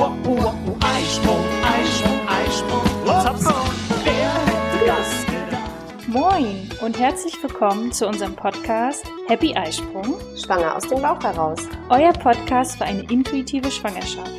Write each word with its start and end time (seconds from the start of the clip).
uh, 0.00 0.04
uh, 0.04 0.30
uh, 0.30 0.76
Eisprung, 0.80 1.44
Eisprung, 1.62 2.20
Eisprung. 2.26 2.82
What's 3.04 3.26
up, 3.26 3.38
Phone? 3.38 3.70
Wer 4.02 4.32
hätte 4.46 4.86
das 4.86 5.26
gedacht? 5.26 6.08
Moin 6.08 6.70
und 6.80 6.98
herzlich 6.98 7.34
willkommen 7.42 7.92
zu 7.92 8.06
unserem 8.08 8.34
Podcast 8.34 9.04
Happy 9.28 9.54
Eisprung, 9.54 10.18
Schwanger 10.36 10.74
aus 10.74 10.88
dem 10.88 11.02
Bauch 11.02 11.22
heraus. 11.22 11.60
euer 11.90 12.14
Podcast 12.14 12.78
für 12.78 12.84
eine 12.84 13.02
intuitive 13.10 13.70
Schwangerschaft. 13.70 14.30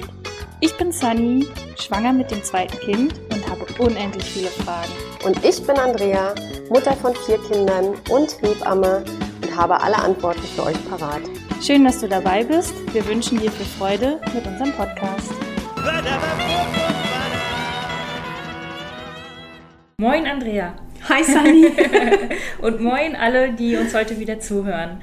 Ich 0.61 0.75
bin 0.77 0.91
Sunny, 0.91 1.47
schwanger 1.79 2.13
mit 2.13 2.31
dem 2.31 2.43
zweiten 2.43 2.78
Kind 2.79 3.13
und 3.31 3.47
habe 3.47 3.65
unendlich 3.78 4.25
viele 4.25 4.47
Fragen. 4.47 4.91
Und 5.25 5.46
ich 5.46 5.62
bin 5.65 5.78
Andrea, 5.78 6.33
Mutter 6.69 6.93
von 6.93 7.13
vier 7.28 7.37
Kindern 7.49 7.96
und 8.09 8.41
Hebamme 8.41 9.03
und 9.43 9.55
habe 9.55 9.79
alle 9.79 9.97
Antworten 9.97 10.41
für 10.55 10.63
euch 10.63 10.89
parat. 10.89 11.21
Schön, 11.62 11.83
dass 11.83 11.99
du 11.99 12.09
dabei 12.09 12.43
bist. 12.43 12.73
Wir 12.93 13.05
wünschen 13.07 13.39
dir 13.39 13.51
viel 13.51 13.65
Freude 13.67 14.19
mit 14.33 14.46
unserem 14.47 14.71
Podcast. 14.73 15.31
Moin 19.98 20.27
Andrea. 20.27 20.76
Hi 21.09 21.23
Sunny! 21.23 21.72
Und 22.62 22.81
moin 22.81 23.16
alle, 23.16 23.53
die 23.53 23.76
uns 23.76 23.95
heute 23.95 24.20
wieder 24.20 24.39
zuhören. 24.39 25.02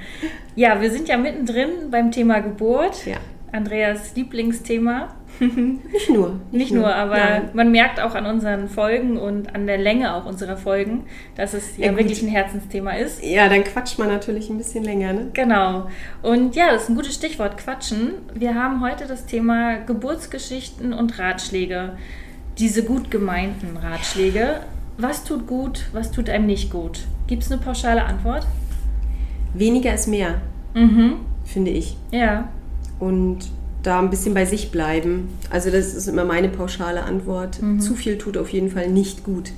Ja, 0.55 0.81
wir 0.81 0.89
sind 0.91 1.09
ja 1.09 1.17
mittendrin 1.17 1.91
beim 1.91 2.11
Thema 2.11 2.39
Geburt. 2.39 3.05
Ja. 3.05 3.17
Andreas 3.51 4.15
Lieblingsthema. 4.15 5.15
Nicht 5.91 6.09
nur. 6.09 6.39
Nicht 6.51 6.71
nur, 6.73 6.93
aber 6.93 7.17
Nein. 7.17 7.49
man 7.53 7.71
merkt 7.71 7.99
auch 7.99 8.13
an 8.15 8.25
unseren 8.25 8.67
Folgen 8.67 9.17
und 9.17 9.55
an 9.55 9.65
der 9.67 9.77
Länge 9.77 10.13
auch 10.13 10.25
unserer 10.25 10.57
Folgen, 10.57 11.05
dass 11.35 11.53
es 11.53 11.77
ja, 11.77 11.87
Ja, 11.87 11.97
wirklich 11.97 12.21
ein 12.21 12.27
Herzensthema 12.27 12.91
ist. 12.91 13.23
Ja, 13.23 13.47
dann 13.47 13.63
quatscht 13.63 13.97
man 13.99 14.09
natürlich 14.09 14.49
ein 14.49 14.57
bisschen 14.57 14.83
länger, 14.83 15.13
ne? 15.13 15.27
Genau. 15.33 15.87
Und 16.21 16.55
ja, 16.55 16.71
das 16.71 16.83
ist 16.83 16.89
ein 16.89 16.95
gutes 16.95 17.13
Stichwort, 17.15 17.57
Quatschen. 17.57 18.13
Wir 18.33 18.55
haben 18.55 18.81
heute 18.83 19.05
das 19.07 19.25
Thema 19.25 19.77
Geburtsgeschichten 19.77 20.93
und 20.93 21.17
Ratschläge. 21.19 21.93
Diese 22.57 22.83
gut 22.83 23.09
gemeinten 23.09 23.77
Ratschläge. 23.77 24.61
Was 24.97 25.23
tut 25.23 25.47
gut, 25.47 25.85
was 25.93 26.11
tut 26.11 26.29
einem 26.29 26.45
nicht 26.45 26.69
gut? 26.71 27.05
Gibt 27.27 27.43
es 27.43 27.51
eine 27.51 27.61
pauschale 27.61 28.03
Antwort? 28.03 28.45
Weniger 29.53 29.93
ist 29.93 30.07
mehr, 30.07 30.41
Mhm. 30.73 31.13
finde 31.45 31.71
ich. 31.71 31.95
Ja. 32.11 32.49
Und 32.99 33.47
da 33.83 33.99
ein 33.99 34.09
bisschen 34.09 34.33
bei 34.33 34.45
sich 34.45 34.71
bleiben. 34.71 35.29
Also 35.49 35.69
das 35.69 35.93
ist 35.93 36.07
immer 36.07 36.25
meine 36.25 36.49
pauschale 36.49 37.03
Antwort. 37.03 37.59
Zu 37.79 37.95
viel 37.95 38.17
tut 38.17 38.37
auf 38.37 38.49
jeden 38.49 38.69
Fall 38.69 38.89
nicht 38.89 39.23
gut. 39.23 39.51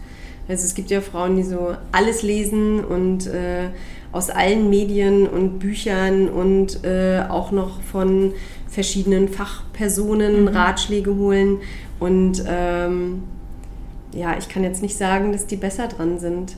Also 0.47 0.65
es 0.65 0.73
gibt 0.75 0.91
ja 0.91 1.01
Frauen, 1.01 1.35
die 1.37 1.43
so 1.43 1.75
alles 1.91 2.23
lesen 2.23 2.83
und 2.83 3.27
äh, 3.27 3.69
aus 4.11 4.29
allen 4.29 4.69
Medien 4.69 5.27
und 5.27 5.59
Büchern 5.59 6.27
und 6.29 6.83
äh, 6.83 7.23
auch 7.29 7.51
noch 7.51 7.81
von 7.81 8.33
verschiedenen 8.67 9.27
Fachpersonen 9.29 10.47
Ratschläge 10.49 11.15
holen. 11.15 11.57
Und 11.99 12.43
ähm, 12.47 13.23
ja, 14.13 14.35
ich 14.37 14.49
kann 14.49 14.63
jetzt 14.63 14.81
nicht 14.81 14.97
sagen, 14.97 15.31
dass 15.31 15.47
die 15.47 15.55
besser 15.55 15.87
dran 15.87 16.19
sind, 16.19 16.57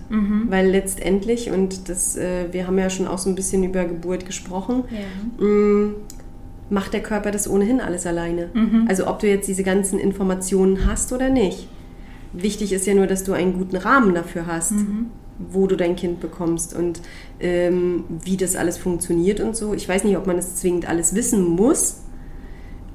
weil 0.50 0.70
letztendlich, 0.70 1.52
und 1.52 1.88
das, 1.88 2.16
äh, 2.16 2.46
wir 2.52 2.66
haben 2.66 2.80
ja 2.80 2.90
schon 2.90 3.08
auch 3.08 3.20
so 3.20 3.30
ein 3.30 3.36
bisschen 3.36 3.64
über 3.64 3.86
Geburt 3.86 4.26
gesprochen, 4.26 4.84
Ja. 4.90 5.46
Mm, 5.46 5.96
macht 6.74 6.94
der 6.94 7.04
Körper 7.04 7.30
das 7.32 7.48
ohnehin 7.48 7.80
alles 7.80 8.06
alleine. 8.06 8.50
Also 8.88 9.08
ob 9.08 9.20
du 9.20 9.28
jetzt 9.28 9.48
diese 9.48 9.64
ganzen 9.64 10.00
Informationen 10.00 10.88
hast 10.88 11.14
oder 11.14 11.30
nicht. 11.30 11.68
Wichtig 12.34 12.74
ist 12.74 12.88
ja 12.88 12.96
nur, 12.96 13.06
dass 13.06 13.24
du 13.24 13.34
einen 13.34 13.54
guten 13.54 13.76
Rahmen 13.76 14.16
dafür 14.16 14.48
hast, 14.48 14.74
wo 15.52 15.68
du 15.68 15.76
dein 15.76 15.96
Kind 15.96 16.20
bekommst 16.20 16.76
und 16.76 17.02
ähm, 17.40 18.06
wie 18.24 18.38
das 18.38 18.56
alles 18.56 18.78
funktioniert 18.80 19.40
und 19.40 19.56
so. 19.56 19.74
Ich 19.76 19.88
weiß 19.88 20.04
nicht, 20.04 20.18
ob 20.18 20.26
man 20.26 20.36
das 20.36 20.56
zwingend 20.56 20.90
alles 20.90 21.14
wissen 21.14 21.44
muss. 21.46 22.02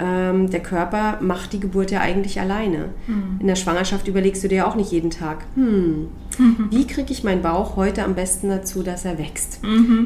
Ähm, 0.00 0.50
der 0.50 0.60
Körper 0.60 1.18
macht 1.20 1.52
die 1.52 1.60
Geburt 1.60 1.90
ja 1.92 2.00
eigentlich 2.00 2.40
alleine. 2.40 2.90
In 3.40 3.46
der 3.46 3.56
Schwangerschaft 3.56 4.08
überlegst 4.08 4.42
du 4.42 4.48
dir 4.48 4.66
auch 4.66 4.74
nicht 4.74 4.90
jeden 4.92 5.10
Tag, 5.10 5.44
hm, 5.54 6.08
wie 6.70 6.86
kriege 6.86 7.12
ich 7.12 7.24
meinen 7.24 7.42
Bauch 7.42 7.76
heute 7.76 8.04
am 8.04 8.14
besten 8.14 8.48
dazu, 8.48 8.82
dass 8.82 9.04
er 9.04 9.18
wächst? 9.18 9.60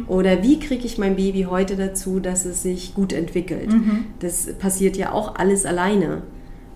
Oder 0.09 0.43
wie 0.43 0.59
kriege 0.59 0.84
ich 0.87 0.98
mein 0.98 1.16
Baby 1.16 1.47
heute 1.48 1.76
dazu, 1.76 2.20
dass 2.20 2.44
es 2.44 2.62
sich 2.62 2.94
gut 2.94 3.12
entwickelt? 3.12 3.70
Das 4.20 4.53
passiert 4.59 4.97
ja 4.97 5.12
auch 5.12 5.37
alles 5.37 5.66
alleine. 5.66 6.22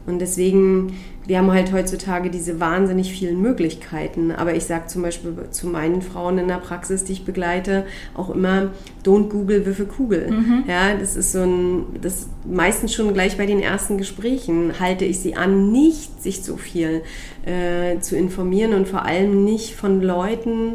Und 0.07 0.21
deswegen, 0.21 0.93
wir 1.27 1.39
haben 1.39 1.51
halt 1.51 1.73
heutzutage 1.73 2.31
diese 2.31 2.61
wahnsinnig 2.61 3.13
vielen 3.13 3.41
Möglichkeiten. 3.41 4.31
Aber 4.31 4.55
ich 4.55 4.65
sage 4.65 4.87
zum 4.87 5.03
Beispiel 5.03 5.35
zu 5.51 5.67
meinen 5.67 6.03
Frauen 6.03 6.39
in 6.39 6.49
der 6.49 6.59
Praxis, 6.59 7.05
die 7.05 7.13
ich 7.13 7.25
begleite, 7.25 7.85
auch 8.15 8.31
immer, 8.31 8.71
don't 9.05 9.29
Google 9.29 9.67
Würfe 9.67 9.87
Kugel. 9.87 10.29
Ja, 10.69 10.95
das 10.95 11.17
ist 11.17 11.33
so 11.33 11.41
ein, 11.41 11.85
das 12.01 12.29
meistens 12.45 12.95
schon 12.95 13.13
gleich 13.13 13.37
bei 13.37 13.47
den 13.47 13.61
ersten 13.61 13.99
Gesprächen 13.99 14.75
halte 14.79 15.05
ich 15.05 15.19
sie 15.19 15.35
an, 15.35 15.73
nicht 15.73 16.23
sich 16.23 16.43
so 16.43 16.57
viel 16.57 17.03
äh, 17.45 17.99
zu 18.01 18.17
informieren 18.17 18.73
und 18.75 18.87
vor 18.87 19.05
allem 19.05 19.45
nicht 19.45 19.75
von 19.75 20.01
Leuten, 20.01 20.75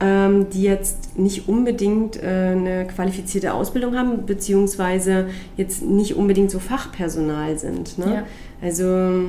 ähm, 0.00 0.50
die 0.50 0.62
jetzt 0.62 1.18
nicht 1.18 1.48
unbedingt 1.48 2.22
äh, 2.22 2.26
eine 2.26 2.86
qualifizierte 2.86 3.54
Ausbildung 3.54 3.96
haben, 3.96 4.26
beziehungsweise 4.26 5.26
jetzt 5.56 5.82
nicht 5.82 6.16
unbedingt 6.16 6.50
so 6.50 6.58
Fachpersonal 6.58 7.58
sind. 7.58 7.98
Ne? 7.98 8.14
Ja. 8.14 8.22
Also 8.60 9.26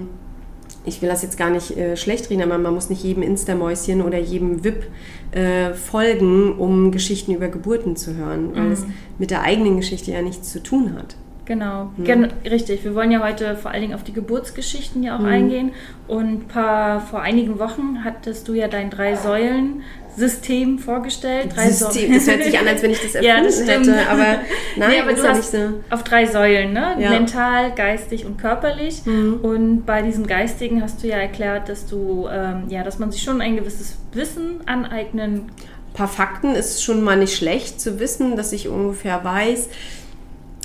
ich 0.86 1.02
will 1.02 1.10
das 1.10 1.22
jetzt 1.22 1.38
gar 1.38 1.50
nicht 1.50 1.78
äh, 1.78 1.96
schlecht 1.96 2.30
reden, 2.30 2.44
aber 2.44 2.58
man 2.58 2.74
muss 2.74 2.90
nicht 2.90 3.04
jedem 3.04 3.24
Insta-Mäuschen 3.24 4.02
oder 4.02 4.18
jedem 4.18 4.64
VIP 4.64 4.88
äh, 5.32 5.74
folgen, 5.74 6.58
um 6.58 6.92
Geschichten 6.92 7.34
über 7.34 7.48
Geburten 7.48 7.96
zu 7.96 8.16
hören, 8.16 8.56
weil 8.56 8.72
es 8.72 8.86
mit 9.18 9.32
der 9.32 9.42
eigenen 9.42 9.78
Geschichte 9.78 10.12
ja 10.12 10.22
nichts 10.22 10.52
zu 10.52 10.62
tun 10.62 10.96
hat. 10.96 11.16
Genau, 11.46 11.92
Gen 11.98 12.32
richtig. 12.50 12.86
Wir 12.86 12.96
wollen 12.96 13.12
ja 13.12 13.22
heute 13.22 13.58
vor 13.58 13.72
allen 13.72 13.82
Dingen 13.82 13.94
auf 13.94 14.04
die 14.04 14.14
Geburtsgeschichten 14.14 15.04
ja 15.04 15.18
auch 15.18 15.24
eingehen. 15.24 15.72
Und 16.08 16.48
paar, 16.48 17.02
vor 17.02 17.22
einigen 17.22 17.60
Wochen 17.60 18.04
hattest 18.06 18.48
du 18.48 18.54
ja 18.54 18.70
dein 18.70 18.90
Drei-Säulen-System 18.90 20.80
vorgestellt. 20.80 21.54
Drei 21.54 21.70
System, 21.70 22.04
Säulen. 22.04 22.14
das 22.14 22.28
hört 22.28 22.44
sich 22.46 22.58
an, 22.58 22.68
als 22.68 22.82
wenn 22.82 22.92
ich 22.92 23.02
das 23.02 23.16
erfunden 23.16 23.28
Ja, 23.38 23.44
das 23.44 23.68
hätte, 23.68 24.10
aber 24.10 24.24
nein, 24.78 24.90
nee, 24.90 25.00
aber 25.02 25.14
du 25.14 25.24
hast 25.24 25.52
so. 25.52 25.58
auf 25.90 26.04
drei 26.04 26.26
Säulen, 26.28 26.72
ne? 26.72 26.96
Ja. 27.00 27.10
Mental, 27.10 27.74
geistig 27.76 28.26
und 28.26 28.38
körperlich. 28.38 29.06
Mhm. 29.06 29.40
Und 29.42 29.86
bei 29.86 30.02
diesem 30.02 30.26
Geistigen 30.26 30.82
hast 30.82 31.04
du 31.04 31.08
ja 31.08 31.18
erklärt, 31.18 31.68
dass 31.68 31.88
du, 31.88 32.30
ähm, 32.32 32.64
ja, 32.70 32.84
dass 32.84 33.00
man 33.00 33.12
sich 33.12 33.22
schon 33.22 33.42
ein 33.42 33.58
gewisses 33.58 33.98
Wissen 34.14 34.62
aneignen 34.66 35.34
Ein 35.34 35.94
paar 35.94 36.08
Fakten 36.08 36.56
ist 36.56 36.84
schon 36.84 37.04
mal 37.04 37.18
nicht 37.18 37.36
schlecht 37.36 37.82
zu 37.82 38.00
wissen, 38.00 38.38
dass 38.38 38.54
ich 38.54 38.70
ungefähr 38.70 39.24
weiß, 39.26 39.68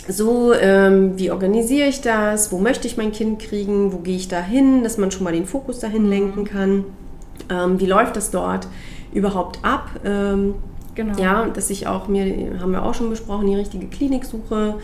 so, 0.08 0.52
ähm, 0.54 1.18
wie 1.18 1.30
organisiere 1.30 1.88
ich 1.88 2.00
das, 2.00 2.50
wo 2.50 2.58
möchte 2.58 2.86
ich 2.86 2.96
mein 2.96 3.12
Kind 3.12 3.38
kriegen, 3.40 3.92
wo 3.92 3.98
gehe 3.98 4.16
ich 4.16 4.28
da 4.28 4.40
hin, 4.40 4.82
dass 4.82 4.98
man 4.98 5.10
schon 5.10 5.24
mal 5.24 5.32
den 5.32 5.46
Fokus 5.46 5.78
dahin 5.78 6.08
lenken 6.08 6.44
kann, 6.44 6.84
ähm, 7.50 7.78
wie 7.78 7.86
läuft 7.86 8.16
das 8.16 8.30
dort 8.30 8.66
überhaupt 9.12 9.64
ab. 9.64 9.90
Ähm, 10.04 10.54
Genau. 10.98 11.16
Ja, 11.16 11.46
dass 11.46 11.70
ich 11.70 11.86
auch 11.86 12.08
mir, 12.08 12.58
haben 12.60 12.72
wir 12.72 12.82
auch 12.82 12.92
schon 12.92 13.08
besprochen, 13.08 13.46
die 13.46 13.54
richtige 13.54 13.86
Klinik 13.86 14.24
suche. 14.24 14.74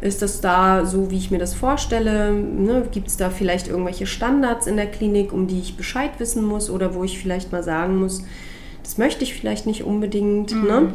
Ist 0.00 0.20
das 0.20 0.40
da 0.40 0.84
so, 0.84 1.12
wie 1.12 1.16
ich 1.16 1.30
mir 1.30 1.38
das 1.38 1.54
vorstelle? 1.54 2.32
Ne? 2.32 2.88
Gibt 2.90 3.06
es 3.06 3.16
da 3.16 3.30
vielleicht 3.30 3.68
irgendwelche 3.68 4.06
Standards 4.06 4.66
in 4.66 4.74
der 4.74 4.86
Klinik, 4.86 5.32
um 5.32 5.46
die 5.46 5.60
ich 5.60 5.76
Bescheid 5.76 6.10
wissen 6.18 6.44
muss 6.44 6.68
oder 6.68 6.96
wo 6.96 7.04
ich 7.04 7.20
vielleicht 7.20 7.52
mal 7.52 7.62
sagen 7.62 8.00
muss, 8.00 8.24
das 8.82 8.98
möchte 8.98 9.22
ich 9.22 9.34
vielleicht 9.34 9.66
nicht 9.66 9.84
unbedingt. 9.84 10.50
Ne? 10.50 10.92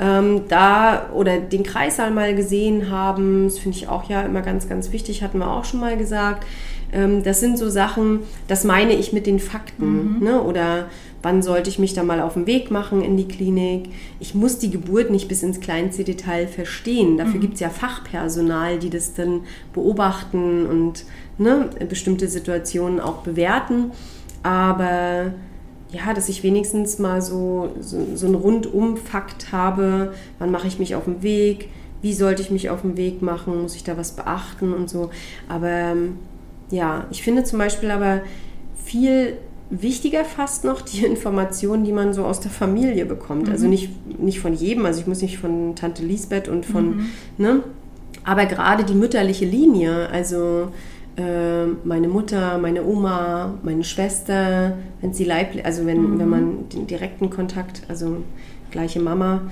Ähm, 0.00 0.42
da 0.48 1.10
oder 1.12 1.38
den 1.38 1.64
Kreissaal 1.64 2.12
mal 2.12 2.34
gesehen 2.34 2.90
haben, 2.90 3.44
das 3.44 3.58
finde 3.58 3.76
ich 3.76 3.88
auch 3.88 4.08
ja 4.08 4.22
immer 4.22 4.42
ganz, 4.42 4.68
ganz 4.68 4.92
wichtig, 4.92 5.22
hatten 5.22 5.38
wir 5.38 5.50
auch 5.50 5.64
schon 5.64 5.80
mal 5.80 5.96
gesagt. 5.96 6.46
Ähm, 6.92 7.22
das 7.22 7.40
sind 7.40 7.58
so 7.58 7.68
Sachen, 7.68 8.20
das 8.46 8.64
meine 8.64 8.94
ich 8.94 9.12
mit 9.12 9.26
den 9.26 9.40
Fakten. 9.40 10.22
Ne? 10.22 10.42
Oder 10.42 10.86
wann 11.22 11.42
sollte 11.42 11.68
ich 11.68 11.78
mich 11.78 11.94
da 11.94 12.02
mal 12.02 12.20
auf 12.20 12.34
den 12.34 12.46
Weg 12.46 12.70
machen 12.70 13.02
in 13.02 13.16
die 13.16 13.28
Klinik? 13.28 13.90
Ich 14.20 14.34
muss 14.34 14.58
die 14.58 14.70
Geburt 14.70 15.10
nicht 15.10 15.28
bis 15.28 15.42
ins 15.42 15.60
kleinste 15.60 16.04
Detail 16.04 16.46
verstehen. 16.46 17.18
Dafür 17.18 17.40
gibt 17.40 17.54
es 17.54 17.60
ja 17.60 17.70
Fachpersonal, 17.70 18.78
die 18.78 18.90
das 18.90 19.14
dann 19.14 19.40
beobachten 19.74 20.66
und 20.66 21.04
ne, 21.38 21.68
bestimmte 21.88 22.28
Situationen 22.28 23.00
auch 23.00 23.18
bewerten. 23.18 23.90
Aber 24.42 25.32
ja, 25.90 26.12
dass 26.12 26.28
ich 26.28 26.42
wenigstens 26.42 26.98
mal 26.98 27.22
so, 27.22 27.70
so, 27.80 27.98
so 28.14 28.26
einen 28.26 28.34
Rundum-Fakt 28.34 29.52
habe, 29.52 30.12
wann 30.38 30.50
mache 30.50 30.66
ich 30.66 30.78
mich 30.78 30.94
auf 30.94 31.04
den 31.04 31.22
Weg, 31.22 31.70
wie 32.02 32.12
sollte 32.12 32.42
ich 32.42 32.50
mich 32.50 32.70
auf 32.70 32.82
den 32.82 32.96
Weg 32.96 33.22
machen, 33.22 33.62
muss 33.62 33.74
ich 33.74 33.84
da 33.84 33.96
was 33.96 34.12
beachten 34.12 34.72
und 34.72 34.90
so. 34.90 35.10
Aber 35.48 35.68
ähm, 35.68 36.18
ja, 36.70 37.06
ich 37.10 37.22
finde 37.22 37.44
zum 37.44 37.58
Beispiel 37.58 37.90
aber 37.90 38.20
viel 38.84 39.38
wichtiger 39.70 40.24
fast 40.24 40.64
noch 40.64 40.82
die 40.82 41.04
Informationen, 41.04 41.84
die 41.84 41.92
man 41.92 42.12
so 42.12 42.24
aus 42.24 42.40
der 42.40 42.50
Familie 42.50 43.06
bekommt. 43.06 43.48
Also 43.48 43.66
nicht, 43.66 43.90
nicht 44.20 44.40
von 44.40 44.54
jedem, 44.54 44.86
also 44.86 45.00
ich 45.00 45.06
muss 45.06 45.22
nicht 45.22 45.38
von 45.38 45.74
Tante 45.74 46.04
Lisbeth 46.04 46.48
und 46.48 46.66
von, 46.66 47.06
ne? 47.38 47.62
Aber 48.24 48.44
gerade 48.44 48.84
die 48.84 48.94
mütterliche 48.94 49.46
Linie, 49.46 50.10
also 50.10 50.68
meine 51.84 52.08
Mutter, 52.08 52.58
meine 52.58 52.84
Oma, 52.84 53.54
meine 53.62 53.84
Schwester, 53.84 54.76
wenn 55.00 55.12
sie 55.12 55.24
leiblich, 55.24 55.64
also 55.64 55.86
wenn, 55.86 56.18
wenn 56.18 56.28
man 56.28 56.68
den 56.68 56.86
direkten 56.86 57.30
Kontakt, 57.30 57.82
also 57.88 58.18
gleiche 58.70 59.00
Mama, 59.00 59.42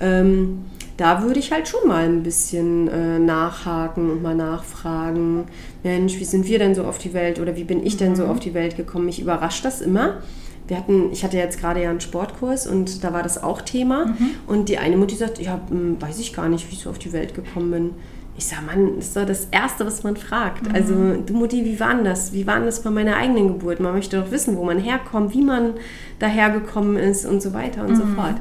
ähm, 0.00 0.64
da 0.96 1.22
würde 1.22 1.40
ich 1.40 1.50
halt 1.50 1.66
schon 1.66 1.88
mal 1.88 2.04
ein 2.04 2.22
bisschen 2.22 2.88
äh, 2.88 3.18
nachhaken 3.18 4.10
und 4.10 4.22
mal 4.22 4.34
nachfragen, 4.34 5.44
Mensch, 5.82 6.18
wie 6.20 6.24
sind 6.24 6.46
wir 6.46 6.58
denn 6.58 6.74
so 6.74 6.84
auf 6.84 6.98
die 6.98 7.14
Welt 7.14 7.40
oder 7.40 7.56
wie 7.56 7.64
bin 7.64 7.84
ich 7.84 7.96
denn 7.96 8.14
so 8.14 8.26
auf 8.26 8.38
die 8.38 8.54
Welt 8.54 8.76
gekommen? 8.76 9.06
Mich 9.06 9.20
überrascht 9.20 9.64
das 9.64 9.80
immer. 9.80 10.18
Wir 10.66 10.78
hatten, 10.78 11.10
ich 11.12 11.24
hatte 11.24 11.36
jetzt 11.36 11.60
gerade 11.60 11.82
ja 11.82 11.90
einen 11.90 12.00
Sportkurs 12.00 12.66
und 12.66 13.04
da 13.04 13.12
war 13.12 13.22
das 13.22 13.42
auch 13.42 13.60
Thema. 13.60 14.14
Und 14.46 14.68
die 14.68 14.78
eine 14.78 14.96
Mutti 14.96 15.14
sagt, 15.14 15.38
ja, 15.40 15.60
hm, 15.68 16.00
weiß 16.00 16.18
ich 16.20 16.32
gar 16.32 16.48
nicht, 16.48 16.70
wie 16.70 16.74
ich 16.74 16.80
so 16.80 16.90
auf 16.90 16.98
die 16.98 17.12
Welt 17.12 17.34
gekommen 17.34 17.70
bin. 17.70 17.90
Ich 18.36 18.46
sag, 18.46 18.66
Mann, 18.66 18.96
das 18.96 19.06
ist 19.06 19.16
doch 19.16 19.26
das 19.26 19.46
Erste, 19.50 19.86
was 19.86 20.02
man 20.02 20.16
fragt. 20.16 20.74
Also, 20.74 20.92
du 21.24 21.34
Mutti, 21.34 21.64
wie 21.64 21.78
war 21.78 21.94
denn 21.94 22.04
das? 22.04 22.32
Wie 22.32 22.46
war 22.46 22.56
denn 22.56 22.66
das 22.66 22.82
bei 22.82 22.90
meiner 22.90 23.16
eigenen 23.16 23.48
Geburt? 23.48 23.78
Man 23.78 23.92
möchte 23.92 24.20
doch 24.20 24.30
wissen, 24.32 24.56
wo 24.56 24.64
man 24.64 24.78
herkommt, 24.78 25.34
wie 25.34 25.42
man 25.42 25.74
dahergekommen 26.18 26.96
ist 26.96 27.26
und 27.26 27.40
so 27.40 27.52
weiter 27.52 27.86
und 27.86 27.96
so 27.96 28.02
fort. 28.16 28.34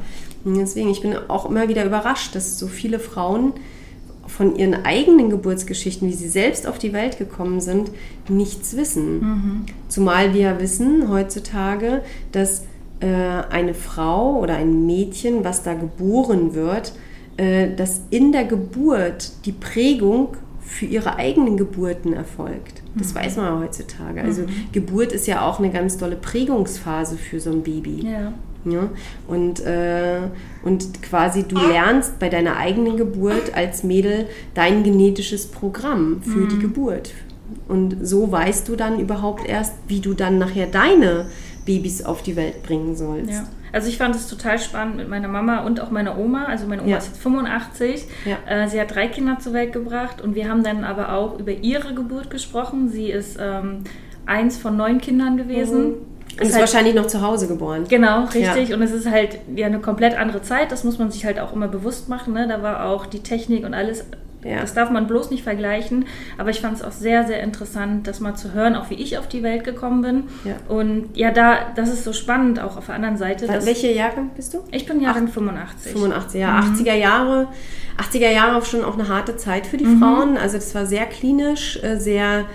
Und 0.46 0.58
deswegen, 0.58 0.90
ich 0.90 1.02
bin 1.02 1.16
auch 1.28 1.48
immer 1.50 1.70
wieder 1.70 1.86
überrascht, 1.86 2.36
dass 2.36 2.58
so 2.58 2.68
viele 2.68 3.00
Frauen 3.00 3.54
von 4.26 4.56
ihren 4.56 4.86
eigenen 4.86 5.30
Geburtsgeschichten, 5.30 6.08
wie 6.08 6.14
sie 6.14 6.30
selbst 6.30 6.66
auf 6.66 6.80
die 6.80 6.92
Welt 6.92 7.18
gekommen 7.20 7.62
sind, 7.62 7.92
nichts 8.30 8.76
wissen. 8.76 9.66
Zumal 9.90 10.34
wir 10.34 10.42
ja 10.42 10.60
wissen 10.60 11.10
heutzutage, 11.10 12.02
dass 12.32 12.64
äh, 13.00 13.06
eine 13.52 13.74
Frau 13.74 14.40
oder 14.40 14.56
ein 14.56 14.86
Mädchen, 14.86 15.44
was 15.44 15.62
da 15.62 15.76
geboren 15.76 16.56
wird, 16.56 16.94
dass 17.38 18.02
in 18.10 18.32
der 18.32 18.46
Geburt 18.46 19.32
die 19.46 19.52
Prägung 19.52 20.38
für 20.62 20.86
ihre 20.86 21.18
eigenen 21.18 21.58
Geburten 21.58 22.14
erfolgt. 22.14 22.82
Das 22.96 23.14
weiß 23.14 23.38
man 23.38 23.46
ja 23.46 23.60
heutzutage. 23.60 24.22
Also 24.22 24.44
Geburt 24.72 25.12
ist 25.12 25.28
ja 25.28 25.48
auch 25.48 25.60
eine 25.60 25.72
ganz 25.72 25.98
tolle 25.98 26.16
Prägungsphase 26.16 27.18
für 27.18 27.40
so 27.40 27.52
ein 27.52 27.64
Baby. 27.64 28.08
Ja. 28.08 28.34
Ja? 28.66 28.90
Und, 29.28 29.60
äh, 29.62 30.22
und 30.64 31.04
quasi 31.04 31.44
du 31.44 31.56
lernst 31.56 32.20
bei 32.20 32.30
deiner 32.30 32.58
eigenen 32.58 32.98
Geburt 32.98 33.56
als 33.56 33.84
Mädel 33.84 34.28
dein 34.54 34.84
genetisches 34.84 35.48
Programm 35.48 36.22
für 36.22 36.48
die 36.48 36.60
Geburt. 36.60 37.14
Und 37.68 37.98
so 38.02 38.32
weißt 38.32 38.68
du 38.68 38.76
dann 38.76 39.00
überhaupt 39.00 39.48
erst, 39.48 39.74
wie 39.88 40.00
du 40.00 40.14
dann 40.14 40.38
nachher 40.38 40.68
deine 40.68 41.28
Babys 41.66 42.04
auf 42.04 42.22
die 42.24 42.36
Welt 42.36 42.64
bringen 42.64 42.96
sollst. 42.96 43.32
Ja. 43.32 43.48
Also 43.74 43.90
ich 43.90 43.98
fand 43.98 44.16
es 44.16 44.28
total 44.28 44.60
spannend 44.60 44.96
mit 44.98 45.10
meiner 45.10 45.28
Mama 45.28 45.62
und 45.66 45.82
auch 45.82 45.90
meiner 45.92 46.18
Oma. 46.18 46.46
Also 46.46 46.68
meine 46.68 46.84
Oma 46.84 46.92
Ja. 46.92 46.98
ist 47.00 47.08
jetzt 47.08 47.22
85. 47.22 48.06
Ja. 48.26 48.38
Äh, 48.48 48.70
sie 48.70 48.80
hat 48.80 48.94
drei 48.96 49.08
Kinder 49.08 49.40
zur 49.40 49.52
Welt 49.54 49.74
gebracht 49.74 50.22
und 50.22 50.36
wir 50.36 50.48
haben 50.50 50.64
dann 50.64 50.84
aber 50.84 51.12
auch 51.14 51.40
über 51.40 51.52
ihre 51.52 51.94
Geburt 51.94 52.30
gesprochen. 52.30 52.88
Sie 52.90 53.10
ist 53.10 53.38
ähm, 53.42 53.80
eins 54.26 54.58
von 54.58 54.78
neun 54.78 55.02
Kindern 55.02 55.36
gewesen. 55.38 55.82
Mhm. 55.88 55.94
Und 56.40 56.42
ist 56.42 56.54
halt- 56.54 56.62
wahrscheinlich 56.62 56.96
noch 56.96 57.08
zu 57.08 57.22
Hause 57.22 57.48
geboren. 57.48 57.86
Genau, 57.90 58.26
richtig. 58.26 58.74
Und 58.74 58.82
es 58.84 58.92
ist 58.92 59.10
halt 59.10 59.40
ja 59.56 59.66
eine 59.68 59.80
komplett 59.80 60.18
andere 60.18 60.42
Zeit. 60.42 60.72
Das 60.72 60.84
muss 60.84 60.98
man 60.98 61.12
sich 61.12 61.26
halt 61.26 61.40
auch 61.40 61.54
immer 61.54 61.68
bewusst 61.68 62.10
machen. 62.10 62.34
Ne? 62.34 62.48
Da 62.48 62.64
war 62.64 62.86
auch 62.86 63.06
die 63.08 63.20
Technik 63.20 63.66
und 63.66 63.74
alles. 63.74 64.06
Ja. 64.46 64.62
Das 64.62 64.74
darf 64.74 64.90
man 64.92 65.08
bloß 65.08 65.32
nicht 65.32 65.44
vergleichen. 65.44 66.06
Aber 66.38 66.50
ich 66.50 66.62
fand 66.62 66.78
es 66.78 66.84
auch 66.84 66.92
sehr, 66.92 67.26
sehr 67.26 67.42
interessant, 67.44 68.08
das 68.08 68.20
mal 68.20 68.36
zu 68.36 68.54
hören, 68.54 68.76
auch 68.76 68.90
wie 68.90 68.96
ich 68.96 69.18
auf 69.18 69.28
die 69.28 69.44
Welt 69.44 69.64
gekommen 69.64 70.02
bin. 70.02 70.24
Ja. 70.46 70.56
Und 70.74 71.10
ja, 71.16 71.32
da, 71.32 71.58
das 71.76 71.90
ist 71.90 72.04
so 72.04 72.14
spannend, 72.14 72.60
auch 72.60 72.78
auf 72.78 72.88
der 72.88 72.96
anderen 72.96 73.18
Seite. 73.18 73.48
dass- 73.48 73.66
Welche 73.66 73.92
Jahrgang 73.92 74.32
bist 74.36 74.54
du? 74.54 74.60
ich 74.72 74.86
bin 74.86 75.02
Jahrgang 75.02 75.28
85. 75.28 75.92
85, 75.94 76.42
ja. 76.42 76.60
80er 76.60 76.96
Jahre. 76.96 77.48
80er 77.98 78.32
Jahre 78.32 78.64
schon 78.66 78.84
auch 78.84 78.96
eine 78.98 79.08
harte 79.08 79.38
Zeit 79.38 79.68
für 79.68 79.78
die 79.78 79.86
Frauen. 79.86 80.38
Also 80.38 80.56
das 80.58 80.74
war 80.76 80.86
sehr 80.86 81.06
klinisch, 81.06 81.80
äh, 81.84 81.98
sehr, 81.98 82.46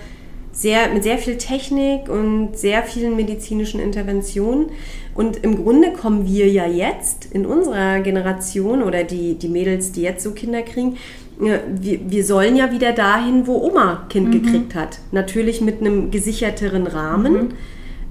sehr, 0.51 0.89
mit 0.93 1.03
sehr 1.03 1.17
viel 1.17 1.37
Technik 1.37 2.09
und 2.09 2.57
sehr 2.57 2.83
vielen 2.83 3.15
medizinischen 3.15 3.79
Interventionen. 3.79 4.67
Und 5.15 5.37
im 5.43 5.55
Grunde 5.63 5.93
kommen 5.93 6.25
wir 6.27 6.47
ja 6.49 6.65
jetzt 6.65 7.25
in 7.31 7.45
unserer 7.45 7.99
Generation 7.99 8.83
oder 8.83 9.03
die, 9.03 9.35
die 9.35 9.47
Mädels, 9.49 9.91
die 9.91 10.01
jetzt 10.01 10.23
so 10.23 10.31
Kinder 10.31 10.61
kriegen, 10.61 10.97
wir, 11.39 11.61
wir 12.07 12.25
sollen 12.25 12.55
ja 12.55 12.71
wieder 12.71 12.91
dahin, 12.91 13.47
wo 13.47 13.57
Oma 13.63 14.05
Kind 14.09 14.31
gekriegt 14.31 14.75
hat. 14.75 14.99
Natürlich 15.11 15.61
mit 15.61 15.79
einem 15.79 16.11
gesicherteren 16.11 16.85
Rahmen. 16.85 17.53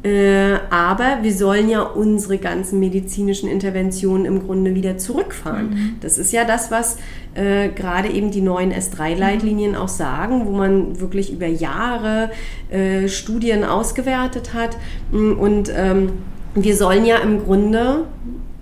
Äh, 0.05 0.59
aber 0.71 1.19
wir 1.23 1.35
sollen 1.35 1.69
ja 1.69 1.83
unsere 1.83 2.39
ganzen 2.39 2.79
medizinischen 2.79 3.49
Interventionen 3.49 4.27
im 4.27 4.47
Grunde 4.47 4.75
wieder 4.75 4.97
zurückfahren. 4.97 5.97
Das 6.01 6.19
ist 6.19 6.33
ja 6.33 6.45
das, 6.45 6.71
was 6.71 6.99
äh, 7.35 7.69
gerade 7.71 8.09
eben 8.09 8.31
die 8.31 8.41
neuen 8.41 8.73
S3-Leitlinien 8.73 9.75
auch 9.75 9.89
sagen, 9.89 10.47
wo 10.47 10.53
man 10.53 11.01
wirklich 11.01 11.33
über 11.33 11.47
Jahre 11.47 12.31
äh, 12.71 13.09
Studien 13.09 13.65
ausgewertet 13.65 14.55
hat. 14.55 14.77
Mm, 15.11 15.33
Und 15.33 15.73
ähm, 15.77 16.13
wir 16.55 16.77
sollen 16.77 17.05
ja 17.05 17.17
im 17.19 17.45
Grunde 17.45 18.05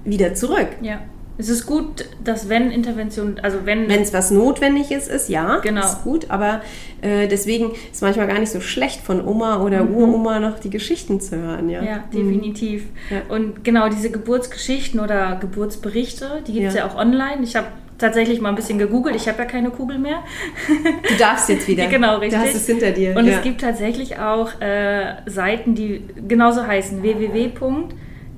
wieder 0.05 0.35
zurück. 0.35 0.69
Ja. 0.81 1.01
Es 1.39 1.49
ist 1.49 1.67
gut, 1.67 2.07
dass 2.25 2.49
wenn 2.49 2.71
Intervention, 2.71 3.39
also 3.43 3.59
wenn, 3.65 3.89
Wenn 3.89 4.01
es 4.03 4.13
was 4.15 4.31
notwendig 4.31 4.91
ist, 4.91 5.09
ist 5.09 5.29
ja, 5.29 5.59
Genau. 5.59 5.85
ist 5.85 6.03
gut, 6.03 6.31
aber 6.31 6.63
äh, 7.03 7.29
deswegen 7.29 7.73
ist 7.93 8.01
manchmal 8.03 8.27
gar 8.27 8.39
nicht 8.39 8.51
so 8.51 8.61
schlecht 8.61 9.01
von 9.03 9.27
Oma 9.27 9.61
oder 9.63 9.89
Uroma 9.89 10.41
noch 10.41 10.59
die 10.59 10.71
Geschichten 10.71 11.21
zu 11.21 11.37
hören. 11.37 11.69
Ja, 11.69 11.81
Mhm. 11.83 11.87
Ja, 11.87 12.05
definitiv. 12.13 12.85
Ja. 13.11 13.35
Und 13.35 13.65
genau 13.65 13.89
diese 13.89 14.11
Geburtsgeschichten 14.11 14.99
oder 15.01 15.37
Geburtsberichte, 15.41 16.43
die 16.47 16.55
gibt 16.55 16.69
es 16.69 16.75
ja. 16.75 16.81
Ja. 16.81 16.91
auch 16.91 16.97
online. 16.97 17.43
Ich 17.43 17.55
habe 17.55 17.67
tatsächlich 17.99 18.41
mal 18.41 18.51
ein 18.51 18.55
bisschen 18.55 18.79
gegoogelt. 18.79 19.17
Ich 19.17 19.27
habe 19.29 19.39
ja 19.39 19.45
keine 19.45 19.71
Kugel 19.71 19.99
mehr. 19.99 20.23
Du 20.69 21.15
darfst 21.19 21.49
jetzt 21.49 21.67
wieder. 21.69 21.87
Genau, 21.91 22.19
richtig. 22.19 22.39
Du 22.39 22.47
hast 22.47 22.55
es 22.55 22.67
hinter 22.67 22.91
dir. 22.91 23.17
Und 23.17 23.27
ja. 23.27 23.37
es 23.37 23.43
gibt 23.43 23.61
tatsächlich 23.61 24.19
auch 24.19 24.61
äh, 24.61 25.15
Seiten, 25.27 25.75
die 25.75 26.03
genauso 26.29 26.67
heißen: 26.67 27.03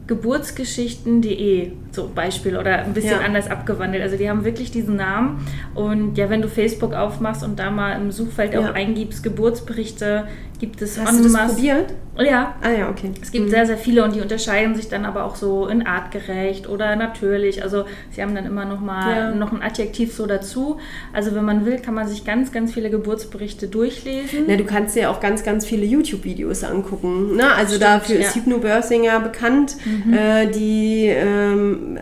www.geburtsgeschichten.de 0.08 1.72
zum 1.92 2.14
Beispiel 2.14 2.56
oder 2.56 2.78
ein 2.84 2.92
bisschen 2.94 3.12
Ja. 3.12 3.20
anders 3.20 3.50
abgewandelt. 3.50 4.02
Also 4.02 4.16
die 4.16 4.28
haben 4.28 4.44
wirklich 4.44 4.70
diesen 4.70 4.96
Namen. 4.96 5.38
Und 5.74 6.16
ja, 6.18 6.30
wenn 6.30 6.42
du 6.42 6.48
Facebook 6.48 6.94
aufmachst 6.94 7.42
und 7.44 7.58
da 7.58 7.70
mal 7.70 7.92
im 8.00 8.10
Suchfeld 8.10 8.54
Ja. 8.54 8.60
auch 8.60 8.74
eingibst, 8.74 9.22
Geburtsberichte, 9.22 10.28
gibt 10.58 10.82
es 10.82 10.98
Hast 10.98 11.18
du 11.24 11.28
das 11.28 11.54
probiert? 11.54 11.94
Ja, 12.18 12.56
Ah 12.62 12.70
ja, 12.70 12.90
okay. 12.90 13.12
es 13.22 13.30
gibt 13.30 13.48
sehr, 13.50 13.64
sehr 13.64 13.76
viele 13.78 14.02
und 14.02 14.12
die 14.16 14.20
unterscheiden 14.20 14.74
sich 14.74 14.88
dann 14.88 15.04
aber 15.04 15.22
auch 15.24 15.36
so 15.36 15.68
in 15.68 15.86
artgerecht 15.86 16.68
oder 16.68 16.96
natürlich. 16.96 17.62
Also 17.62 17.84
sie 18.10 18.20
haben 18.22 18.34
dann 18.34 18.44
immer 18.44 18.64
noch 18.64 18.80
mal 18.80 19.16
Ja. 19.16 19.30
noch 19.36 19.52
ein 19.52 19.62
Adjektiv 19.62 20.12
so 20.12 20.26
dazu. 20.26 20.78
Also 21.12 21.36
wenn 21.36 21.44
man 21.44 21.64
will, 21.64 21.78
kann 21.78 21.94
man 21.94 22.08
sich 22.08 22.24
ganz, 22.24 22.50
ganz 22.50 22.72
viele 22.74 22.90
Geburtsberichte 22.90 23.68
durchlesen. 23.68 24.46
Na, 24.48 24.56
du 24.56 24.64
kannst 24.64 24.96
dir 24.96 25.10
auch 25.12 25.20
ganz, 25.20 25.44
ganz 25.44 25.64
viele 25.64 25.86
YouTube-Videos 25.86 26.64
angucken. 26.64 27.36
Ne? 27.36 27.52
Also 27.54 27.76
Stimmt, 27.76 27.82
dafür 27.84 28.16
ist 28.18 28.34
ja. 28.34 28.40
Mhm. 28.42 28.46
Hypnobirthing 28.46 29.04
ja 29.04 29.18
bekannt. 29.20 29.76
Äh, 30.12 30.48
die 30.48 31.06
ähm, 31.06 31.98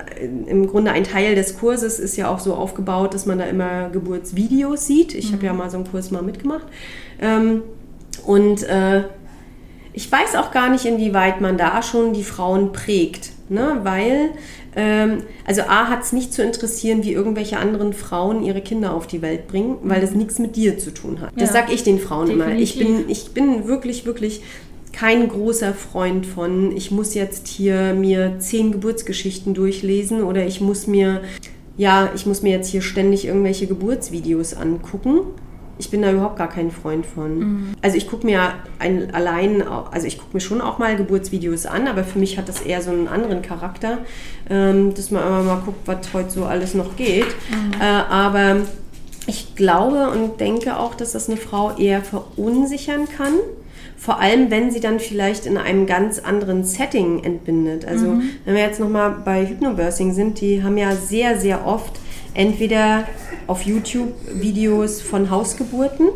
im 0.46 0.66
Grunde 0.66 0.92
ein 0.92 1.04
Teil 1.04 1.34
des 1.34 1.58
Kurses 1.58 1.98
ist 1.98 2.16
ja 2.16 2.28
auch 2.30 2.38
so 2.38 2.54
aufgebaut, 2.54 3.12
dass 3.12 3.26
man 3.26 3.36
da 3.38 3.44
immer 3.44 3.90
Geburtsvideos 3.90 4.86
sieht. 4.86 5.14
Ich 5.14 5.30
Mhm. 5.30 5.34
habe 5.36 5.46
ja 5.46 5.52
mal 5.52 5.68
so 5.68 5.76
einen 5.76 5.86
Kurs 5.86 6.10
mal 6.10 6.22
mitgemacht. 6.22 6.64
Ähm, 7.20 7.62
und 8.24 8.62
äh, 8.64 9.04
ich 9.92 10.10
weiß 10.12 10.36
auch 10.36 10.50
gar 10.50 10.68
nicht, 10.70 10.84
inwieweit 10.84 11.40
man 11.40 11.56
da 11.56 11.82
schon 11.82 12.12
die 12.12 12.22
Frauen 12.24 12.72
prägt. 12.72 13.30
Ne? 13.48 13.80
Weil, 13.82 14.30
ähm, 14.74 15.22
also 15.46 15.62
A 15.62 15.88
hat 15.88 16.02
es 16.02 16.12
nicht 16.12 16.34
zu 16.34 16.42
interessieren, 16.42 17.02
wie 17.02 17.12
irgendwelche 17.12 17.58
anderen 17.58 17.92
Frauen 17.94 18.42
ihre 18.42 18.60
Kinder 18.60 18.92
auf 18.92 19.06
die 19.06 19.22
Welt 19.22 19.48
bringen, 19.48 19.76
weil 19.84 20.00
das 20.00 20.10
nichts 20.10 20.38
mit 20.38 20.54
dir 20.56 20.76
zu 20.78 20.92
tun 20.92 21.20
hat. 21.20 21.30
Das 21.36 21.48
Ja. 21.50 21.62
sag 21.62 21.72
ich 21.72 21.82
den 21.82 21.98
Frauen 21.98 22.28
immer. 22.30 22.52
Ich 22.56 22.74
Definitiv. 22.74 23.06
bin, 23.06 23.10
ich 23.10 23.30
bin 23.30 23.68
wirklich, 23.68 24.04
wirklich 24.04 24.42
kein 24.92 25.28
großer 25.28 25.72
Freund 25.74 26.26
von, 26.26 26.76
ich 26.76 26.90
muss 26.90 27.14
jetzt 27.14 27.46
hier 27.48 27.94
mir 27.94 28.36
zehn 28.38 28.72
Geburtsgeschichten 28.72 29.54
durchlesen 29.54 30.22
oder 30.22 30.46
ich 30.46 30.60
muss 30.60 30.86
mir, 30.86 31.22
ja, 31.76 32.10
ich 32.14 32.26
muss 32.26 32.42
mir 32.42 32.50
jetzt 32.52 32.68
hier 32.68 32.82
ständig 32.82 33.26
irgendwelche 33.26 33.66
Geburtsvideos 33.66 34.54
angucken. 34.54 35.20
Ich 35.78 35.90
bin 35.90 36.02
da 36.02 36.10
überhaupt 36.10 36.36
gar 36.36 36.48
kein 36.48 36.70
Freund 36.70 37.04
von. 37.04 37.74
Also 37.82 37.96
ich 37.96 38.08
gucke 38.08 38.26
mir 38.26 38.54
ein, 38.78 39.14
allein, 39.14 39.62
also 39.62 40.06
ich 40.06 40.18
gucke 40.18 40.30
mir 40.34 40.40
schon 40.40 40.60
auch 40.60 40.78
mal 40.78 40.96
Geburtsvideos 40.96 41.66
an, 41.66 41.86
aber 41.86 42.04
für 42.04 42.18
mich 42.18 42.38
hat 42.38 42.48
das 42.48 42.60
eher 42.60 42.80
so 42.82 42.90
einen 42.90 43.08
anderen 43.08 43.42
Charakter, 43.42 43.98
ähm, 44.48 44.94
dass 44.94 45.10
man 45.10 45.26
immer 45.26 45.42
mal 45.42 45.62
guckt, 45.64 45.86
was 45.86 46.12
heute 46.12 46.30
so 46.30 46.44
alles 46.44 46.74
noch 46.74 46.96
geht. 46.96 47.26
Äh, 47.80 47.84
aber 47.84 48.62
ich 49.26 49.54
glaube 49.54 50.10
und 50.10 50.40
denke 50.40 50.78
auch, 50.78 50.94
dass 50.94 51.12
das 51.12 51.28
eine 51.28 51.36
Frau 51.36 51.76
eher 51.76 52.02
verunsichern 52.02 53.08
kann. 53.08 53.34
Vor 53.98 54.20
allem, 54.20 54.50
wenn 54.50 54.70
sie 54.70 54.80
dann 54.80 55.00
vielleicht 55.00 55.46
in 55.46 55.56
einem 55.56 55.86
ganz 55.86 56.18
anderen 56.18 56.64
Setting 56.64 57.24
entbindet. 57.24 57.86
Also, 57.86 58.08
wenn 58.44 58.54
wir 58.54 58.62
jetzt 58.62 58.78
nochmal 58.78 59.16
bei 59.24 59.46
Hypnobirthing 59.46 60.12
sind, 60.12 60.40
die 60.40 60.62
haben 60.62 60.76
ja 60.76 60.94
sehr, 60.94 61.40
sehr 61.40 61.66
oft 61.66 61.98
entweder 62.36 63.04
auf 63.46 63.62
YouTube 63.62 64.12
Videos 64.34 65.00
von 65.00 65.30
Hausgeburten 65.30 66.08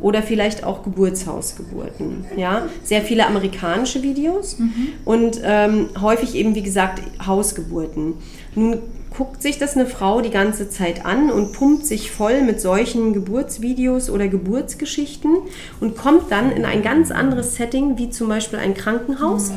oder 0.00 0.22
vielleicht 0.22 0.64
auch 0.64 0.82
Geburtshausgeburten. 0.82 2.24
Ja? 2.36 2.68
Sehr 2.82 3.02
viele 3.02 3.26
amerikanische 3.26 4.02
Videos 4.02 4.56
und 5.04 5.40
ähm, 5.44 5.90
häufig 6.00 6.34
eben, 6.34 6.54
wie 6.54 6.62
gesagt, 6.62 7.02
Hausgeburten. 7.24 8.14
Nun 8.54 8.78
guckt 9.16 9.42
sich 9.42 9.58
das 9.58 9.76
eine 9.76 9.86
Frau 9.86 10.22
die 10.22 10.30
ganze 10.30 10.70
Zeit 10.70 11.04
an 11.04 11.30
und 11.30 11.52
pumpt 11.52 11.86
sich 11.86 12.10
voll 12.10 12.42
mit 12.42 12.60
solchen 12.60 13.12
Geburtsvideos 13.12 14.08
oder 14.08 14.28
Geburtsgeschichten 14.28 15.36
und 15.80 15.96
kommt 15.96 16.30
dann 16.32 16.50
in 16.50 16.64
ein 16.64 16.82
ganz 16.82 17.10
anderes 17.10 17.56
Setting, 17.56 17.98
wie 17.98 18.08
zum 18.08 18.28
Beispiel 18.28 18.58
ein 18.58 18.74
Krankenhaus, 18.74 19.52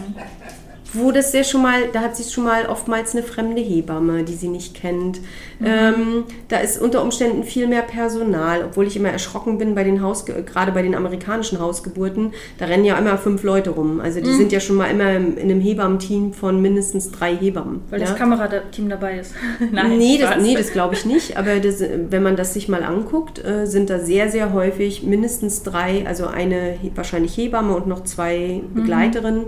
wo 0.98 1.12
das 1.12 1.34
ja 1.34 1.44
schon 1.44 1.62
mal, 1.62 1.90
da 1.94 2.02
hat 2.02 2.16
sie 2.16 2.24
schon 2.24 2.44
mal 2.44 2.66
oftmals 2.68 3.14
eine 3.14 3.24
fremde 3.24 3.62
Hebamme, 3.62 4.24
die 4.24 4.34
sie 4.36 4.48
nicht 4.48 4.74
kennt. 4.76 5.20
Ähm, 5.64 6.24
da 6.50 6.58
ist 6.58 6.82
unter 6.82 7.02
Umständen 7.02 7.44
viel 7.44 7.68
mehr 7.68 7.82
Personal, 7.82 8.66
obwohl 8.66 8.88
ich 8.88 8.98
immer 8.98 9.10
erschrocken 9.10 9.58
bin 9.58 9.76
bei 9.76 9.84
den 9.84 10.02
Haus, 10.02 10.26
gerade 10.26 10.72
bei 10.72 10.82
den 10.82 10.96
amerikanischen 10.96 11.60
Hausgeburten, 11.60 12.34
da 12.58 12.66
rennen 12.66 12.86
ja 12.86 12.98
immer 12.98 13.18
fünf 13.18 13.44
Leute 13.44 13.70
rum. 13.70 14.00
Also 14.02 14.20
die 14.20 14.34
sind 14.34 14.52
ja 14.52 14.60
schon 14.60 14.76
mal 14.76 14.88
immer 14.92 15.12
in 15.16 15.38
einem 15.40 15.62
Hebammenteam 15.62 16.34
von 16.34 16.62
mindestens 16.62 17.12
drei 17.12 17.36
Hebammen. 17.36 17.82
Weil 17.90 18.02
ja? 18.02 18.08
das 18.08 18.16
Kamerateam 18.16 18.90
dabei 18.90 19.20
ist. 19.20 19.34
nee, 19.98 20.18
das, 20.18 20.42
nee, 20.42 20.56
das 20.56 20.72
glaube 20.72 20.96
ich 20.96 21.06
nicht. 21.06 21.38
Aber 21.38 21.60
das, 21.60 21.82
wenn 22.10 22.24
man 22.24 22.36
das 22.36 22.54
sich 22.54 22.68
mal 22.68 22.84
anguckt, 22.84 23.44
äh, 23.44 23.66
sind 23.66 23.90
da 23.90 24.00
sehr, 24.00 24.30
sehr 24.30 24.54
häufig 24.54 25.04
mindestens 25.04 25.64
drei, 25.64 26.06
also 26.06 26.28
eine 26.28 26.72
he- 26.82 26.92
wahrscheinlich 26.96 27.38
Hebamme 27.38 27.74
und 27.76 27.88
noch 27.88 28.04
zwei 28.04 28.62
Begleiterinnen 28.74 29.46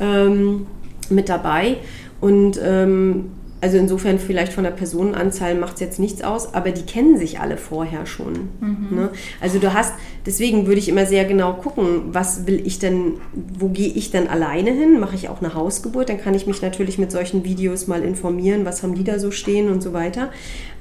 ähm, 0.00 0.66
mit 1.10 1.28
dabei. 1.28 1.76
Und 2.20 2.58
ähm, 2.62 3.30
also 3.60 3.76
insofern 3.76 4.18
vielleicht 4.18 4.52
von 4.52 4.64
der 4.64 4.70
Personenanzahl 4.70 5.54
macht 5.54 5.74
es 5.74 5.80
jetzt 5.80 5.98
nichts 5.98 6.22
aus, 6.22 6.54
aber 6.54 6.70
die 6.70 6.82
kennen 6.82 7.18
sich 7.18 7.40
alle 7.40 7.56
vorher 7.56 8.06
schon. 8.06 8.48
Ne? 8.90 9.10
Also 9.40 9.58
du 9.58 9.74
hast, 9.74 9.94
deswegen 10.26 10.66
würde 10.66 10.78
ich 10.78 10.88
immer 10.88 11.06
sehr 11.06 11.24
genau 11.24 11.54
gucken, 11.54 12.02
was 12.12 12.46
will 12.46 12.64
ich 12.64 12.78
denn, 12.78 13.14
wo 13.32 13.68
gehe 13.68 13.88
ich 13.88 14.10
denn 14.10 14.28
alleine 14.28 14.70
hin? 14.70 15.00
Mache 15.00 15.16
ich 15.16 15.28
auch 15.28 15.42
eine 15.42 15.54
Hausgeburt? 15.54 16.08
Dann 16.08 16.20
kann 16.20 16.34
ich 16.34 16.46
mich 16.46 16.62
natürlich 16.62 16.98
mit 16.98 17.10
solchen 17.10 17.44
Videos 17.44 17.88
mal 17.88 18.02
informieren, 18.02 18.64
was 18.64 18.82
haben 18.82 18.94
die 18.94 19.04
da 19.04 19.18
so 19.18 19.30
stehen 19.30 19.68
und 19.68 19.82
so 19.82 19.92
weiter. 19.92 20.30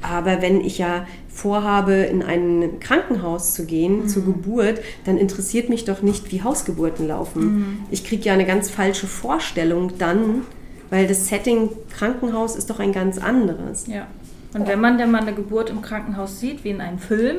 Aber 0.02 0.42
wenn 0.44 0.62
ich 0.62 0.78
ja 0.78 1.08
vorhabe, 1.30 1.94
in 1.94 2.22
ein 2.22 2.80
Krankenhaus 2.80 3.54
zu 3.54 3.66
gehen 3.66 4.08
zur 4.08 4.26
Geburt, 4.26 4.82
dann 5.06 5.18
interessiert 5.18 5.70
mich 5.70 5.86
doch 5.86 6.02
nicht, 6.02 6.32
wie 6.32 6.44
Hausgeburten 6.44 7.08
laufen. 7.08 7.86
Ich 7.92 8.04
kriege 8.04 8.26
ja 8.26 8.34
eine 8.34 8.46
ganz 8.46 8.70
falsche 8.70 9.08
Vorstellung 9.08 9.94
dann, 9.98 10.42
weil 10.90 11.08
das 11.08 11.28
Setting 11.28 11.70
Krankenhaus 11.90 12.56
ist 12.56 12.70
doch 12.70 12.80
ein 12.80 12.92
ganz 12.92 13.18
anderes. 13.18 13.88
Ja. 13.88 14.08
Und 14.54 14.68
wenn 14.68 14.80
man 14.80 14.98
dann 14.98 15.12
mal 15.12 15.22
eine 15.22 15.34
Geburt 15.34 15.70
im 15.70 15.82
Krankenhaus 15.82 16.40
sieht, 16.40 16.64
wie 16.64 16.70
in 16.70 16.82
einem 16.82 17.00
Film, 17.00 17.38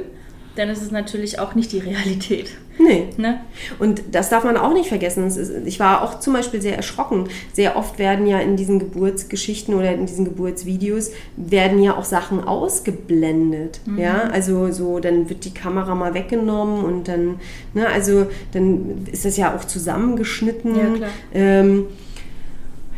dann 0.57 0.69
ist 0.71 0.83
es 0.83 0.91
natürlich 0.91 1.39
auch 1.39 1.55
nicht 1.55 1.73
die 1.73 1.79
Realität. 1.79 2.51
Nee. 2.81 3.09
Ne? 3.17 3.41
Und 3.79 4.03
das 4.13 4.29
darf 4.29 4.45
man 4.45 4.57
auch 4.57 4.73
nicht 4.73 4.89
vergessen. 4.89 5.27
Ist, 5.27 5.51
ich 5.67 5.81
war 5.81 6.03
auch 6.03 6.21
zum 6.21 6.33
Beispiel 6.33 6.63
sehr 6.63 6.77
erschrocken. 6.77 7.29
Sehr 7.53 7.77
oft 7.77 7.99
werden 7.99 8.27
ja 8.27 8.39
in 8.39 8.57
diesen 8.57 8.79
Geburtsgeschichten 8.79 9.75
oder 9.75 9.93
in 9.93 10.07
diesen 10.07 10.25
Geburtsvideos 10.25 11.11
werden 11.37 11.83
ja 11.83 11.97
auch 11.97 12.05
Sachen 12.05 12.43
ausgeblendet. 12.43 13.81
Ja, 13.97 14.29
also 14.31 14.71
so, 14.71 15.01
dann 15.01 15.29
wird 15.29 15.45
die 15.45 15.55
Kamera 15.55 15.95
mal 15.95 16.15
weggenommen 16.15 16.85
und 16.85 17.09
dann, 17.09 17.41
ne, 17.75 17.89
also 17.89 18.27
dann 18.53 19.07
ist 19.11 19.25
das 19.25 19.37
ja 19.37 19.57
auch 19.57 19.65
zusammengeschnitten. 19.65 20.77
Ja, 20.77 20.85
klar. 20.95 21.11
Ähm, 21.35 21.87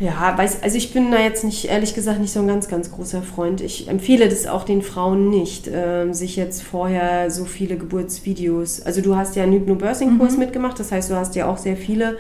ja, 0.01 0.33
weiß, 0.37 0.63
also 0.63 0.79
ich 0.79 0.95
bin 0.95 1.11
da 1.11 1.21
jetzt 1.21 1.45
nicht, 1.45 1.67
ehrlich 1.67 1.95
gesagt, 1.95 2.21
nicht 2.21 2.33
so 2.33 2.41
ein 2.41 2.49
ganz, 2.49 2.69
ganz 2.69 2.91
großer 2.91 3.21
Freund. 3.21 3.61
Ich 3.61 3.87
empfehle 3.87 4.31
das 4.31 4.47
auch 4.47 4.65
den 4.65 4.81
Frauen 4.81 5.29
nicht, 5.29 5.69
ähm, 5.71 6.15
sich 6.15 6.37
jetzt 6.37 6.63
vorher 6.63 7.31
so 7.31 7.45
viele 7.45 7.77
Geburtsvideos. 7.77 8.81
Also 8.81 9.03
du 9.03 9.17
hast 9.17 9.37
ja 9.37 9.43
einen 9.43 9.53
Hypnobirthing-Kurs 9.53 10.39
mitgemacht, 10.39 10.81
das 10.81 10.91
heißt, 10.91 11.11
du 11.11 11.17
hast 11.17 11.35
ja 11.35 11.51
auch 11.51 11.59
sehr 11.59 11.77
viele 11.77 12.17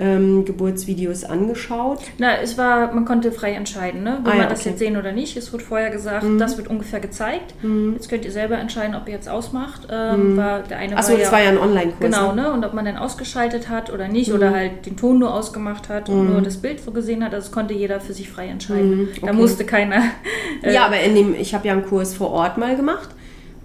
ähm, 0.00 0.44
Geburtsvideos 0.46 1.24
angeschaut. 1.24 2.00
Na, 2.18 2.38
es 2.42 2.56
war, 2.58 2.92
man 2.92 3.04
konnte 3.04 3.30
frei 3.32 3.52
entscheiden, 3.52 4.02
ne? 4.02 4.18
Will 4.22 4.32
Ah, 4.32 4.36
ja, 4.36 4.40
man 4.42 4.48
das 4.48 4.60
okay. 4.60 4.68
Mhm. 4.70 4.72
jetzt 4.72 4.78
sehen 4.78 4.96
oder 4.96 5.12
nicht? 5.12 5.36
Es 5.36 5.52
wurde 5.52 5.62
vorher 5.64 5.90
gesagt, 5.90 6.24
das 6.38 6.56
wird 6.56 6.68
ungefähr 6.68 7.00
gezeigt. 7.00 7.54
Jetzt 7.92 8.08
könnt 8.08 8.24
ihr 8.24 8.32
selber 8.32 8.58
entscheiden, 8.58 8.94
ob 8.96 9.06
ihr 9.08 9.14
jetzt 9.14 9.28
ausmacht. 9.28 9.86
Ähm, 9.90 10.36
war, 10.36 10.60
der 10.60 10.78
eine 10.78 10.96
Achso, 10.96 11.12
das 11.12 11.26
ja, 11.26 11.32
war 11.32 11.42
ja 11.42 11.50
ein 11.50 11.58
Online-Kurs. 11.58 12.00
Genau, 12.00 12.32
ne? 12.32 12.42
ne? 12.42 12.52
Und 12.52 12.64
ob 12.64 12.72
man 12.74 12.84
dann 12.86 12.96
ausgeschaltet 12.96 13.68
hat 13.68 13.92
oder 13.92 14.08
nicht 14.08 14.30
Mhm. 14.30 14.34
oder 14.36 14.50
halt 14.52 14.86
den 14.86 14.96
Ton 14.96 15.18
nur 15.18 15.34
ausgemacht 15.34 15.88
hat 15.88 16.08
und 16.08 16.30
nur 16.32 16.40
das 16.40 16.56
Bild 16.56 16.80
so 16.80 16.90
gesehen 16.92 17.22
hat. 17.24 17.34
Also 17.34 17.46
das 17.48 17.52
konnte 17.52 17.74
jeder 17.74 18.00
für 18.00 18.14
sich 18.14 18.30
frei 18.30 18.46
entscheiden. 18.48 19.08
Da 19.20 19.26
Mhm, 19.26 19.28
okay. 19.28 19.32
musste 19.34 19.64
keiner. 19.64 20.02
äh, 20.62 20.72
Ja, 20.74 20.86
aber 20.86 21.00
in 21.00 21.14
dem, 21.14 21.34
ich 21.34 21.54
habe 21.54 21.66
ja 21.66 21.74
einen 21.74 21.84
Kurs 21.84 22.14
vor 22.14 22.30
Ort 22.30 22.56
mal 22.58 22.74
gemacht 22.76 23.10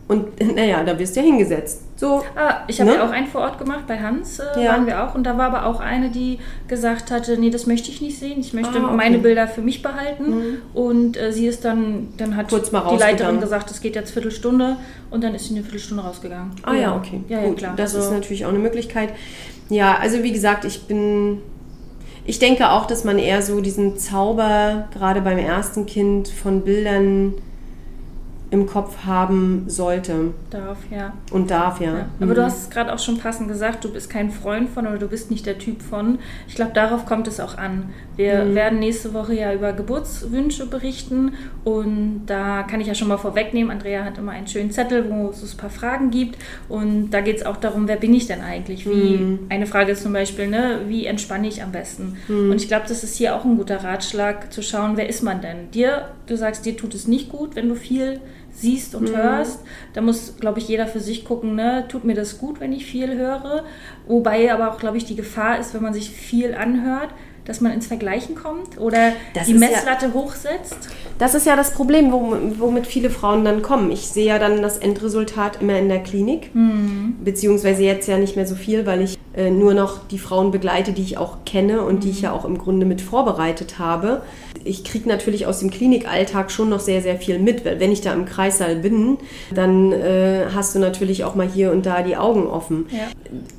und 0.08 0.56
naja, 0.56 0.84
da 0.84 0.98
wirst 1.00 1.16
du 1.16 1.20
ja 1.22 1.26
hingesetzt. 1.26 1.82
So, 1.98 2.22
Ah, 2.36 2.58
ich 2.68 2.80
habe 2.82 2.92
Ne? 2.92 2.98
ja 2.98 3.06
auch 3.08 3.12
einen 3.12 3.26
vor 3.28 3.42
Ort 3.42 3.58
gemacht, 3.58 3.88
bei 3.88 3.98
Hans 4.00 4.40
äh, 4.40 4.64
Ja. 4.64 4.74
waren 4.74 4.86
wir 4.86 5.04
auch. 5.04 5.16
Und 5.16 5.24
da 5.24 5.38
war 5.38 5.46
aber 5.48 5.66
auch 5.66 5.80
eine, 5.80 6.10
die 6.10 6.40
gesagt 6.68 7.10
hatte, 7.10 7.38
nee, 7.38 7.50
das 7.50 7.66
möchte 7.68 7.90
ich 7.90 8.02
nicht 8.02 8.20
sehen. 8.20 8.40
Ich 8.42 8.54
möchte 8.54 8.74
Ah, 8.78 8.84
okay. 8.84 8.92
Mhm. 8.92 8.96
meine 8.98 9.18
Bilder 9.20 9.48
für 9.48 9.62
mich 9.62 9.82
behalten. 9.82 10.58
Und 10.74 11.16
äh, 11.18 11.32
sie 11.32 11.48
ist 11.48 11.64
dann, 11.66 12.10
dann 12.18 12.36
hat 12.36 12.52
die 12.52 12.98
Leiterin 13.00 13.40
gesagt, 13.40 13.72
es 13.72 13.80
geht 13.82 13.96
jetzt 13.96 14.12
Viertelstunde. 14.12 14.76
Und 15.10 15.24
dann 15.24 15.34
ist 15.34 15.48
sie 15.48 15.54
eine 15.56 15.64
Viertelstunde 15.64 16.04
rausgegangen. 16.04 16.52
Ah 16.64 16.74
ja, 16.74 16.96
okay. 16.96 17.22
Ja, 17.30 17.40
ja, 17.40 17.48
Gut, 17.48 17.58
klar. 17.58 17.74
Das 17.78 17.96
Also- 17.96 18.08
ist 18.08 18.14
natürlich 18.14 18.46
auch 18.46 18.50
eine 18.50 18.60
Möglichkeit. 18.60 19.10
Ja, 19.70 19.96
also 20.00 20.22
wie 20.22 20.32
gesagt, 20.34 20.66
ich 20.66 20.84
bin. 20.88 21.40
Ich 22.28 22.40
denke 22.40 22.72
auch, 22.72 22.88
dass 22.88 23.04
man 23.04 23.20
eher 23.20 23.42
so 23.42 23.62
diesen 23.62 23.98
Zauber, 23.98 24.88
gerade 24.94 25.22
beim 25.22 25.38
ersten 25.38 25.86
Kind, 25.86 26.28
von 26.28 26.62
Bildern 26.62 27.34
im 28.52 28.68
Kopf 28.68 29.06
haben 29.06 29.64
sollte 29.68 30.32
Darauf, 30.50 30.78
ja. 30.92 31.14
und 31.32 31.50
darf, 31.52 31.82
ja. 31.82 31.94
Ja. 31.94 32.06
Aber 32.20 32.32
Mhm. 32.32 32.36
du 32.36 32.44
hast 32.44 32.62
es 32.64 32.70
gerade 32.70 32.94
auch 32.94 33.00
schon 33.00 33.18
passend 33.18 33.48
gesagt, 33.48 33.84
du 33.84 33.92
bist 33.92 34.10
kein 34.10 34.30
Freund 34.30 34.70
von 34.70 34.86
oder 34.88 34.98
du 34.98 35.08
bist 35.08 35.32
nicht 35.32 35.46
der 35.46 35.58
Typ 35.58 35.82
von. 35.82 36.20
Ich 36.48 36.56
glaube, 36.56 36.72
darauf 36.74 37.06
kommt 37.06 37.28
es 37.28 37.40
auch 37.40 37.58
an. 37.58 37.90
Wir 38.16 38.46
Mhm. 38.46 38.56
werden 38.56 38.80
nächste 38.80 39.14
Woche 39.14 39.34
ja 39.34 39.54
über 39.54 39.74
Geburtswünsche 39.74 40.68
berichten 40.68 41.34
und 41.64 42.24
da 42.28 42.64
kann 42.64 42.80
ich 42.82 42.88
ja 42.88 42.96
schon 42.96 43.08
mal 43.08 43.18
vorwegnehmen, 43.18 43.72
Andrea 43.72 44.04
hat 44.06 44.18
immer 44.18 44.32
einen 44.32 44.48
schönen 44.48 44.72
Zettel, 44.72 45.10
wo 45.10 45.30
es 45.30 45.42
ein 45.54 45.58
paar 45.58 45.70
Fragen 45.70 46.12
gibt 46.12 46.38
und 46.70 47.10
da 47.12 47.22
geht 47.22 47.38
es 47.38 47.46
auch 47.46 47.58
darum, 47.58 47.88
wer 47.88 47.98
bin 47.98 48.14
ich 48.14 48.28
denn 48.28 48.42
eigentlich? 48.42 48.86
Wie, 48.86 49.16
Mhm. 49.18 49.40
Eine 49.50 49.66
Frage 49.68 49.92
ist 49.94 50.04
zum 50.04 50.14
Beispiel, 50.14 50.48
ne, 50.48 50.82
wie 50.88 51.06
entspanne 51.06 51.48
ich 51.48 51.62
am 51.64 51.72
besten? 51.72 52.18
Mhm. 52.28 52.52
Und 52.52 52.62
ich 52.62 52.68
glaube, 52.68 52.86
das 52.88 53.04
ist 53.04 53.16
hier 53.16 53.36
auch 53.36 53.44
ein 53.46 53.58
guter 53.58 53.84
Ratschlag, 53.84 54.52
zu 54.54 54.62
schauen, 54.62 54.98
wer 54.98 55.08
ist 55.10 55.24
man 55.24 55.42
denn? 55.42 55.72
Dir, 55.74 56.10
du 56.28 56.36
sagst, 56.38 56.66
dir 56.66 56.76
tut 56.78 56.94
es 56.94 57.08
nicht 57.08 57.30
gut, 57.30 57.56
wenn 57.56 57.68
du 57.70 57.76
viel 57.76 58.20
siehst 58.56 58.96
und 58.96 59.10
hörst. 59.16 59.60
Da 59.94 60.02
muss, 60.02 60.36
glaube 60.40 60.60
ich, 60.60 60.68
jeder 60.68 60.88
für 60.88 61.00
sich 61.00 61.26
gucken, 61.26 61.56
ne? 61.56 61.86
tut 61.88 62.04
mir 62.06 62.16
das 62.16 62.38
gut, 62.38 62.60
wenn 62.60 62.72
ich 62.74 62.86
viel 62.86 63.16
höre. 63.16 63.64
Wobei 64.08 64.52
aber 64.54 64.72
auch, 64.72 64.78
glaube 64.80 64.98
ich, 64.98 65.06
die 65.06 65.16
Gefahr 65.16 65.60
ist, 65.60 65.74
wenn 65.74 65.84
man 65.84 65.94
sich 65.94 66.10
viel 66.10 66.54
anhört, 66.56 67.10
dass 67.46 67.62
man 67.62 67.72
ins 67.74 67.86
Vergleichen 67.86 68.34
kommt 68.34 68.80
oder 68.80 69.12
Das 69.36 69.46
die 69.46 69.54
ist 69.54 69.62
ja- 69.62 69.70
Messlatte 69.70 70.14
hochsetzt. 70.14 70.78
Das 71.20 71.36
ist 71.36 71.46
ja 71.46 71.56
das 71.56 71.72
Problem, 71.72 72.12
wom- 72.12 72.60
womit 72.60 72.88
viele 72.88 73.12
Frauen 73.12 73.46
dann 73.46 73.62
kommen. 73.62 73.92
Ich 73.92 74.08
sehe 74.08 74.26
ja 74.26 74.40
dann 74.40 74.64
das 74.64 74.80
Endresultat 74.80 75.62
immer 75.62 75.78
in 75.78 75.88
der 75.88 76.00
Klinik, 76.02 76.50
beziehungsweise 77.24 77.84
jetzt 77.84 78.08
ja 78.08 78.18
nicht 78.18 78.36
mehr 78.36 78.48
so 78.48 78.56
viel, 78.56 78.86
weil 78.86 79.02
ich 79.02 79.18
äh, 79.36 79.50
nur 79.50 79.74
noch 79.74 80.08
die 80.08 80.20
Frauen 80.20 80.52
begleite, 80.52 80.94
die 80.94 81.02
ich 81.02 81.18
auch 81.18 81.38
kenne 81.46 81.82
und 81.82 82.04
die 82.04 82.10
ich 82.10 82.22
ja 82.22 82.32
auch 82.32 82.46
im 82.46 82.58
Grunde 82.58 82.86
mit 82.86 83.02
vorbereitet 83.02 83.80
habe. 83.80 84.22
Ich 84.64 84.84
kriege 84.84 85.08
natürlich 85.08 85.46
aus 85.46 85.60
dem 85.60 85.70
Klinikalltag 85.70 86.52
schon 86.52 86.70
noch 86.70 86.80
sehr, 86.80 87.02
sehr 87.02 87.18
viel 87.18 87.38
mit. 87.38 87.66
weil 87.66 87.80
Wenn 87.80 87.92
ich 87.92 88.02
da 88.02 88.14
im 88.14 88.26
Kreissaal 88.26 88.78
bin, 88.78 89.18
dann 89.54 89.92
äh, 89.92 90.46
hast 90.56 90.74
du 90.74 90.80
natürlich 90.80 91.24
auch 91.24 91.36
mal 91.36 91.48
hier 91.48 91.72
und 91.72 91.86
da 91.86 92.02
die 92.02 92.16
Augen 92.16 92.48
offen. 92.48 92.86
Ja. 92.90 93.08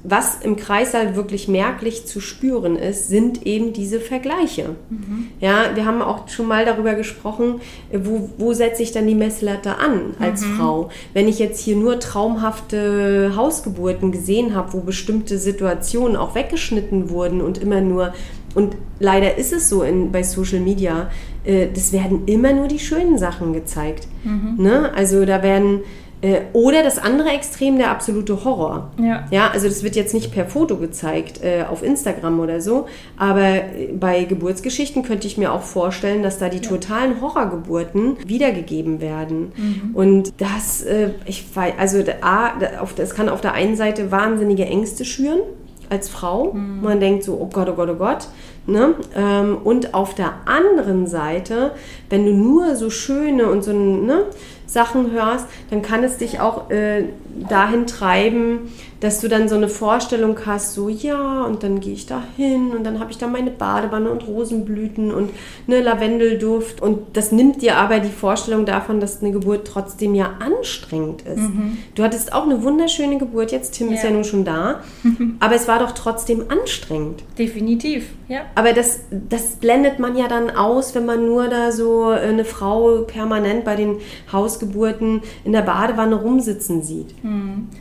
Was 0.03 0.39
im 0.41 0.57
Kreissaal 0.57 1.15
wirklich 1.15 1.47
merklich 1.47 2.07
zu 2.07 2.21
spüren 2.21 2.77
ist, 2.77 3.09
sind 3.09 3.47
eben 3.47 3.73
diese 3.73 4.01
Vergleiche. 4.01 4.71
Ja, 5.41 5.77
wir 5.77 5.85
haben 5.85 6.03
auch 6.03 6.29
schon 6.29 6.47
mal 6.47 6.65
darüber 6.65 6.95
gesprochen, 6.95 7.61
äh, 7.93 7.99
wo, 8.03 8.31
wo 8.39 8.53
setze 8.55 8.83
ich 8.83 8.93
dann 8.93 9.07
die 9.07 9.15
Messlatte 9.15 9.77
an 9.79 10.15
als 10.19 10.45
Frau? 10.45 10.91
Wenn 11.13 11.29
ich 11.29 11.39
jetzt 11.39 11.61
hier 11.61 11.77
nur 11.77 12.01
traumhafte 12.01 13.33
Hausgeburten 13.37 14.11
gesehen 14.11 14.55
habe, 14.55 14.73
wo 14.73 14.81
bestimmte 14.81 15.39
Situationen 15.39 15.66
auch 16.17 16.35
weggeschnitten 16.35 17.11
wurden 17.11 17.41
und 17.41 17.59
immer 17.59 17.81
nur, 17.81 18.15
und 18.55 18.77
leider 19.01 19.37
ist 19.37 19.53
es 19.53 19.69
so 19.69 19.83
in, 19.83 20.13
bei 20.13 20.23
Social 20.23 20.61
Media, 20.61 21.11
äh, 21.45 21.69
das 21.73 21.93
werden 21.93 22.27
immer 22.27 22.53
nur 22.53 22.69
die 22.69 22.79
schönen 22.79 23.19
Sachen 23.19 23.53
gezeigt. 23.53 24.09
Ne? 24.63 24.93
Also 24.95 25.25
da 25.25 25.43
werden, 25.43 25.81
oder 26.53 26.83
das 26.83 26.99
andere 26.99 27.29
Extrem, 27.29 27.77
der 27.77 27.91
absolute 27.91 28.45
Horror. 28.45 28.91
Ja. 28.99 29.27
Ja, 29.31 29.51
also 29.51 29.69
das 29.69 29.83
wird 29.83 29.97
jetzt 29.97 30.15
nicht 30.15 30.33
per 30.33 30.47
Foto 30.47 30.77
gezeigt 30.77 31.43
äh, 31.43 31.65
auf 31.69 31.83
Instagram 31.83 32.41
oder 32.41 32.61
so, 32.61 32.87
aber 33.17 33.47
äh, 33.47 33.93
bei 33.93 34.25
Geburtsgeschichten 34.25 35.03
könnte 35.03 35.27
ich 35.27 35.37
mir 35.37 35.53
auch 35.53 35.63
vorstellen, 35.63 36.23
dass 36.23 36.39
da 36.39 36.49
die 36.49 36.61
totalen 36.61 37.21
Horrorgeburten 37.21 38.17
wiedergegeben 38.27 39.01
werden. 39.01 39.53
Und 39.95 40.33
das, 40.39 40.83
äh, 40.83 41.11
ich 41.27 41.45
weiß, 41.55 41.75
also 41.79 42.03
A, 42.23 42.53
das 42.97 43.15
kann 43.15 43.29
auf 43.29 43.41
der 43.41 43.53
einen 43.53 43.77
Seite 43.77 44.11
wahnsinnige 44.11 44.65
Ängste 44.65 45.05
schüren 45.05 45.41
als 45.89 46.09
Frau. 46.09 46.53
Man 46.83 47.01
denkt 47.01 47.25
so, 47.25 47.39
oh 47.41 47.49
Gott, 47.53 47.69
oh 47.69 47.75
Gott, 47.75 47.89
oh 47.91 47.95
Gott. 47.95 48.29
Ne? 48.67 48.95
Ähm, 49.15 49.59
und 49.63 49.95
auf 49.95 50.15
der 50.15 50.35
anderen 50.47 51.07
Seite, 51.07 51.73
wenn 52.11 52.27
du 52.27 52.33
nur 52.33 52.75
so 52.75 52.91
schöne 52.91 53.49
und 53.49 53.63
so 53.63 53.73
ne, 53.73 54.25
Sachen 54.77 55.11
hörst, 55.11 55.47
dann 55.71 55.81
kann 55.81 56.05
es 56.05 56.19
dich 56.19 56.39
auch 56.39 56.69
äh, 56.71 57.05
dahin 57.49 57.87
treiben, 57.87 58.71
dass 59.01 59.21
du 59.21 59.29
dann 59.29 59.49
so 59.49 59.55
eine 59.57 59.69
Vorstellung 59.69 60.37
hast, 60.47 60.75
so 60.75 60.89
ja, 60.89 61.45
und 61.45 61.63
dann 61.63 61.81
gehe 61.81 61.93
ich 61.93 62.07
da 62.07 62.23
hin 62.37 62.71
und 62.77 62.85
dann 62.85 62.99
habe 62.99 63.11
ich 63.11 63.19
da 63.19 63.27
meine 63.27 63.51
Badewanne 63.51 64.11
und 64.11 64.27
Rosenblüten 64.27 65.13
und 65.13 65.31
eine 65.67 65.81
Lavendelduft. 65.83 66.81
Und 66.81 67.17
das 67.17 67.33
nimmt 67.33 67.63
dir 67.63 67.77
aber 67.77 68.01
die 68.01 68.09
Vorstellung 68.11 68.65
davon, 68.65 69.01
dass 69.01 69.21
eine 69.23 69.33
Geburt 69.33 69.67
trotzdem 69.67 70.15
ja 70.15 70.31
anstrengend 70.39 71.23
ist. 71.23 71.43
Du 71.95 72.03
hattest 72.03 72.33
auch 72.33 72.45
eine 72.45 72.63
wunderschöne 72.63 73.19
Geburt, 73.19 73.53
jetzt 73.53 73.73
Tim 73.75 73.93
ist 73.93 74.03
Ja. 74.03 74.09
ja 74.09 74.15
nun 74.15 74.25
schon 74.25 74.45
da, 74.45 74.81
aber 75.41 75.55
es 75.55 75.69
war 75.69 75.79
doch 75.79 75.93
trotzdem 75.93 76.45
anstrengend. 76.49 77.23
Definitiv, 77.39 78.11
ja. 78.29 78.41
Aber 78.55 78.73
das, 78.73 79.01
das 79.11 79.57
blendet 79.57 79.99
man 79.99 80.17
ja 80.17 80.27
dann 80.29 80.51
aus, 80.51 80.95
wenn 80.95 81.05
man 81.07 81.27
nur 81.27 81.49
da 81.49 81.71
so 81.73 82.11
äh, 82.13 82.17
eine 82.21 82.45
Frau 82.45 83.03
permanent 83.07 83.65
bei 83.65 83.77
den 83.77 83.99
Hausgeburten 84.33 85.23
in 85.45 85.53
der 85.53 85.63
Badewanne 85.63 86.15
rumsitzen 86.17 86.83
sieht. 86.83 87.15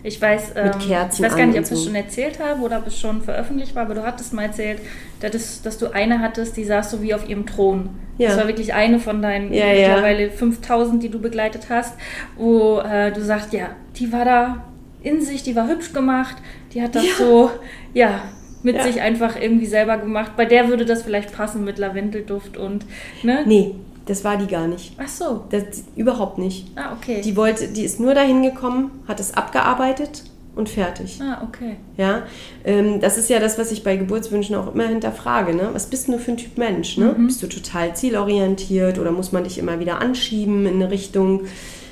Ich 0.03 0.21
weiß, 0.21 0.53
ähm, 0.55 0.71
Kerzen 0.79 1.04
ich 1.13 1.21
weiß 1.21 1.35
gar 1.35 1.45
nicht, 1.45 1.55
ob 1.57 1.63
ich 1.63 1.69
das 1.69 1.79
so. 1.79 1.85
schon 1.85 1.95
erzählt 1.95 2.39
habe 2.39 2.61
oder 2.61 2.79
ob 2.79 2.87
es 2.87 2.99
schon 2.99 3.21
veröffentlicht 3.21 3.75
war, 3.75 3.83
aber 3.83 3.95
du 3.95 4.03
hattest 4.03 4.33
mal 4.33 4.43
erzählt, 4.43 4.79
dass, 5.19 5.33
es- 5.33 5.61
dass 5.61 5.77
du 5.77 5.93
eine 5.93 6.19
hattest, 6.19 6.55
die 6.57 6.63
saß 6.63 6.91
so 6.91 7.01
wie 7.01 7.13
auf 7.13 7.27
ihrem 7.29 7.45
Thron. 7.45 7.89
Ja. 8.17 8.29
Das 8.29 8.37
war 8.37 8.47
wirklich 8.47 8.73
eine 8.73 8.99
von 8.99 9.21
deinen 9.21 9.53
Ja, 9.53 9.65
ja. 9.67 9.87
mittlerweile 9.89 10.31
5000, 10.31 11.03
die 11.03 11.09
du 11.09 11.19
begleitet 11.19 11.63
hast, 11.69 11.95
wo 12.37 12.79
äh, 12.79 13.11
du 13.11 13.21
sagst, 13.23 13.51
ja, 13.53 13.69
die 13.97 14.11
war 14.11 14.25
da 14.25 14.63
in 15.03 15.21
sich, 15.21 15.43
die 15.43 15.55
war 15.55 15.67
hübsch 15.67 15.93
gemacht, 15.93 16.37
die 16.73 16.81
hat 16.81 16.95
das 16.95 17.03
Ja. 17.03 17.11
so, 17.25 17.51
ja, 17.93 18.21
mit 18.63 18.77
Ja. 18.77 18.83
sich 18.83 19.01
einfach 19.01 19.39
irgendwie 19.39 19.67
selber 19.67 19.97
gemacht. 19.97 20.31
Bei 20.37 20.45
der 20.45 20.69
würde 20.69 20.85
das 20.85 21.03
vielleicht 21.03 21.31
passen 21.33 21.63
mit 21.63 21.77
Lavendelduft 21.77 22.57
und, 22.57 22.85
ne? 23.21 23.43
Nee, 23.45 23.75
das 24.07 24.23
war 24.23 24.37
die 24.37 24.47
gar 24.47 24.67
nicht. 24.67 24.93
Ach 24.97 25.07
so. 25.07 25.43
Das, 25.51 25.63
überhaupt 25.95 26.37
nicht. 26.39 26.67
Ah, 26.75 26.93
okay. 26.99 27.21
Die 27.23 27.35
wollte, 27.35 27.67
die 27.67 27.83
ist 27.83 27.99
nur 27.99 28.13
dahin 28.15 28.41
gekommen, 28.43 28.91
hat 29.07 29.19
es 29.19 29.33
abgearbeitet 29.35 30.23
und 30.55 30.69
fertig. 30.69 31.19
ah, 31.21 31.43
okay. 31.43 31.77
Ja, 31.97 32.23
ähm, 32.63 32.99
das 32.99 33.17
ist 33.17 33.29
ja 33.29 33.39
das, 33.39 33.57
was 33.57 33.71
ich 33.71 33.83
bei 33.83 33.97
Geburtswünschen 33.97 34.55
auch 34.55 34.73
immer 34.73 34.87
hinterfrage. 34.87 35.53
Ne? 35.53 35.69
Was 35.73 35.87
bist 35.87 36.07
du 36.07 36.17
für 36.17 36.31
ein 36.31 36.37
Typ 36.37 36.57
Mensch? 36.57 36.97
Ne? 36.97 37.15
Bist 37.17 37.43
du 37.43 37.47
total 37.47 37.95
zielorientiert 37.95 38.99
oder 38.99 39.11
muss 39.11 39.31
man 39.31 39.43
dich 39.43 39.57
immer 39.57 39.79
wieder 39.79 40.01
anschieben 40.01 40.65
in 40.65 40.75
eine 40.75 40.91
Richtung? 40.91 41.41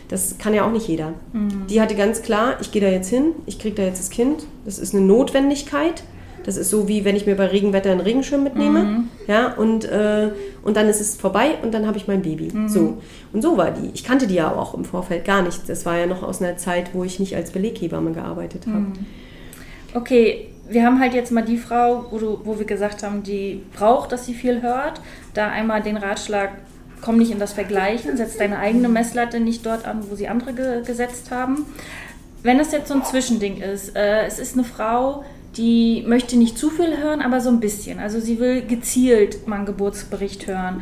Das 0.10 0.38
kann 0.38 0.54
ja 0.54 0.66
auch 0.66 0.72
nicht 0.72 0.88
jeder. 0.88 1.14
Die 1.70 1.82
hatte 1.82 1.96
ganz 1.96 2.22
klar, 2.22 2.58
ich 2.62 2.72
gehe 2.72 2.82
da 2.82 2.88
jetzt 2.88 3.10
hin, 3.10 3.32
ich 3.46 3.58
kriege 3.58 3.76
da 3.76 3.84
jetzt 3.84 4.00
das 4.00 4.10
Kind. 4.10 4.46
Das 4.66 4.78
ist 4.78 4.94
eine 4.94 5.04
Notwendigkeit. 5.04 6.04
Das 6.46 6.58
ist 6.58 6.70
so 6.70 6.88
wie 6.88 7.06
wenn 7.06 7.16
ich 7.16 7.26
mir 7.26 7.36
bei 7.36 7.48
Regenwetter 7.48 7.92
einen 7.92 8.02
Regenschirm 8.02 8.44
mitnehme. 8.44 9.06
Ja, 9.28 9.54
und, 9.54 9.86
äh, 9.86 10.30
und 10.64 10.76
dann 10.78 10.90
ist 10.90 11.00
es 11.00 11.16
vorbei 11.16 11.52
und 11.62 11.74
dann 11.74 11.88
habe 11.88 11.98
ich 11.98 12.08
mein 12.08 12.22
Baby. 12.22 12.52
So. 12.68 12.98
Und 13.32 13.42
so 13.42 13.58
war 13.58 13.72
die. 13.72 13.92
Ich 13.94 14.04
kannte 14.04 14.28
die 14.28 14.36
ja 14.36 14.52
auch 14.52 14.74
im 14.74 14.86
Vorfeld 14.86 15.26
gar 15.26 15.42
nicht. 15.42 15.68
Das 15.70 15.86
war 15.86 15.98
ja 15.98 16.06
noch 16.06 16.24
aus 16.24 16.42
einer 16.42 16.58
Zeit, 16.58 16.94
wo 16.94 17.04
ich 17.04 17.20
nicht 17.20 17.36
als 17.36 17.52
Beleghebamme 17.52 18.12
gearbeitet 18.12 18.68
habe. 18.68 18.88
Okay, 19.94 20.50
wir 20.68 20.86
haben 20.86 21.00
halt 21.00 21.14
jetzt 21.14 21.32
mal 21.32 21.44
die 21.44 21.58
Frau, 21.58 22.06
wo, 22.10 22.18
du, 22.18 22.40
wo 22.44 22.58
wir 22.58 22.66
gesagt 22.66 23.04
haben, 23.04 23.24
die 23.24 23.64
braucht, 23.74 24.12
dass 24.12 24.26
sie 24.26 24.34
viel 24.34 24.62
hört. 24.62 25.02
Da 25.34 25.50
einmal 25.50 25.82
den 25.82 25.98
Ratschlag, 25.98 26.52
komm 27.02 27.18
nicht 27.18 27.32
in 27.32 27.40
das 27.40 27.54
Vergleichen, 27.54 28.18
setz 28.18 28.38
deine 28.38 28.60
eigene 28.60 28.90
Messlatte 28.90 29.40
nicht 29.40 29.66
dort 29.66 29.86
an, 29.86 30.04
wo 30.10 30.16
sie 30.16 30.28
andere 30.28 30.54
ge 30.54 30.84
gesetzt 30.84 31.32
haben. 31.32 31.66
Wenn 32.44 32.58
das 32.58 32.72
jetzt 32.72 32.88
so 32.88 32.94
ein 32.96 33.04
Zwischending 33.04 33.62
ist, 33.62 33.96
äh, 33.96 34.26
es 34.26 34.40
ist 34.40 34.54
eine 34.54 34.64
Frau, 34.64 35.24
die 35.58 36.04
möchte 36.08 36.38
nicht 36.38 36.58
zu 36.58 36.70
viel 36.70 36.98
hören, 36.98 37.22
aber 37.22 37.40
so 37.42 37.50
ein 37.50 37.60
bisschen. 37.60 38.00
Also 38.00 38.20
sie 38.20 38.40
will 38.40 38.62
gezielt 38.64 39.48
mal 39.48 39.58
einen 39.58 39.66
Geburtsbericht 39.66 40.48
hören. 40.48 40.82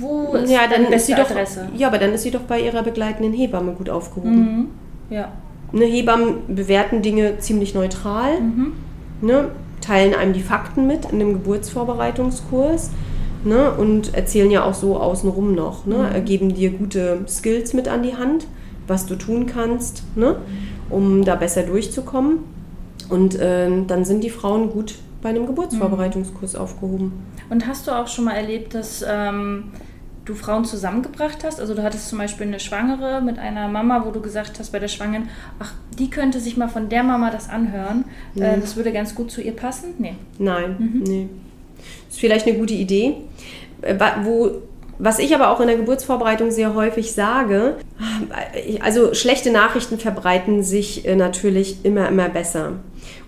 Wo 0.00 0.34
ist 0.34 0.50
Ja, 0.50 0.60
dann 0.66 0.90
ist 0.92 1.06
sie 1.06 1.14
doch, 1.14 1.28
Adresse? 1.30 1.68
ja, 1.76 1.88
aber 1.88 1.98
dann 1.98 2.12
ist 2.14 2.22
sie 2.22 2.30
doch 2.30 2.40
bei 2.42 2.60
ihrer 2.60 2.82
begleitenden 2.82 3.32
Hebamme 3.34 3.72
gut 3.72 3.90
aufgehoben. 3.90 4.40
Mhm. 4.40 4.66
Ja. 5.10 5.32
Ne, 5.72 5.84
Hebammen 5.84 6.36
bewerten 6.54 7.02
Dinge 7.02 7.38
ziemlich 7.38 7.74
neutral, 7.74 8.40
Mhm. 8.40 8.72
ne, 9.20 9.50
teilen 9.82 10.14
einem 10.14 10.32
die 10.32 10.42
Fakten 10.42 10.86
mit 10.86 11.04
in 11.12 11.18
dem 11.18 11.34
Geburtsvorbereitungskurs 11.34 12.90
ne, 13.44 13.70
und 13.72 14.14
erzählen 14.14 14.50
ja 14.50 14.64
auch 14.64 14.74
so 14.74 14.96
außenrum 14.96 15.54
noch, 15.54 15.84
ne, 15.86 16.10
Mhm. 16.18 16.24
geben 16.24 16.54
dir 16.54 16.70
gute 16.70 17.20
Skills 17.28 17.74
mit 17.74 17.86
an 17.88 18.02
die 18.02 18.16
Hand, 18.16 18.46
was 18.86 19.04
du 19.06 19.14
tun 19.16 19.46
kannst, 19.46 20.02
ne, 20.16 20.36
um 20.90 21.24
da 21.24 21.34
besser 21.36 21.62
durchzukommen. 21.62 22.38
Und 23.08 23.38
ähm, 23.40 23.86
dann 23.86 24.04
sind 24.04 24.22
die 24.24 24.30
Frauen 24.30 24.70
gut 24.70 24.94
bei 25.22 25.30
einem 25.30 25.46
Geburtsvorbereitungskurs 25.46 26.54
aufgehoben. 26.54 27.12
Und 27.50 27.66
hast 27.66 27.86
du 27.86 27.90
auch 27.92 28.06
schon 28.06 28.26
mal 28.26 28.34
erlebt, 28.34 28.74
dass 28.74 29.04
ähm, 29.08 29.64
du 30.24 30.34
Frauen 30.34 30.64
zusammengebracht 30.64 31.42
hast? 31.44 31.60
Also 31.60 31.74
du 31.74 31.82
hattest 31.82 32.08
zum 32.08 32.18
Beispiel 32.18 32.46
eine 32.46 32.60
Schwangere 32.60 33.20
mit 33.22 33.38
einer 33.38 33.68
Mama, 33.68 34.04
wo 34.06 34.10
du 34.10 34.20
gesagt 34.20 34.58
hast 34.58 34.70
bei 34.70 34.78
der 34.78 34.88
Schwangeren, 34.88 35.28
ach, 35.58 35.72
die 35.98 36.10
könnte 36.10 36.38
sich 36.40 36.56
mal 36.56 36.68
von 36.68 36.88
der 36.88 37.02
Mama 37.02 37.30
das 37.30 37.48
anhören. 37.48 38.04
Äh, 38.36 38.60
das 38.60 38.76
würde 38.76 38.92
ganz 38.92 39.14
gut 39.14 39.30
zu 39.30 39.40
ihr 39.40 39.56
passen? 39.56 39.94
Nee. 39.98 40.14
Nein, 40.38 40.76
Mhm. 40.78 41.02
nee. 41.06 41.28
Ist 42.08 42.20
vielleicht 42.20 42.46
eine 42.46 42.58
gute 42.58 42.74
Idee. 42.74 43.14
Äh, 43.82 43.96
Wo, 44.22 44.50
was 44.98 45.18
ich 45.18 45.34
aber 45.34 45.50
auch 45.50 45.60
in 45.60 45.68
der 45.68 45.76
Geburtsvorbereitung 45.76 46.50
sehr 46.50 46.74
häufig 46.74 47.12
sage, 47.12 47.76
äh, 48.52 48.78
also 48.80 49.14
schlechte 49.14 49.50
Nachrichten 49.50 49.98
verbreiten 49.98 50.62
sich 50.62 51.06
äh, 51.06 51.16
natürlich 51.16 51.84
immer, 51.84 52.08
immer 52.08 52.28
besser. 52.28 52.72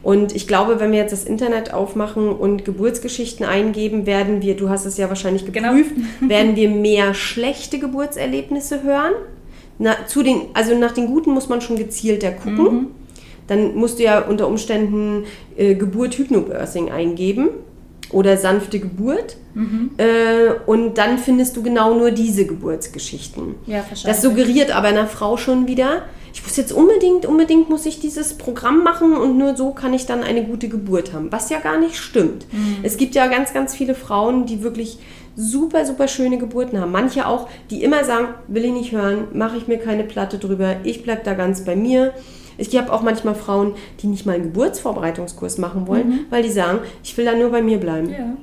Und 0.03 0.35
ich 0.35 0.49
glaube, 0.49 0.81
wenn 0.81 0.93
wir 0.93 0.99
jetzt 0.99 1.13
das 1.13 1.25
Internet 1.25 1.75
aufmachen 1.75 2.31
und 2.31 2.65
Geburtsgeschichten 2.65 3.45
eingeben, 3.45 4.07
werden 4.07 4.41
wir, 4.41 4.57
du 4.57 4.71
hast 4.71 4.87
es 4.87 4.97
ja 4.97 5.09
wahrscheinlich 5.09 5.45
Genau. 5.53 5.75
geprüft, 5.75 5.91
werden 6.21 6.57
wir 6.57 6.71
mehr 6.71 7.13
schlechte 7.15 7.79
Geburtserlebnisse 7.79 8.83
hören. 8.83 9.13
Na, 9.79 9.97
zu 10.07 10.23
den, 10.23 10.43
also 10.55 10.77
nach 10.77 10.93
den 10.93 11.07
guten 11.07 11.33
muss 11.33 11.49
man 11.49 11.61
schon 11.61 11.77
gezielter 11.77 12.31
gucken. 12.33 12.89
Dann 13.47 13.75
musst 13.75 13.99
du 13.99 14.05
ja 14.05 14.21
unter 14.21 14.47
Umständen 14.47 15.25
äh, 15.57 15.75
Geburt 15.75 16.15
Hypnobirthing 16.15 16.91
eingeben 16.91 17.49
oder 18.11 18.37
sanfte 18.37 18.79
Geburt. 18.79 19.37
Äh, 19.97 20.53
und 20.67 20.99
dann 20.99 21.19
findest 21.19 21.57
du 21.57 21.63
genau 21.63 21.95
nur 21.95 22.11
diese 22.11 22.47
Geburtsgeschichten. 22.47 23.57
Ja, 23.67 23.83
verstanden. 23.83 24.17
Das 24.17 24.23
suggeriert 24.23 24.71
aber 24.75 24.89
einer 24.89 25.07
Frau 25.07 25.37
schon 25.37 25.67
wieder, 25.67 26.03
ich 26.33 26.43
muss 26.43 26.57
jetzt 26.57 26.73
unbedingt, 26.73 27.27
unbedingt 27.27 27.69
muss 27.69 27.87
ich 27.87 28.01
dieses 28.01 28.35
Programm 28.35 28.83
machen 28.85 29.15
und 29.15 29.37
nur 29.39 29.57
so 29.57 29.73
kann 29.73 29.93
ich 29.95 30.07
dann 30.07 30.23
eine 30.23 30.45
gute 30.45 30.69
Geburt 30.69 31.13
haben. 31.13 31.31
Was 31.33 31.51
ja 31.51 31.59
gar 31.59 31.79
nicht 31.79 31.97
stimmt. 31.97 32.47
Es 32.83 32.97
gibt 32.97 33.15
ja 33.15 33.27
ganz, 33.27 33.53
ganz 33.53 33.75
viele 33.75 33.95
Frauen, 33.95 34.47
die 34.47 34.63
wirklich 34.63 34.99
super, 35.37 35.85
super 35.87 36.09
schöne 36.09 36.39
Geburten 36.39 36.81
haben. 36.81 36.93
Manche 36.93 37.27
auch, 37.27 37.49
die 37.71 37.83
immer 37.83 38.05
sagen, 38.05 38.29
will 38.49 38.65
ich 38.65 38.73
nicht 38.73 38.93
hören, 38.93 39.29
mache 39.33 39.57
ich 39.57 39.69
mir 39.69 39.79
keine 39.79 40.05
Platte 40.05 40.39
drüber, 40.39 40.77
ich 40.85 41.03
bleib 41.03 41.25
da 41.25 41.35
ganz 41.35 41.65
bei 41.65 41.77
mir. 41.77 42.13
Ich 42.59 42.77
habe 42.77 42.93
auch 42.93 43.01
manchmal 43.03 43.35
Frauen, 43.35 43.75
die 44.03 44.07
nicht 44.07 44.27
mal 44.27 44.35
einen 44.35 44.45
Geburtsvorbereitungskurs 44.45 45.57
machen 45.59 45.87
wollen, 45.87 46.27
weil 46.31 46.43
die 46.43 46.51
sagen, 46.51 46.81
ich 47.03 47.17
will 47.17 47.25
da 47.25 47.35
nur 47.35 47.51
bei 47.51 47.63
mir 47.63 47.79
bleiben. 47.79 48.11
ja. 48.11 48.37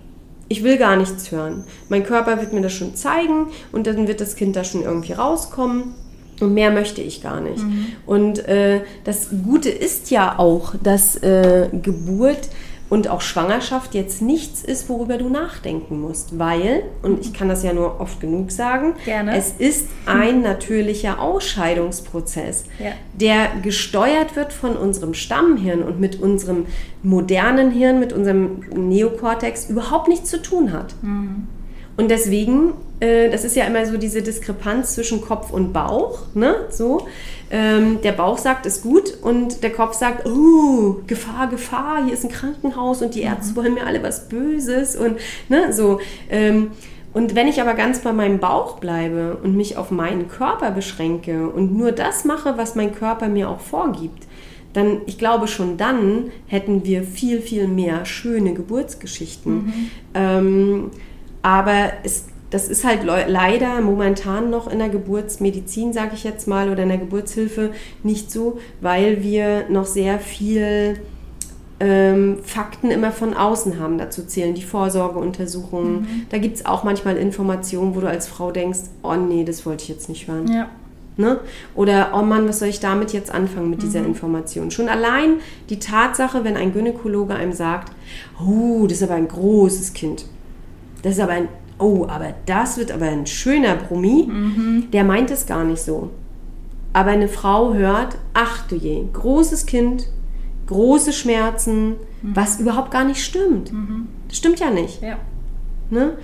Ich 0.50 0.64
will 0.64 0.78
gar 0.78 0.96
nichts 0.96 1.30
hören. 1.34 1.66
Mein 1.90 2.06
Körper 2.06 2.40
wird 2.40 2.54
mir 2.54 2.62
das 2.62 2.72
schon 2.72 2.96
zeigen 2.96 3.48
und 3.74 3.86
dann 3.86 4.08
wird 4.08 4.22
das 4.22 4.38
Kind 4.38 4.56
da 4.56 4.64
schon 4.64 4.82
irgendwie 4.82 5.12
rauskommen. 5.12 5.94
Und 6.40 6.54
mehr 6.54 6.72
möchte 6.72 7.02
ich 7.02 7.22
gar 7.24 7.42
nicht. 7.42 7.64
Und 8.06 8.48
äh, 8.48 8.82
das 9.04 9.30
Gute 9.44 9.70
ist 9.70 10.12
ja 10.12 10.38
auch, 10.38 10.76
dass 10.84 11.16
äh, 11.18 11.70
Geburt 11.82 12.50
und 12.90 13.10
auch 13.10 13.20
Schwangerschaft 13.20 13.96
jetzt 13.96 14.22
nichts 14.22 14.64
ist, 14.64 14.88
worüber 14.88 15.18
du 15.18 15.28
nachdenken 15.30 16.00
musst. 16.00 16.40
Weil, 16.40 16.84
und 17.02 17.20
ich 17.20 17.34
kann 17.34 17.50
das 17.50 17.64
ja 17.64 17.74
nur 17.74 18.00
oft 18.00 18.22
genug 18.22 18.52
sagen, 18.52 18.94
Gerne. 19.04 19.36
es 19.36 19.52
ist 19.58 19.88
ein 20.06 20.42
natürlicher 20.42 21.20
Ausscheidungsprozess, 21.20 22.66
Ja. 22.80 22.92
der 23.14 23.48
gesteuert 23.62 24.36
wird 24.36 24.54
von 24.54 24.78
unserem 24.78 25.14
Stammhirn 25.14 25.82
und 25.84 26.00
mit 26.00 26.22
unserem 26.22 26.66
modernen 27.04 27.72
Hirn, 27.72 28.00
mit 28.00 28.14
unserem 28.14 28.62
Neokortex 28.74 29.70
überhaupt 29.70 30.08
nichts 30.08 30.30
zu 30.30 30.42
tun 30.42 30.72
hat. 30.72 30.96
Und 31.98 32.10
deswegen, 32.12 32.72
äh, 33.00 33.30
das 33.30 33.44
ist 33.44 33.56
ja 33.56 33.66
immer 33.66 33.86
so 33.86 33.98
diese 33.98 34.22
Diskrepanz 34.22 34.96
zwischen 34.96 35.22
Kopf 35.22 35.52
und 35.52 35.74
Bauch, 35.74 36.20
ne? 36.34 36.68
So. 36.70 37.08
Ähm, 37.50 38.00
der 38.02 38.12
Bauch 38.12 38.38
sagt, 38.38 38.66
ist 38.66 38.84
gut 38.84 39.14
und 39.22 39.64
der 39.64 39.72
Kopf 39.72 39.94
sagt, 39.94 40.28
oh, 40.28 40.98
Gefahr, 41.08 41.48
Gefahr, 41.48 42.04
hier 42.04 42.14
ist 42.14 42.26
ein 42.26 42.32
Krankenhaus 42.32 43.02
und 43.02 43.16
die 43.16 43.22
Ärzte 43.22 43.56
wollen 43.56 43.76
mir 43.76 43.86
alle 43.86 44.04
was 44.04 44.28
Böses 44.28 44.98
und 44.98 45.18
ne, 45.48 45.72
so. 45.72 46.00
Ähm, 46.30 46.72
und 47.14 47.36
wenn 47.36 47.48
ich 47.48 47.62
aber 47.62 47.74
ganz 47.74 48.00
bei 48.00 48.12
meinem 48.12 48.40
Bauch 48.40 48.80
bleibe 48.80 49.38
und 49.42 49.56
mich 49.56 49.78
auf 49.78 49.92
meinen 49.92 50.28
Körper 50.28 50.72
beschränke 50.72 51.48
und 51.50 51.76
nur 51.76 51.94
das 51.94 52.26
mache, 52.26 52.58
was 52.58 52.76
mein 52.76 52.94
Körper 52.94 53.30
mir 53.30 53.50
auch 53.50 53.62
vorgibt, 53.62 54.28
dann, 54.74 55.02
ich 55.06 55.18
glaube, 55.18 55.48
schon 55.48 55.78
dann 55.78 56.26
hätten 56.48 56.86
wir 56.86 57.04
viel, 57.04 57.42
viel 57.42 57.68
mehr 57.68 58.06
schöne 58.06 58.54
Geburtsgeschichten. 58.54 59.90
Ähm, 60.14 60.92
aber 61.42 61.94
es, 62.04 62.26
das 62.50 62.70
ist 62.70 62.86
halt 62.86 63.04
leider 63.04 63.82
momentan 63.82 64.50
noch 64.50 64.72
in 64.72 64.80
der 64.80 64.90
Geburtsmedizin, 64.90 65.92
sage 65.92 66.12
ich 66.14 66.24
jetzt 66.24 66.48
mal, 66.48 66.70
oder 66.70 66.84
in 66.84 66.90
der 66.90 66.98
Geburtshilfe 66.98 67.72
nicht 68.04 68.32
so, 68.32 68.60
weil 68.80 69.22
wir 69.22 69.66
noch 69.70 69.86
sehr 69.86 70.20
viel 70.20 71.00
ähm, 71.80 72.38
Fakten 72.44 72.90
immer 72.90 73.12
von 73.12 73.34
außen 73.34 73.80
haben. 73.80 73.98
Dazu 73.98 74.24
zählen 74.26 74.56
die 74.56 74.64
Vorsorgeuntersuchungen. 74.64 76.26
Da 76.30 76.38
gibt 76.38 76.56
es 76.58 76.66
auch 76.66 76.84
manchmal 76.84 77.18
Informationen, 77.18 77.96
wo 77.96 78.00
du 78.00 78.08
als 78.08 78.28
Frau 78.28 78.52
denkst, 78.52 78.80
oh 79.04 79.16
nee, 79.16 79.44
das 79.44 79.66
wollte 79.66 79.84
ich 79.84 79.90
jetzt 79.90 80.10
nicht 80.10 80.28
hören. 80.28 80.52
Ja. 80.52 80.70
Ne? 81.18 81.40
Oder, 81.76 82.12
oh 82.14 82.22
Mann, 82.22 82.48
was 82.48 82.60
soll 82.60 82.68
ich 82.68 82.80
damit 82.80 83.12
jetzt 83.12 83.32
anfangen 83.34 83.72
mit 83.72 83.82
dieser 83.82 84.06
Information? 84.06 84.70
Schon 84.70 84.88
allein 84.88 85.38
die 85.70 85.80
Tatsache, 85.80 86.44
wenn 86.44 86.56
ein 86.56 86.74
Gynäkologe 86.74 87.34
einem 87.34 87.54
sagt, 87.54 87.92
oh, 88.40 88.86
das 88.88 89.00
ist 89.00 89.04
aber 89.04 89.16
ein 89.16 89.28
großes 89.28 89.94
Kind. 89.94 90.26
Das 91.02 91.14
ist 91.14 91.20
aber 91.20 91.34
ein, 91.34 91.48
oh, 91.80 92.06
aber 92.08 92.34
das 92.46 92.78
wird 92.78 92.92
aber 92.92 93.06
ein 93.06 93.28
schöner 93.28 93.76
Brummi. 93.76 94.30
Der 94.92 95.04
meint 95.04 95.32
es 95.32 95.46
gar 95.46 95.64
nicht 95.64 95.82
so. 95.82 96.12
Aber 96.94 97.12
eine 97.12 97.28
Frau 97.28 97.74
hört, 97.74 98.18
ach 98.34 98.68
du 98.68 98.76
je, 98.76 99.06
großes 99.14 99.66
Kind, 99.66 100.10
große 100.68 101.14
Schmerzen, 101.14 101.96
was 102.22 102.60
überhaupt 102.60 102.92
gar 102.92 103.04
nicht 103.04 103.24
stimmt. 103.24 103.72
Das 104.28 104.38
stimmt 104.38 104.60
ja 104.60 104.70
nicht. 104.70 105.02
Ja. 105.02 105.18
Ne? 105.90 106.18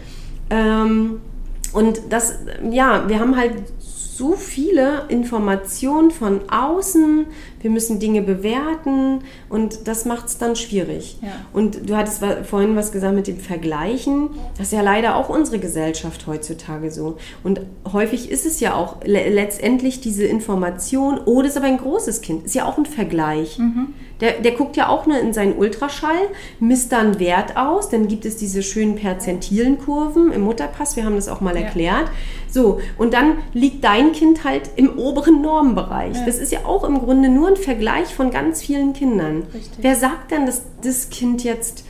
Ähm, 0.49 1.21
und 1.73 2.01
das, 2.09 2.39
ja, 2.69 3.07
wir 3.07 3.19
haben 3.19 3.35
halt 3.35 3.53
so 4.17 4.33
viele 4.33 5.05
Informationen 5.09 6.11
von 6.11 6.41
außen, 6.49 7.25
wir 7.61 7.71
müssen 7.71 7.99
Dinge 7.99 8.21
bewerten 8.21 9.21
und 9.49 9.87
das 9.87 10.05
macht 10.05 10.27
es 10.27 10.37
dann 10.37 10.55
schwierig. 10.55 11.17
Ja. 11.21 11.29
Und 11.51 11.89
du 11.89 11.95
hattest 11.95 12.23
vorhin 12.43 12.75
was 12.75 12.91
gesagt 12.91 13.15
mit 13.15 13.27
dem 13.27 13.37
Vergleichen. 13.37 14.29
Das 14.57 14.67
ist 14.67 14.73
ja 14.73 14.81
leider 14.81 15.15
auch 15.15 15.29
unsere 15.29 15.59
Gesellschaft 15.59 16.27
heutzutage 16.27 16.91
so. 16.91 17.17
Und 17.43 17.61
häufig 17.91 18.29
ist 18.29 18.45
es 18.45 18.59
ja 18.59 18.75
auch 18.75 19.03
le 19.03 19.29
letztendlich 19.29 20.01
diese 20.01 20.25
Information, 20.25 21.19
oh, 21.25 21.41
das 21.41 21.51
ist 21.51 21.57
aber 21.57 21.67
ein 21.67 21.77
großes 21.77 22.21
Kind, 22.21 22.45
ist 22.45 22.53
ja 22.53 22.65
auch 22.65 22.77
ein 22.77 22.85
Vergleich. 22.85 23.57
Der, 24.23 24.39
der 24.39 24.53
guckt 24.53 24.77
ja 24.77 24.87
auch 24.87 25.05
nur 25.05 25.19
in 25.19 25.33
seinen 25.33 25.57
Ultraschall, 25.57 26.29
misst 26.61 26.93
da 26.93 26.99
einen 26.99 27.19
Wert 27.19 27.57
aus, 27.57 27.89
dann 27.89 28.07
gibt 28.07 28.23
es 28.25 28.37
diese 28.37 28.63
schönen 28.63 28.95
Perzentilenkurven 28.95 30.31
im 30.31 30.41
Mutterpass, 30.41 30.95
wir 30.95 31.03
haben 31.05 31.15
das 31.15 31.27
auch 31.27 31.41
mal 31.41 31.55
Ja. 31.55 31.63
erklärt. 31.63 32.09
So, 32.49 32.79
und 32.97 33.13
dann 33.13 33.37
liegt 33.53 33.83
dein 33.83 34.13
Kind 34.13 34.43
halt 34.45 34.69
im 34.77 34.97
oberen 34.97 35.41
Normbereich. 35.41 36.15
Ja. 36.15 36.25
Das 36.25 36.37
ist 36.37 36.51
ja 36.53 36.59
auch 36.65 36.83
im 36.83 36.99
Grunde 36.99 37.27
nur 37.27 37.49
ein 37.49 37.55
Vergleich 37.57 38.13
von 38.15 38.31
ganz 38.31 38.61
vielen 38.61 38.93
Kindern. 38.93 39.43
Richtig. 39.53 39.79
Wer 39.81 39.95
sagt 39.95 40.31
denn, 40.31 40.45
dass 40.45 40.61
das 40.81 41.09
Kind 41.09 41.43
jetzt, 41.43 41.83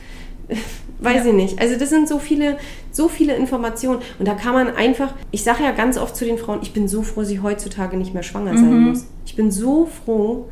weiß 1.00 1.24
Ja. 1.24 1.26
ich 1.30 1.34
nicht. 1.34 1.60
Also 1.60 1.76
das 1.78 1.90
sind 1.90 2.08
so 2.08 2.18
viele, 2.18 2.56
so 2.90 3.08
viele 3.08 3.36
Informationen. 3.36 4.00
Und 4.18 4.26
da 4.26 4.34
kann 4.34 4.54
man 4.54 4.74
einfach, 4.74 5.12
ich 5.30 5.44
sage 5.44 5.62
ja 5.62 5.70
ganz 5.70 5.98
oft 5.98 6.16
zu 6.16 6.24
den 6.24 6.38
Frauen, 6.38 6.60
ich 6.62 6.72
bin 6.72 6.88
so 6.88 7.02
froh, 7.02 7.22
sie 7.22 7.40
heutzutage 7.40 7.96
nicht 7.96 8.12
mehr 8.14 8.22
schwanger 8.24 8.56
sein 8.56 8.74
Mhm. 8.80 8.88
muss. 8.88 9.06
Ich 9.26 9.36
bin 9.36 9.50
so 9.52 9.86
froh. 10.04 10.48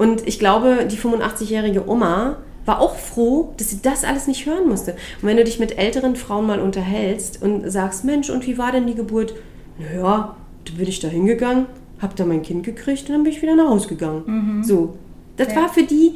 Und 0.00 0.26
ich 0.26 0.38
glaube, 0.38 0.86
die 0.90 0.96
85-jährige 0.96 1.86
Oma 1.88 2.36
war 2.64 2.80
auch 2.80 2.96
froh, 2.96 3.52
dass 3.58 3.68
sie 3.70 3.80
das 3.82 4.02
alles 4.04 4.26
nicht 4.26 4.46
hören 4.46 4.66
musste. 4.68 4.92
Und 5.20 5.28
wenn 5.28 5.36
du 5.36 5.44
dich 5.44 5.58
mit 5.60 5.76
älteren 5.78 6.16
Frauen 6.16 6.46
mal 6.46 6.58
unterhältst 6.60 7.42
und 7.42 7.70
sagst, 7.70 8.04
Mensch, 8.04 8.30
und 8.30 8.46
wie 8.46 8.56
war 8.56 8.72
denn 8.72 8.86
die 8.86 8.94
Geburt? 8.94 9.34
Naja, 9.78 10.36
da 10.64 10.72
bin 10.76 10.88
ich 10.88 11.00
da 11.00 11.08
hingegangen, 11.08 11.66
hab 12.00 12.16
da 12.16 12.24
mein 12.24 12.40
Kind 12.42 12.64
gekriegt 12.64 13.08
und 13.08 13.14
dann 13.14 13.24
bin 13.24 13.32
ich 13.32 13.42
wieder 13.42 13.56
nach 13.56 13.68
Hause 13.68 13.88
gegangen. 13.88 14.62
So. 14.64 14.94
Das 15.36 15.48
Ja. 15.48 15.56
war 15.62 15.68
für 15.68 15.82
die 15.82 16.14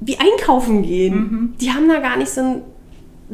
wie 0.00 0.18
einkaufen 0.18 0.82
gehen. 0.82 1.54
Die 1.60 1.70
haben 1.70 1.88
da 1.88 2.00
gar 2.00 2.18
nicht 2.18 2.30
so 2.30 2.40
ein, 2.42 2.62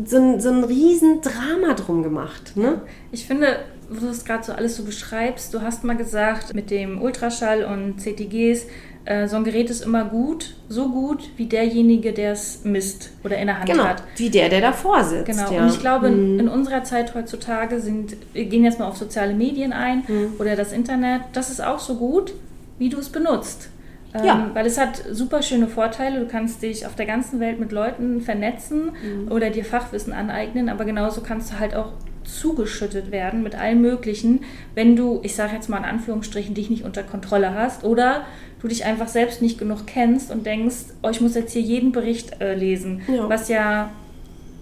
so 0.05 0.19
ein, 0.19 0.41
so 0.41 0.51
ein 0.51 0.63
riesen 0.63 1.21
Drama 1.21 1.75
drum 1.75 2.05
gemacht. 2.05 2.53
Ne? 2.57 2.83
Ich 3.11 3.27
finde, 3.27 3.57
wo 3.89 3.99
du 4.01 4.07
es 4.09 4.25
gerade 4.25 4.45
so 4.45 4.53
alles 4.53 4.77
so 4.77 4.85
beschreibst, 4.85 5.53
du 5.53 5.63
hast 5.63 5.83
mal 5.83 5.97
gesagt, 5.97 6.55
mit 6.55 6.71
dem 6.71 7.03
Ultraschall 7.03 7.65
und 7.65 7.97
CTGs, 8.01 8.67
äh, 9.05 9.27
so 9.29 9.37
ein 9.37 9.45
Gerät 9.45 9.71
ist 9.71 9.83
immer 9.85 10.05
gut, 10.05 10.55
so 10.69 10.89
gut 10.91 11.31
wie 11.37 11.47
derjenige, 11.47 12.13
der 12.13 12.33
es 12.33 12.61
misst 12.65 13.11
oder 13.25 13.39
in 13.39 13.47
der 13.47 13.59
Hand 13.59 13.71
Genau, 13.71 13.85
hat. 13.85 14.03
wie 14.17 14.31
der, 14.31 14.49
der 14.49 14.61
davor 14.61 15.03
sitzt. 15.05 15.27
Genau, 15.27 15.51
ja. 15.53 15.63
und 15.63 15.69
ich 15.71 15.81
glaube, 15.81 16.09
Mhm. 16.11 16.35
in, 16.35 16.41
in 16.41 16.49
unserer 16.49 16.85
Zeit 16.85 17.15
heutzutage 17.15 17.81
sind, 17.81 18.17
wir 18.33 18.45
gehen 18.45 18.65
jetzt 18.65 18.79
mal 18.79 18.87
auf 18.87 18.97
soziale 18.97 19.35
Medien 19.35 19.73
ein 19.73 20.05
Mhm. 20.07 20.35
oder 20.39 20.55
das 20.57 20.73
Internet, 20.73 21.23
das 21.33 21.51
ist 21.51 21.63
auch 21.65 21.79
so 21.79 21.97
gut, 21.97 22.33
wie 22.79 22.89
du 22.89 22.99
es 22.99 23.09
benutzt. 23.09 23.69
Ähm, 24.15 24.25
Ja. 24.25 24.51
Weil 24.55 24.67
es 24.67 24.79
hat 24.79 25.03
super 25.13 25.41
schöne 25.43 25.69
Vorteile. 25.69 26.19
Du 26.21 26.27
kannst 26.27 26.63
dich 26.63 26.85
auf 26.87 26.97
der 26.97 27.07
ganzen 27.07 27.39
Welt 27.41 27.61
mit 27.61 27.71
Leuten 27.73 28.21
vernetzen 28.21 28.91
Mhm. 29.27 29.31
oder 29.31 29.51
dir 29.51 29.65
Fachwissen 29.65 30.13
aneignen, 30.13 30.69
aber 30.69 30.85
genauso 30.85 31.21
kannst 31.21 31.53
du 31.53 31.59
halt 31.61 31.75
auch 31.77 31.93
zugeschüttet 32.39 33.11
werden 33.11 33.43
mit 33.43 33.55
allem 33.55 33.81
Möglichen, 33.81 34.41
wenn 34.75 34.97
du, 34.97 35.21
ich 35.23 35.35
sage 35.35 35.55
jetzt 35.55 35.69
mal 35.69 35.79
in 35.79 35.85
Anführungsstrichen, 35.85 36.55
dich 36.55 36.71
nicht 36.71 36.85
unter 36.85 37.03
Kontrolle 37.03 37.55
hast 37.55 37.85
oder 37.85 38.25
du 38.61 38.69
dich 38.69 38.85
einfach 38.85 39.09
selbst 39.09 39.41
nicht 39.43 39.59
genug 39.59 39.87
kennst 39.87 40.31
und 40.31 40.45
denkst, 40.47 40.77
oh, 41.03 41.09
ich 41.09 41.21
muss 41.21 41.35
jetzt 41.35 41.53
hier 41.53 41.63
jeden 41.63 41.93
Bericht 41.93 42.41
äh, 42.41 42.55
lesen, 42.55 43.03
Ja. 43.09 43.29
was 43.29 43.49
ja 43.49 43.91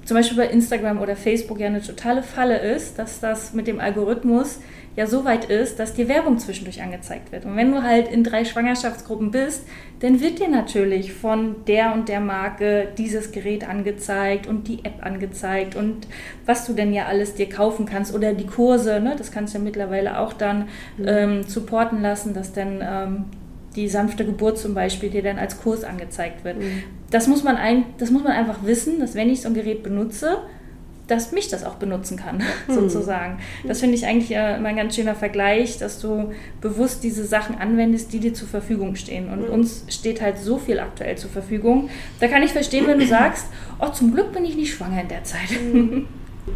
zum 0.04 0.16
Beispiel 0.16 0.38
bei 0.38 0.46
Instagram 0.48 1.00
oder 1.02 1.16
Facebook 1.16 1.60
ja 1.60 1.66
eine 1.66 1.82
totale 1.82 2.22
Falle 2.22 2.58
ist, 2.58 2.98
dass 2.98 3.20
das 3.20 3.52
mit 3.52 3.66
dem 3.66 3.78
Algorithmus 3.78 4.58
ja 4.98 5.06
so 5.06 5.24
weit 5.24 5.44
ist, 5.44 5.78
dass 5.78 5.94
dir 5.94 6.08
Werbung 6.08 6.38
zwischendurch 6.38 6.82
angezeigt 6.82 7.30
wird. 7.30 7.44
Und 7.44 7.54
wenn 7.56 7.70
du 7.70 7.84
halt 7.84 8.10
in 8.10 8.24
drei 8.24 8.44
Schwangerschaftsgruppen 8.44 9.30
bist, 9.30 9.64
dann 10.00 10.20
wird 10.20 10.40
dir 10.40 10.48
natürlich 10.48 11.12
von 11.12 11.54
der 11.68 11.94
und 11.94 12.08
der 12.08 12.18
Marke 12.18 12.88
dieses 12.98 13.30
Gerät 13.30 13.68
angezeigt 13.68 14.48
und 14.48 14.66
die 14.66 14.84
App 14.84 15.06
angezeigt 15.06 15.76
und 15.76 16.08
was 16.46 16.66
du 16.66 16.72
denn 16.72 16.92
ja 16.92 17.06
alles 17.06 17.34
dir 17.34 17.48
kaufen 17.48 17.86
kannst 17.86 18.12
oder 18.12 18.32
die 18.32 18.46
Kurse, 18.46 18.98
ne, 18.98 19.14
das 19.16 19.30
kannst 19.30 19.54
du 19.54 19.58
ja 19.58 19.64
mittlerweile 19.64 20.18
auch 20.18 20.32
dann 20.32 20.68
ähm, 21.06 21.44
supporten 21.44 22.02
lassen, 22.02 22.34
dass 22.34 22.52
dann 22.52 22.80
ähm, 22.82 23.24
die 23.76 23.88
sanfte 23.88 24.24
Geburt 24.24 24.58
zum 24.58 24.74
Beispiel 24.74 25.10
dir 25.10 25.22
dann 25.22 25.38
als 25.38 25.60
Kurs 25.60 25.84
angezeigt 25.84 26.42
wird. 26.42 26.56
Das, 27.12 27.28
muss 27.28 27.44
man 27.44 27.56
ein, 27.56 27.84
das 27.98 28.10
muss 28.10 28.24
man 28.24 28.32
einfach 28.32 28.64
wissen, 28.64 28.98
dass 28.98 29.14
wenn 29.14 29.30
ich 29.30 29.42
so 29.42 29.48
ein 29.48 29.54
Gerät 29.54 29.84
benutze, 29.84 30.38
dass 31.08 31.32
mich 31.32 31.48
das 31.48 31.64
auch 31.64 31.74
benutzen 31.74 32.16
kann, 32.16 32.42
sozusagen. 32.68 33.38
Das 33.66 33.80
finde 33.80 33.96
ich 33.96 34.06
eigentlich 34.06 34.30
äh, 34.30 34.56
immer 34.56 34.68
ein 34.68 34.76
ganz 34.76 34.94
schöner 34.94 35.14
Vergleich, 35.14 35.78
dass 35.78 36.00
du 36.00 36.32
bewusst 36.60 37.02
diese 37.02 37.24
Sachen 37.24 37.56
anwendest, 37.56 38.12
die 38.12 38.20
dir 38.20 38.34
zur 38.34 38.46
Verfügung 38.46 38.94
stehen. 38.94 39.30
Und 39.30 39.48
uns 39.48 39.84
steht 39.88 40.20
halt 40.20 40.38
so 40.38 40.58
viel 40.58 40.78
aktuell 40.78 41.16
zur 41.16 41.30
Verfügung. 41.30 41.88
Da 42.20 42.28
kann 42.28 42.42
ich 42.42 42.52
verstehen, 42.52 42.86
wenn 42.86 43.00
du 43.00 43.06
sagst, 43.08 43.46
oh, 43.80 43.88
zum 43.88 44.14
Glück 44.14 44.32
bin 44.32 44.44
ich 44.44 44.54
nicht 44.54 44.72
schwanger 44.72 45.00
in 45.00 45.08
der 45.08 45.24
Zeit. 45.24 45.48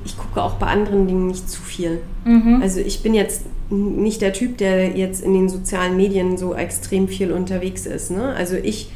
Ich 0.05 0.17
gucke 0.17 0.43
auch 0.43 0.55
bei 0.55 0.67
anderen 0.67 1.07
Dingen 1.07 1.27
nicht 1.27 1.51
zu 1.51 1.61
viel. 1.61 2.01
Mhm. 2.25 2.61
Also 2.63 2.81
ich 2.81 3.03
bin 3.03 3.15
jetzt 3.15 3.47
nicht 3.71 4.21
der 4.21 4.33
Typ, 4.33 4.59
der 4.59 4.91
jetzt 4.91 5.23
in 5.23 5.33
den 5.33 5.49
sozialen 5.49 5.97
Medien 5.97 6.37
so 6.37 6.55
extrem 6.55 7.09
viel 7.09 7.33
unterwegs 7.33 7.87
ist. 7.87 8.11
Ne? 8.11 8.35
Also 8.35 8.57
ich 8.57 8.91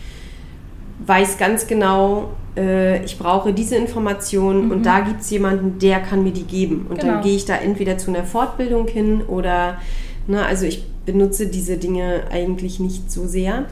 weiß 1.04 1.38
ganz 1.38 1.66
genau, 1.66 2.30
äh, 2.56 3.04
ich 3.04 3.18
brauche 3.18 3.52
diese 3.52 3.76
Informationen 3.76 4.70
und 4.70 4.86
da 4.86 5.00
gibt 5.00 5.20
es 5.20 5.30
jemanden, 5.30 5.78
der 5.78 6.00
kann 6.00 6.22
mir 6.22 6.32
die 6.32 6.44
geben. 6.44 6.86
Und 6.88 7.00
Genau. 7.00 7.14
dann 7.14 7.22
gehe 7.22 7.36
ich 7.36 7.44
da 7.44 7.56
entweder 7.56 7.98
zu 7.98 8.10
einer 8.10 8.24
Fortbildung 8.24 8.88
hin 8.88 9.22
oder, 9.22 9.78
ne, 10.26 10.44
also 10.44 10.64
ich 10.66 10.84
benutze 11.04 11.46
diese 11.46 11.76
Dinge 11.76 12.22
eigentlich 12.30 12.80
nicht 12.80 13.10
so 13.10 13.26
sehr. 13.26 13.66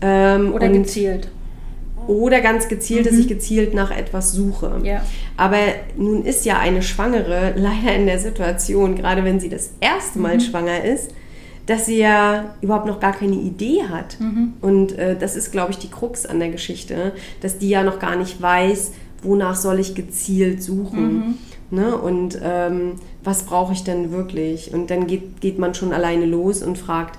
Ähm, 0.00 0.52
Oder 0.52 0.68
gezielt. 0.68 1.28
oder 2.06 2.40
ganz 2.42 2.68
gezielt, 2.68 3.06
dass 3.06 3.14
ich 3.14 3.28
gezielt 3.28 3.72
nach 3.74 3.90
etwas 3.90 4.32
suche. 4.32 4.80
Ja. 4.82 5.02
Aber 5.38 5.56
nun 5.96 6.24
ist 6.24 6.44
ja 6.44 6.58
eine 6.58 6.82
Schwangere 6.82 7.52
leider 7.56 7.94
in 7.96 8.04
der 8.06 8.18
Situation, 8.18 8.94
gerade 8.96 9.24
wenn 9.24 9.40
sie 9.40 9.48
das 9.48 9.70
erste 9.80 10.18
Mal 10.18 10.40
schwanger 10.40 10.84
ist, 10.84 11.12
dass 11.66 11.86
sie 11.86 11.98
ja 11.98 12.54
überhaupt 12.60 12.86
noch 12.86 13.00
gar 13.00 13.12
keine 13.12 13.36
Idee 13.36 13.84
hat. 13.88 14.16
Und 14.60 14.98
äh, 14.98 15.16
das 15.16 15.36
ist, 15.36 15.52
glaube 15.52 15.72
ich, 15.72 15.78
die 15.78 15.90
Krux 15.90 16.26
an 16.26 16.38
der 16.38 16.50
Geschichte, 16.50 17.12
dass 17.40 17.58
die 17.58 17.68
ja 17.68 17.82
noch 17.82 17.98
gar 17.98 18.16
nicht 18.16 18.40
weiß, 18.40 18.92
wonach 19.22 19.56
soll 19.56 19.80
ich 19.80 19.94
gezielt 19.94 20.62
suchen. 20.62 21.38
Ne? 21.70 21.96
Und 21.96 22.38
ähm, 22.42 22.92
was 23.22 23.44
brauche 23.44 23.72
ich 23.72 23.82
denn 23.84 24.12
wirklich? 24.12 24.74
Und 24.74 24.90
dann 24.90 25.06
geht, 25.06 25.40
geht 25.40 25.58
man 25.58 25.74
schon 25.74 25.92
alleine 25.92 26.26
los 26.26 26.62
und 26.62 26.78
fragt, 26.78 27.18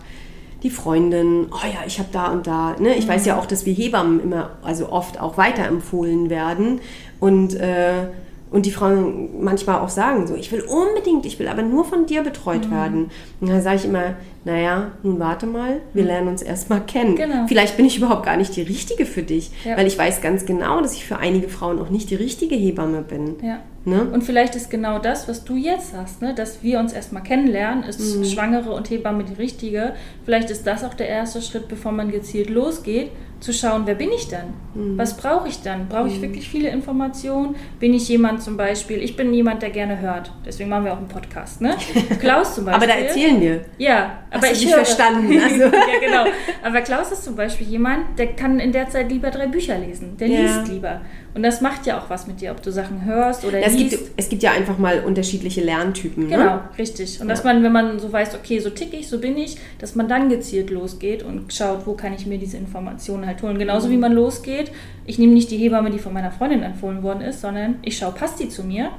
die 0.63 0.69
Freundin, 0.69 1.47
oh 1.51 1.67
ja, 1.67 1.86
ich 1.86 1.99
habe 1.99 2.10
da 2.12 2.27
und 2.27 2.47
da. 2.47 2.75
Ne? 2.79 2.95
Ich 2.95 3.08
weiß 3.08 3.25
ja 3.25 3.38
auch, 3.38 3.45
dass 3.45 3.65
wir 3.65 3.73
Hebammen 3.73 4.19
immer, 4.19 4.51
also 4.63 4.91
oft 4.91 5.19
auch 5.19 5.38
weiterempfohlen 5.38 6.29
werden. 6.29 6.79
Und, 7.19 7.55
äh, 7.55 8.08
und 8.56 8.65
die 8.65 8.72
Frauen 8.72 9.44
manchmal 9.44 9.82
auch 9.82 9.89
sagen 9.89 10.26
so, 10.26 10.34
ich 10.36 10.52
will 10.52 10.62
unbedingt, 10.62 11.26
ich 11.26 11.38
will 11.38 11.48
aber 11.48 11.62
nur 11.62 11.86
von 11.86 12.06
dir 12.08 12.24
betreut 12.24 12.72
werden. 12.72 13.12
Und 13.41 13.50
dann 13.50 13.62
sage 13.62 13.76
ich 13.76 13.86
immer, 13.86 14.15
naja, 14.46 14.94
nun 15.04 15.20
warte 15.20 15.46
mal, 15.46 15.82
wir 15.94 16.04
lernen 16.06 16.30
uns 16.30 16.41
erstmal 16.41 16.82
kennen. 16.82 17.15
Genau. 17.15 17.46
Vielleicht 17.48 17.78
bin 17.78 17.86
ich 17.86 17.98
überhaupt 17.98 18.26
gar 18.26 18.38
nicht 18.38 18.56
die 18.56 18.62
Richtige 18.63 19.06
für 19.06 19.24
dich, 19.24 19.52
Ja. 19.65 19.78
weil 19.78 19.86
ich 19.88 19.98
weiß 19.98 20.22
ganz 20.22 20.46
genau, 20.46 20.82
dass 20.82 20.94
ich 20.94 21.06
für 21.06 21.18
einige 21.18 21.50
Frauen 21.50 21.80
auch 21.80 21.89
nicht 21.89 22.10
die 22.10 22.15
richtige 22.15 22.56
Hebamme 22.56 23.02
bin. 23.02 23.36
Ja. 23.44 23.60
Ne? 23.84 24.08
Und 24.12 24.24
vielleicht 24.24 24.56
ist 24.56 24.72
genau 24.72 24.98
das, 24.98 25.28
was 25.28 25.44
du 25.44 25.56
jetzt 25.56 25.94
hast, 25.96 26.22
ne? 26.22 26.34
dass 26.34 26.63
wir 26.63 26.80
uns 26.80 26.91
erstmal 26.94 27.22
kennenlernen, 27.22 27.84
ist 27.84 28.18
Mhm. 28.18 28.24
Schwangere 28.26 28.72
und 28.72 28.89
Hebamme 28.89 29.26
die 29.26 29.34
richtige. 29.36 29.94
Vielleicht 30.24 30.50
ist 30.50 30.65
das 30.65 30.84
auch 30.84 30.94
der 30.96 31.08
erste 31.08 31.41
Schritt, 31.41 31.68
bevor 31.68 31.91
man 31.91 32.10
gezielt 32.10 32.50
losgeht, 32.50 33.12
zu 33.45 33.53
schauen, 33.53 33.84
wer 33.86 33.93
bin 33.95 34.10
ich 34.12 34.27
dann? 34.27 34.53
Was 34.97 35.15
brauche 35.15 35.47
ich 35.47 35.62
dann? 35.62 35.88
Brauche 35.88 36.08
ich 36.08 36.19
wirklich 36.21 36.49
viele 36.49 36.69
Informationen? 36.69 37.55
Bin 37.79 37.93
ich 37.93 38.10
jemand 38.10 38.41
zum 38.41 38.58
Beispiel, 38.58 39.01
ich 39.01 39.15
bin 39.15 39.34
jemand, 39.34 39.62
der 39.62 39.69
gerne 39.69 39.99
hört. 40.01 40.31
Deswegen 40.45 40.69
machen 40.69 40.86
wir 40.86 40.93
auch 40.93 40.97
einen 40.97 41.08
Podcast, 41.08 41.62
ne? 41.62 41.75
Klaus 42.19 42.55
zum 42.55 42.65
Beispiel. 42.65 42.84
Aber 42.84 42.91
da 42.91 42.99
erzählen 42.99 43.39
wir. 43.39 43.65
Ja, 43.77 44.23
aber 44.31 44.47
du 44.47 44.53
ich 44.53 44.62
nicht 44.62 44.69
höre. 44.75 44.84
verstanden, 44.84 45.39
also. 45.43 45.63
ja, 45.63 45.99
genau. 46.01 46.25
Aber 46.63 46.81
Klaus 46.81 47.12
ist 47.12 47.23
zum 47.23 47.36
Beispiel 47.36 47.67
jemand, 47.67 48.17
der 48.17 48.34
kann 48.34 48.60
in 48.60 48.71
der 48.71 48.89
Zeit 48.89 49.10
lieber 49.12 49.29
drei 49.29 49.47
Bücher 49.47 49.77
lesen. 49.77 50.17
Der 50.17 50.27
Ja. 50.27 50.41
liest 50.41 50.67
lieber. 50.67 51.01
Und 51.36 51.43
das 51.43 51.60
macht 51.62 51.86
ja 51.86 51.99
auch 51.99 52.10
was 52.10 52.27
mit 52.27 52.39
dir, 52.41 52.51
ob 52.51 52.62
du 52.63 52.71
Sachen 52.71 53.03
hörst 53.05 53.43
oder 53.45 53.60
Es 53.62 53.73
liest. 53.73 53.89
gibt, 53.91 54.12
es 54.17 54.29
gibt 54.29 54.41
ja 54.41 54.51
einfach 54.51 54.77
mal 54.77 55.01
unterschiedliche 55.03 55.62
Lerntypen. 55.62 56.29
Genau, 56.29 56.43
Ne? 56.43 56.62
richtig. 56.77 57.19
Und 57.21 57.27
dass 57.27 57.43
man, 57.43 57.62
wenn 57.62 57.73
man 57.73 57.99
so 57.99 58.12
weiß, 58.12 58.36
okay, 58.36 58.60
so 58.60 58.69
tick 58.69 58.93
ich, 58.93 59.08
so 59.10 59.19
bin 59.19 59.38
ich, 59.38 59.58
dass 59.79 59.95
man 59.95 60.08
dann 60.08 60.29
gezielt 60.29 60.69
losgeht 60.69 61.23
und 61.23 61.53
schaut, 61.53 61.86
wo 61.86 61.93
kann 61.93 62.13
ich 62.13 62.25
mir 62.25 62.38
diese 62.38 62.55
Informationen 62.58 63.25
halt 63.27 63.35
holen. 63.41 63.58
Genauso 63.58 63.89
wie 63.89 63.98
man 63.98 64.12
losgeht. 64.13 64.71
Ich 65.08 65.19
nehme 65.19 65.34
nicht 65.34 65.52
die 65.52 65.58
Hebamme, 65.58 65.91
die 65.91 66.00
von 66.00 66.13
meiner 66.13 66.32
Freundin 66.32 66.63
empfohlen 66.63 67.04
worden 67.04 67.21
ist, 67.21 67.41
sondern 67.41 67.76
ich 67.84 67.98
schaue, 67.98 68.12
passt 68.13 68.39
die 68.39 68.50
zu 68.50 68.63
mir? 68.63 68.89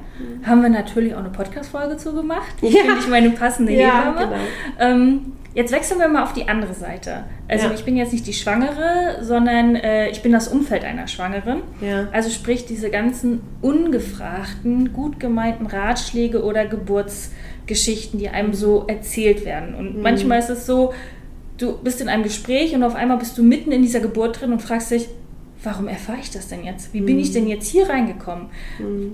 Haben 0.44 0.62
wir 0.62 0.68
natürlich 0.68 1.14
auch 1.14 1.18
eine 1.20 1.31
Podcast-Folge 1.31 1.96
zu 1.96 2.12
gemacht. 2.14 2.55
Wo 2.61 2.68
Ja. 2.68 2.83
finde 2.85 3.01
ich 3.01 3.09
meine 3.09 3.31
passende 3.31 3.72
Ja, 3.72 4.05
Hebamme? 4.14 4.27
genau. 4.27 4.40
Ähm, 4.79 5.33
jetzt 5.55 5.72
wechseln 5.72 5.99
wir 5.99 6.07
mal 6.09 6.22
auf 6.22 6.33
die 6.33 6.49
andere 6.49 6.75
Seite. 6.75 7.25
Also 7.49 7.66
Ja. 7.66 7.75
ich 7.75 7.85
bin 7.85 7.96
jetzt 7.96 8.12
nicht 8.12 8.27
die 8.27 8.33
Schwangere, 8.35 9.18
sondern 9.22 9.75
äh, 9.75 10.09
ich 10.11 10.22
bin 10.22 10.31
das 10.31 10.46
Umfeld 10.49 10.85
einer 10.85 11.09
Schwangeren. 11.09 11.62
Also 12.12 12.31
sprich 12.31 12.66
diese 12.66 12.88
ganzen 12.90 13.40
ungefragten, 13.62 14.92
gut 14.92 15.18
gemeinten 15.18 15.66
Ratschläge 15.66 16.44
oder 16.44 16.66
Geburtsgeschichten, 16.66 18.18
die 18.18 18.29
einem 18.29 18.53
so 18.55 18.85
erzählt 18.87 19.44
werden. 19.44 19.72
Mhm. 19.72 19.79
Und 19.79 20.03
manchmal 20.03 20.38
ist 20.38 20.51
es 20.51 20.66
so, 20.66 20.92
du 21.59 21.79
bist 21.79 22.01
in 22.01 22.09
einem 22.09 22.23
Gespräch 22.23 22.75
und 22.75 22.83
auf 22.83 22.95
einmal 22.95 23.19
bist 23.19 23.37
du 23.38 23.42
mitten 23.42 23.73
in 23.73 23.83
dieser 23.83 24.01
Geburt 24.01 24.40
drin 24.40 24.53
und 24.53 24.61
fragst 24.62 24.90
dich, 24.90 25.09
warum 25.62 25.88
erfahre 25.88 26.19
ich 26.21 26.31
das 26.31 26.49
denn 26.49 26.64
jetzt? 26.64 26.92
Wie 26.92 27.01
Mhm. 27.01 27.07
bin 27.07 27.19
ich 27.19 27.33
denn 27.33 27.47
jetzt 27.49 27.66
hier 27.69 27.88
reingekommen? 27.88 28.47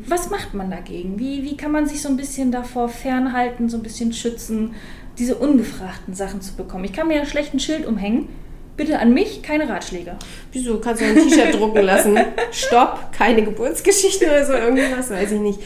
Was 0.06 0.28
macht 0.30 0.52
man 0.54 0.70
dagegen? 0.70 1.18
Wie, 1.18 1.42
wie 1.44 1.56
kann 1.56 1.72
man 1.72 1.86
sich 1.86 2.02
so 2.02 2.08
ein 2.08 2.16
bisschen 2.16 2.50
davor 2.52 2.88
fernhalten, 2.88 3.68
so 3.68 3.76
ein 3.76 3.82
bisschen 3.82 4.12
schützen, 4.12 4.74
diese 5.18 5.36
ungefragten 5.36 6.14
Sachen 6.14 6.40
zu 6.40 6.54
bekommen? 6.54 6.84
Ich 6.84 6.92
kann 6.92 7.08
mir 7.08 7.16
ja 7.16 7.24
schlecht 7.26 7.54
ein 7.54 7.60
Schild 7.60 7.86
umhängen. 7.86 8.28
Bitte 8.76 8.98
an 8.98 9.12
mich 9.14 9.42
keine 9.42 9.68
Ratschläge. 9.68 10.16
Wieso? 10.50 10.78
Kannst 10.78 11.02
du 11.02 11.06
ein 11.06 11.14
T-Shirt 11.14 11.54
drucken 11.60 11.82
lassen? 11.84 12.18
Stopp, 12.50 13.12
keine 13.12 13.42
Geburtsgeschichten 13.44 14.26
oder 14.28 14.44
so, 14.46 14.54
irgendwas, 14.54 15.10
weiß 15.10 15.32
ich 15.32 15.40
nicht. 15.40 15.60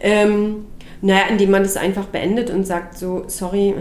Ähm, 0.00 0.66
naja, 1.02 1.22
indem 1.30 1.50
man 1.50 1.62
das 1.62 1.76
einfach 1.78 2.04
beendet 2.06 2.50
und 2.50 2.66
sagt 2.66 2.98
so, 2.98 3.24
sorry, 3.28 3.74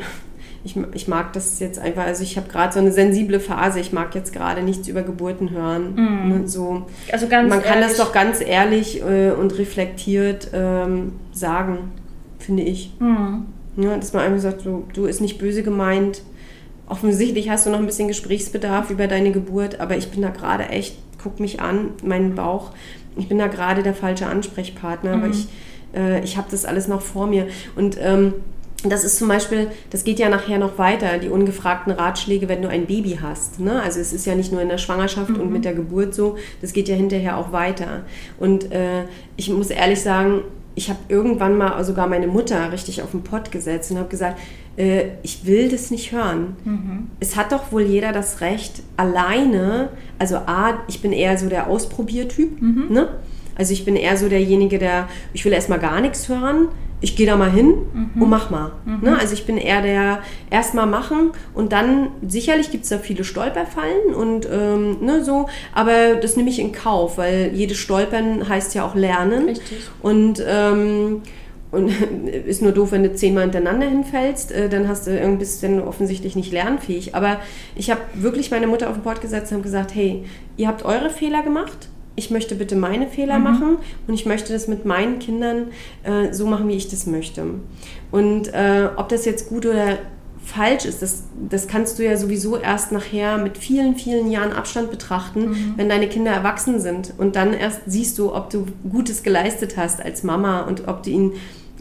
ich, 0.64 0.76
ich 0.94 1.08
mag 1.08 1.32
das 1.34 1.60
jetzt 1.60 1.80
einfach, 1.80 2.04
also 2.06 2.22
ich 2.24 2.36
habe 2.38 2.50
gerade 2.50 2.74
so 2.74 2.80
eine 2.80 2.92
sensible 2.92 3.40
Phase, 3.40 3.80
ich 3.80 3.94
mag 3.94 4.14
jetzt 4.16 4.34
gerade 4.34 4.62
nichts 4.62 4.88
über 4.88 5.04
Geburten 5.04 5.52
hören. 5.52 5.96
Ne, 6.30 6.48
So. 6.48 6.84
Also 7.12 7.28
ganz 7.28 7.50
Man 7.50 7.62
kann 7.64 7.80
das 7.82 7.92
ehrlich- 7.94 7.98
doch 7.98 8.12
ganz 8.12 8.42
ehrlich 8.42 9.02
äh, 9.02 9.32
und 9.32 9.58
reflektiert 9.58 10.50
ähm, 10.54 11.14
sagen, 11.32 11.92
finde 12.40 12.64
ich. 12.64 12.94
Hm. 13.00 13.46
Ja, 13.78 13.96
dass 13.96 14.12
man 14.14 14.24
einfach 14.24 14.40
sagt, 14.42 14.62
so, 14.62 14.84
du 14.94 15.06
ist 15.06 15.22
nicht 15.22 15.38
böse 15.40 15.64
gemeint. 15.64 16.22
Offensichtlich 16.88 17.50
hast 17.50 17.66
du 17.66 17.70
noch 17.70 17.80
ein 17.80 17.86
bisschen 17.86 18.08
Gesprächsbedarf 18.08 18.90
über 18.90 19.08
deine 19.08 19.32
Geburt, 19.32 19.80
aber 19.80 19.96
ich 19.96 20.10
bin 20.10 20.22
da 20.24 20.30
gerade 20.30 20.70
echt, 20.70 20.98
guck 21.22 21.40
mich 21.40 21.62
an, 21.62 21.92
meinen 22.04 22.34
Bauch. 22.36 22.72
Ich 23.16 23.30
bin 23.30 23.38
da 23.38 23.48
gerade 23.48 23.84
der 23.84 23.94
falsche 23.94 24.26
Ansprechpartner, 24.28 25.14
aber 25.14 25.28
ich, 25.28 25.48
äh, 25.96 26.24
ich 26.24 26.36
habe 26.38 26.48
das 26.50 26.66
alles 26.66 26.88
noch 26.88 27.02
vor 27.02 27.28
mir. 27.28 27.48
Und 27.76 27.98
ähm, 28.02 28.34
das 28.86 29.04
ist 29.04 29.18
zum 29.18 29.28
Beispiel, 29.28 29.68
das 29.90 30.04
geht 30.04 30.20
ja 30.20 30.30
nachher 30.30 30.58
noch 30.58 30.78
weiter, 30.78 31.18
die 31.18 31.30
ungefragten 31.30 31.92
Ratschläge, 31.92 32.48
wenn 32.48 32.62
du 32.62 32.70
ein 32.70 32.86
Baby 32.86 33.20
hast. 33.22 33.60
Ne? 33.60 33.82
Also 33.82 34.00
es 34.00 34.14
ist 34.14 34.26
ja 34.26 34.36
nicht 34.36 34.52
nur 34.52 34.62
in 34.62 34.70
der 34.70 34.78
Schwangerschaft 34.78 35.32
und 35.32 35.52
mit 35.52 35.66
der 35.66 35.74
Geburt 35.74 36.14
so, 36.14 36.38
das 36.62 36.72
geht 36.72 36.88
ja 36.88 36.96
hinterher 36.96 37.38
auch 37.38 37.52
weiter. 37.52 38.04
Und 38.40 38.72
äh, 38.72 39.04
ich 39.36 39.50
muss 39.50 39.70
ehrlich 39.70 40.02
sagen, 40.02 40.42
ich 40.76 40.90
habe 40.90 41.00
irgendwann 41.10 41.58
mal 41.58 41.84
sogar 41.84 42.08
meine 42.08 42.28
Mutter 42.28 42.72
richtig 42.72 43.02
auf 43.02 43.12
den 43.12 43.24
Pott 43.24 43.52
gesetzt 43.52 43.92
und 43.92 43.98
habe 43.98 44.08
gesagt, 44.08 44.40
äh, 44.78 45.10
ich 45.24 45.46
will 45.46 45.68
das 45.68 45.92
nicht 45.92 46.14
hören. 46.14 46.56
Es 47.20 47.36
hat 47.36 47.52
doch 47.52 47.74
wohl 47.74 47.82
jeder 47.82 48.14
das 48.14 48.40
Recht, 48.40 48.82
alleine, 48.96 49.90
also 50.20 50.38
A, 50.38 50.80
ich 50.88 51.02
bin 51.02 51.12
eher 51.12 51.38
so 51.38 51.50
der 51.50 51.68
Ausprobiertyp, 51.68 52.62
ne? 52.90 53.10
Also 53.56 53.74
ich 53.74 53.84
bin 53.84 53.98
eher 53.98 54.16
so 54.16 54.30
derjenige, 54.30 54.80
der, 54.80 55.10
ich 55.34 55.44
will 55.44 55.52
erstmal 55.52 55.80
gar 55.80 56.00
nichts 56.00 56.30
hören, 56.30 56.70
ich 57.02 57.16
gehe 57.16 57.26
da 57.26 57.38
mal 57.38 57.52
hin 57.52 57.74
und 58.20 58.30
mach 58.30 58.50
mal. 58.50 58.72
Ne? 59.02 59.18
Also 59.18 59.34
ich 59.34 59.46
bin 59.46 59.58
eher 59.58 59.82
der 59.82 60.20
erstmal 60.50 60.86
machen 60.86 61.32
und 61.54 61.72
dann, 61.72 62.10
sicherlich 62.28 62.72
gibt 62.72 62.84
es 62.84 62.90
da 62.90 62.98
viele 62.98 63.24
Stolperfallen 63.24 64.14
und 64.14 64.48
ähm, 64.52 64.98
ne, 65.02 65.24
so, 65.24 65.48
aber 65.74 66.16
das 66.16 66.36
nehme 66.36 66.50
ich 66.50 66.60
in 66.60 66.72
Kauf, 66.72 67.18
weil 67.18 67.52
jedes 67.54 67.78
Stolpern 67.78 68.48
heißt 68.48 68.76
ja 68.76 68.86
auch 68.86 68.96
lernen. 68.96 69.46
Richtig. 69.46 69.80
Und, 70.02 70.44
ähm, 70.46 71.22
und 71.72 71.90
ist 72.48 72.62
nur 72.62 72.74
doof, 72.74 72.92
wenn 72.92 73.04
du 73.04 73.14
zehnmal 73.14 73.44
hintereinander 73.44 73.88
hinfällst, 73.88 74.52
äh, 74.52 74.68
dann 74.68 74.88
hast 74.88 75.08
du 75.08 75.18
irgendwie 75.18 75.40
bist 75.40 75.64
du 75.64 75.88
offensichtlich 75.88 76.36
nicht 76.36 76.52
lernfähig. 76.52 77.16
Aber 77.16 77.40
ich 77.76 77.92
habe 77.92 78.02
wirklich 78.16 78.52
meine 78.52 78.68
Mutter 78.68 78.90
auf 78.90 78.96
den 78.96 79.04
Bord 79.04 79.22
gesetzt 79.22 79.52
und 79.52 79.58
habe 79.60 79.64
gesagt, 79.64 79.96
hey, 79.96 80.26
ihr 80.58 80.68
habt 80.68 80.84
eure 80.84 81.10
Fehler 81.10 81.44
gemacht. 81.44 81.88
Ich 82.20 82.32
möchte 82.32 82.56
bitte 82.56 82.76
meine 82.76 83.08
Fehler 83.08 83.40
machen 83.40 83.78
und 84.06 84.14
ich 84.14 84.26
möchte 84.26 84.52
das 84.52 84.68
mit 84.68 84.84
meinen 84.84 85.20
Kindern 85.20 85.68
äh, 86.04 86.34
so 86.34 86.46
machen, 86.46 86.68
wie 86.68 86.76
ich 86.76 86.90
das 86.90 87.08
möchte. 87.08 87.46
Und 88.12 88.54
äh, 88.54 88.90
ob 88.98 89.08
das 89.08 89.24
jetzt 89.24 89.48
gut 89.48 89.66
oder 89.66 90.00
falsch 90.44 90.84
ist, 90.84 91.02
das, 91.02 91.24
das 91.50 91.70
kannst 91.70 91.98
du 91.98 92.04
ja 92.04 92.18
sowieso 92.18 92.58
erst 92.58 92.92
nachher 92.92 93.38
mit 93.38 93.58
vielen, 93.58 93.96
vielen 93.96 94.30
Jahren 94.30 94.52
Abstand 94.52 94.92
betrachten, 94.92 95.74
wenn 95.78 95.88
deine 95.88 96.10
Kinder 96.10 96.32
erwachsen 96.32 96.82
sind. 96.82 97.14
Und 97.18 97.38
dann 97.38 97.54
erst 97.54 97.82
siehst 97.86 98.20
du, 98.20 98.36
ob 98.36 98.50
du 98.50 98.66
Gutes 98.90 99.24
geleistet 99.24 99.78
hast 99.78 100.02
als 100.02 100.24
Mama 100.24 100.62
und 100.62 100.90
ob 100.90 101.04
du 101.04 101.12
ihnen 101.12 101.34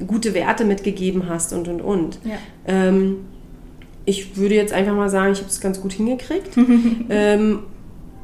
gute 0.07 0.35
Werte 0.35 0.65
mitgegeben 0.65 1.29
hast 1.29 1.53
und, 1.53 1.67
und, 1.67 1.81
und. 1.81 2.21
Ja. 2.25 2.37
Ähm, 2.67 3.17
ich 4.05 4.37
würde 4.37 4.55
jetzt 4.55 4.73
einfach 4.73 4.95
mal 4.95 5.11
sagen, 5.11 5.33
ich 5.33 5.41
habe 5.41 5.51
es 5.51 5.61
ganz 5.61 5.81
gut 5.81 5.95
hingekriegt. 5.95 6.57
ähm, 7.11 7.65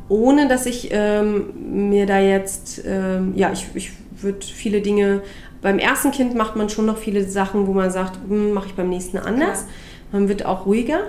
ohne 0.09 0.49
dass 0.49 0.67
ich 0.67 0.91
ähm, 0.93 1.89
mir 1.91 2.07
da 2.07 2.21
jetzt, 2.21 2.83
ähm, 2.87 3.33
ja, 3.37 3.53
ich, 3.53 3.67
ich 3.75 3.93
würde 4.17 4.45
viele 4.45 4.81
Dinge, 4.81 5.23
beim 5.63 5.79
ersten 5.79 6.11
Kind 6.11 6.35
macht 6.35 6.57
man 6.57 6.69
schon 6.69 6.87
noch 6.87 6.99
viele 6.99 7.25
Sachen, 7.25 7.67
wo 7.67 7.73
man 7.73 7.91
sagt, 7.91 8.19
mache 8.29 8.67
ich 8.67 8.75
beim 8.75 8.91
nächsten 8.91 9.17
anders. 9.17 9.61
Klar. 9.61 9.73
Man 10.13 10.29
wird 10.29 10.45
auch 10.45 10.67
ruhiger. 10.67 11.01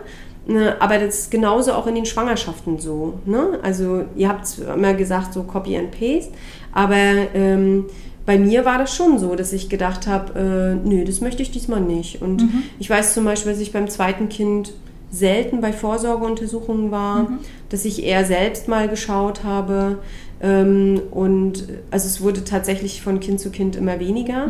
Ne, 0.48 0.80
Aber 0.80 1.00
das 1.00 1.20
ist 1.20 1.32
genauso 1.32 1.74
auch 1.74 1.88
in 1.88 1.96
den 1.96 2.06
Schwangerschaften 2.06 2.80
so. 2.80 3.20
Ne? 3.26 3.60
Also 3.64 4.06
ihr 4.16 4.30
habt 4.30 4.48
immer 4.60 4.94
gesagt, 4.94 5.34
so 5.34 5.44
Copy 5.44 5.76
and 5.76 5.92
Paste. 5.92 6.32
Aber 6.72 6.96
ähm, 7.34 7.86
bei 8.26 8.38
mir 8.38 8.64
war 8.64 8.78
das 8.78 8.96
schon 8.96 9.20
so, 9.20 9.36
dass 9.36 9.54
ich 9.54 9.70
gedacht 9.70 10.08
habe, 10.08 10.80
äh, 10.84 10.88
nö, 10.88 11.04
das 11.04 11.20
möchte 11.20 11.42
ich 11.42 11.52
diesmal 11.52 11.82
nicht. 11.82 12.22
Und 12.22 12.44
ich 12.80 12.90
weiß 12.90 13.14
zum 13.14 13.26
Beispiel, 13.26 13.52
dass 13.52 13.62
ich 13.62 13.72
beim 13.74 13.90
zweiten 13.90 14.30
Kind 14.30 14.74
selten 15.16 15.62
bei 15.62 15.72
Vorsorgeuntersuchungen 15.74 16.92
war, 16.92 17.28
dass 17.70 17.86
ich 17.86 18.04
eher 18.04 18.26
selbst 18.26 18.68
mal 18.68 18.88
geschaut 18.88 19.44
habe. 19.44 20.00
Ähm, 20.42 21.02
und 21.12 21.68
also 21.92 22.08
es 22.08 22.22
wurde 22.22 22.44
tatsächlich 22.44 23.02
von 23.02 23.20
Kind 23.20 23.40
zu 23.40 23.50
Kind 23.50 23.76
immer 23.76 24.00
weniger. 24.00 24.48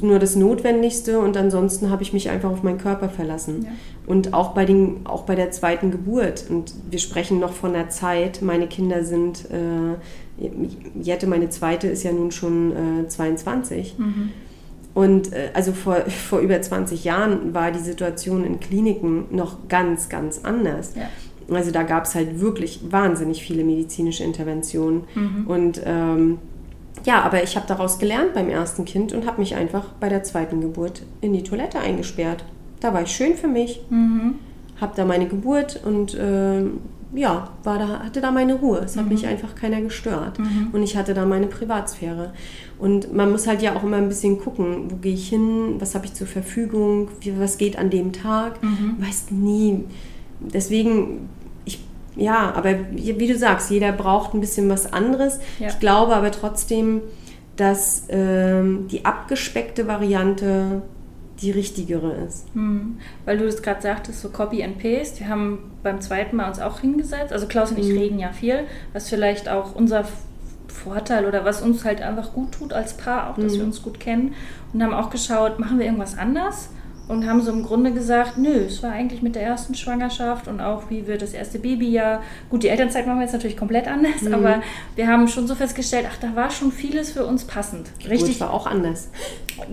Nur 0.00 0.18
das 0.18 0.36
Notwendigste 0.36 1.18
und 1.18 1.36
ansonsten 1.36 1.90
habe 1.90 2.02
ich 2.02 2.12
mich 2.12 2.30
einfach 2.30 2.50
auf 2.50 2.62
meinen 2.62 2.78
Körper 2.78 3.08
verlassen. 3.08 3.64
Ja. 3.64 3.70
Und 4.06 4.32
auch 4.32 4.52
bei, 4.54 4.64
den, 4.64 5.00
auch 5.04 5.24
bei 5.24 5.34
der 5.34 5.50
zweiten 5.50 5.90
Geburt. 5.90 6.46
Und 6.48 6.72
wir 6.90 6.98
sprechen 6.98 7.40
noch 7.40 7.52
von 7.52 7.72
der 7.72 7.90
Zeit. 7.90 8.40
Meine 8.42 8.68
Kinder 8.68 9.04
sind, 9.04 9.46
äh, 9.50 10.48
Jette, 11.00 11.26
meine 11.26 11.50
zweite, 11.50 11.88
ist 11.88 12.04
ja 12.04 12.12
nun 12.12 12.30
schon 12.30 13.04
äh, 13.04 13.08
22. 13.08 13.96
Und 14.94 15.32
äh, 15.32 15.50
also 15.54 15.72
vor, 15.72 15.96
vor 16.28 16.40
über 16.40 16.60
20 16.60 17.04
Jahren 17.04 17.54
war 17.54 17.70
die 17.70 17.80
Situation 17.80 18.44
in 18.44 18.60
Kliniken 18.60 19.24
noch 19.30 19.68
ganz, 19.68 20.08
ganz 20.08 20.40
anders. 20.44 20.94
Ja. 20.94 21.08
Also 21.54 21.70
da 21.70 21.82
gab 21.82 22.04
es 22.04 22.14
halt 22.14 22.40
wirklich 22.40 22.80
wahnsinnig 22.90 23.42
viele 23.42 23.64
medizinische 23.64 24.24
Interventionen. 24.24 25.04
Und 25.46 25.82
ähm, 25.84 26.38
ja, 27.04 27.22
aber 27.22 27.42
ich 27.42 27.56
habe 27.56 27.66
daraus 27.66 27.98
gelernt 27.98 28.34
beim 28.34 28.48
ersten 28.48 28.84
Kind 28.84 29.12
und 29.12 29.26
habe 29.26 29.40
mich 29.40 29.54
einfach 29.54 29.88
bei 30.00 30.08
der 30.08 30.22
zweiten 30.22 30.60
Geburt 30.60 31.02
in 31.20 31.32
die 31.32 31.42
Toilette 31.42 31.78
eingesperrt. 31.80 32.44
Da 32.80 32.94
war 32.94 33.02
ich 33.02 33.10
schön 33.10 33.34
für 33.34 33.48
mich, 33.48 33.82
habe 34.80 34.92
da 34.96 35.04
meine 35.04 35.26
Geburt 35.26 35.80
und 35.84 36.16
ähm, 36.18 36.80
ja, 37.14 37.50
war 37.62 37.78
da, 37.78 38.04
hatte 38.04 38.20
da 38.20 38.30
meine 38.30 38.54
Ruhe. 38.54 38.78
Es 38.78 38.96
hat 38.96 39.08
mich 39.08 39.26
einfach 39.26 39.54
keiner 39.54 39.80
gestört. 39.80 40.38
Und 40.72 40.82
ich 40.82 40.96
hatte 40.96 41.12
da 41.12 41.26
meine 41.26 41.46
Privatsphäre. 41.46 42.32
Und 42.82 43.14
man 43.14 43.30
muss 43.30 43.46
halt 43.46 43.62
ja 43.62 43.76
auch 43.76 43.84
immer 43.84 43.98
ein 43.98 44.08
bisschen 44.08 44.40
gucken, 44.40 44.90
wo 44.90 44.96
gehe 44.96 45.14
ich 45.14 45.28
hin, 45.28 45.76
was 45.78 45.94
habe 45.94 46.04
ich 46.06 46.14
zur 46.14 46.26
Verfügung, 46.26 47.08
wie, 47.20 47.38
was 47.38 47.56
geht 47.56 47.78
an 47.78 47.90
dem 47.90 48.12
Tag. 48.12 48.58
Weißt 48.98 49.30
nie. 49.30 49.84
Deswegen, 50.40 51.28
ich, 51.64 51.78
ja, 52.16 52.52
aber 52.56 52.74
wie, 52.90 53.20
wie 53.20 53.28
du 53.28 53.38
sagst, 53.38 53.70
jeder 53.70 53.92
braucht 53.92 54.34
ein 54.34 54.40
bisschen 54.40 54.68
was 54.68 54.92
anderes. 54.92 55.38
Ja. 55.60 55.68
Ich 55.68 55.78
glaube 55.78 56.16
aber 56.16 56.32
trotzdem, 56.32 57.02
dass 57.54 58.06
ähm, 58.08 58.88
die 58.90 59.04
abgespeckte 59.04 59.86
Variante 59.86 60.82
die 61.40 61.52
richtigere 61.52 62.14
ist. 62.26 62.46
Hm. 62.54 62.98
Weil 63.24 63.38
du 63.38 63.46
das 63.46 63.62
gerade 63.62 63.80
sagtest, 63.80 64.20
so 64.22 64.28
Copy 64.30 64.64
and 64.64 64.78
Paste. 64.78 65.20
Wir 65.20 65.28
haben 65.28 65.70
beim 65.84 66.00
zweiten 66.00 66.34
Mal 66.34 66.48
uns 66.48 66.58
auch 66.58 66.80
hingesetzt. 66.80 67.32
Also 67.32 67.46
Klaus 67.46 67.70
und 67.70 67.78
ich 67.78 67.88
Mhm. 67.90 67.98
reden 67.98 68.18
ja 68.18 68.32
viel, 68.32 68.64
was 68.92 69.08
vielleicht 69.08 69.48
auch 69.48 69.76
unser 69.76 70.04
Vorteil 70.72 71.26
oder 71.26 71.44
was 71.44 71.62
uns 71.62 71.84
halt 71.84 72.02
einfach 72.02 72.32
gut 72.32 72.52
tut 72.52 72.72
als 72.72 72.96
Paar, 72.96 73.30
auch 73.30 73.36
dass 73.36 73.52
Mhm. 73.54 73.58
wir 73.58 73.64
uns 73.66 73.82
gut 73.82 74.00
kennen. 74.00 74.34
Und 74.72 74.82
haben 74.82 74.94
auch 74.94 75.10
geschaut, 75.10 75.58
machen 75.58 75.78
wir 75.78 75.84
irgendwas 75.86 76.16
anders? 76.18 76.70
Und 77.08 77.28
haben 77.28 77.42
so 77.42 77.50
im 77.50 77.64
Grunde 77.64 77.90
gesagt, 77.92 78.38
nö, 78.38 78.48
es 78.66 78.80
war 78.82 78.92
eigentlich 78.92 79.22
mit 79.22 79.34
der 79.34 79.42
ersten 79.42 79.74
Schwangerschaft 79.74 80.46
und 80.46 80.60
auch 80.60 80.84
wie 80.88 81.06
wir 81.08 81.18
das 81.18 81.34
erste 81.34 81.58
Babyjahr, 81.58 82.22
gut, 82.48 82.62
die 82.62 82.68
Elternzeit 82.68 83.06
machen 83.06 83.18
wir 83.18 83.24
jetzt 83.24 83.32
natürlich 83.32 83.56
komplett 83.56 83.88
anders, 83.88 84.22
Mhm. 84.22 84.32
aber 84.34 84.62
wir 84.94 85.08
haben 85.08 85.26
schon 85.26 85.46
so 85.48 85.54
festgestellt, 85.56 86.06
ach, 86.10 86.16
da 86.20 86.34
war 86.36 86.50
schon 86.50 86.70
vieles 86.70 87.10
für 87.10 87.26
uns 87.26 87.44
passend. 87.44 87.88
Richtig 88.08 88.40
war 88.40 88.52
auch 88.52 88.66
anders. 88.68 89.10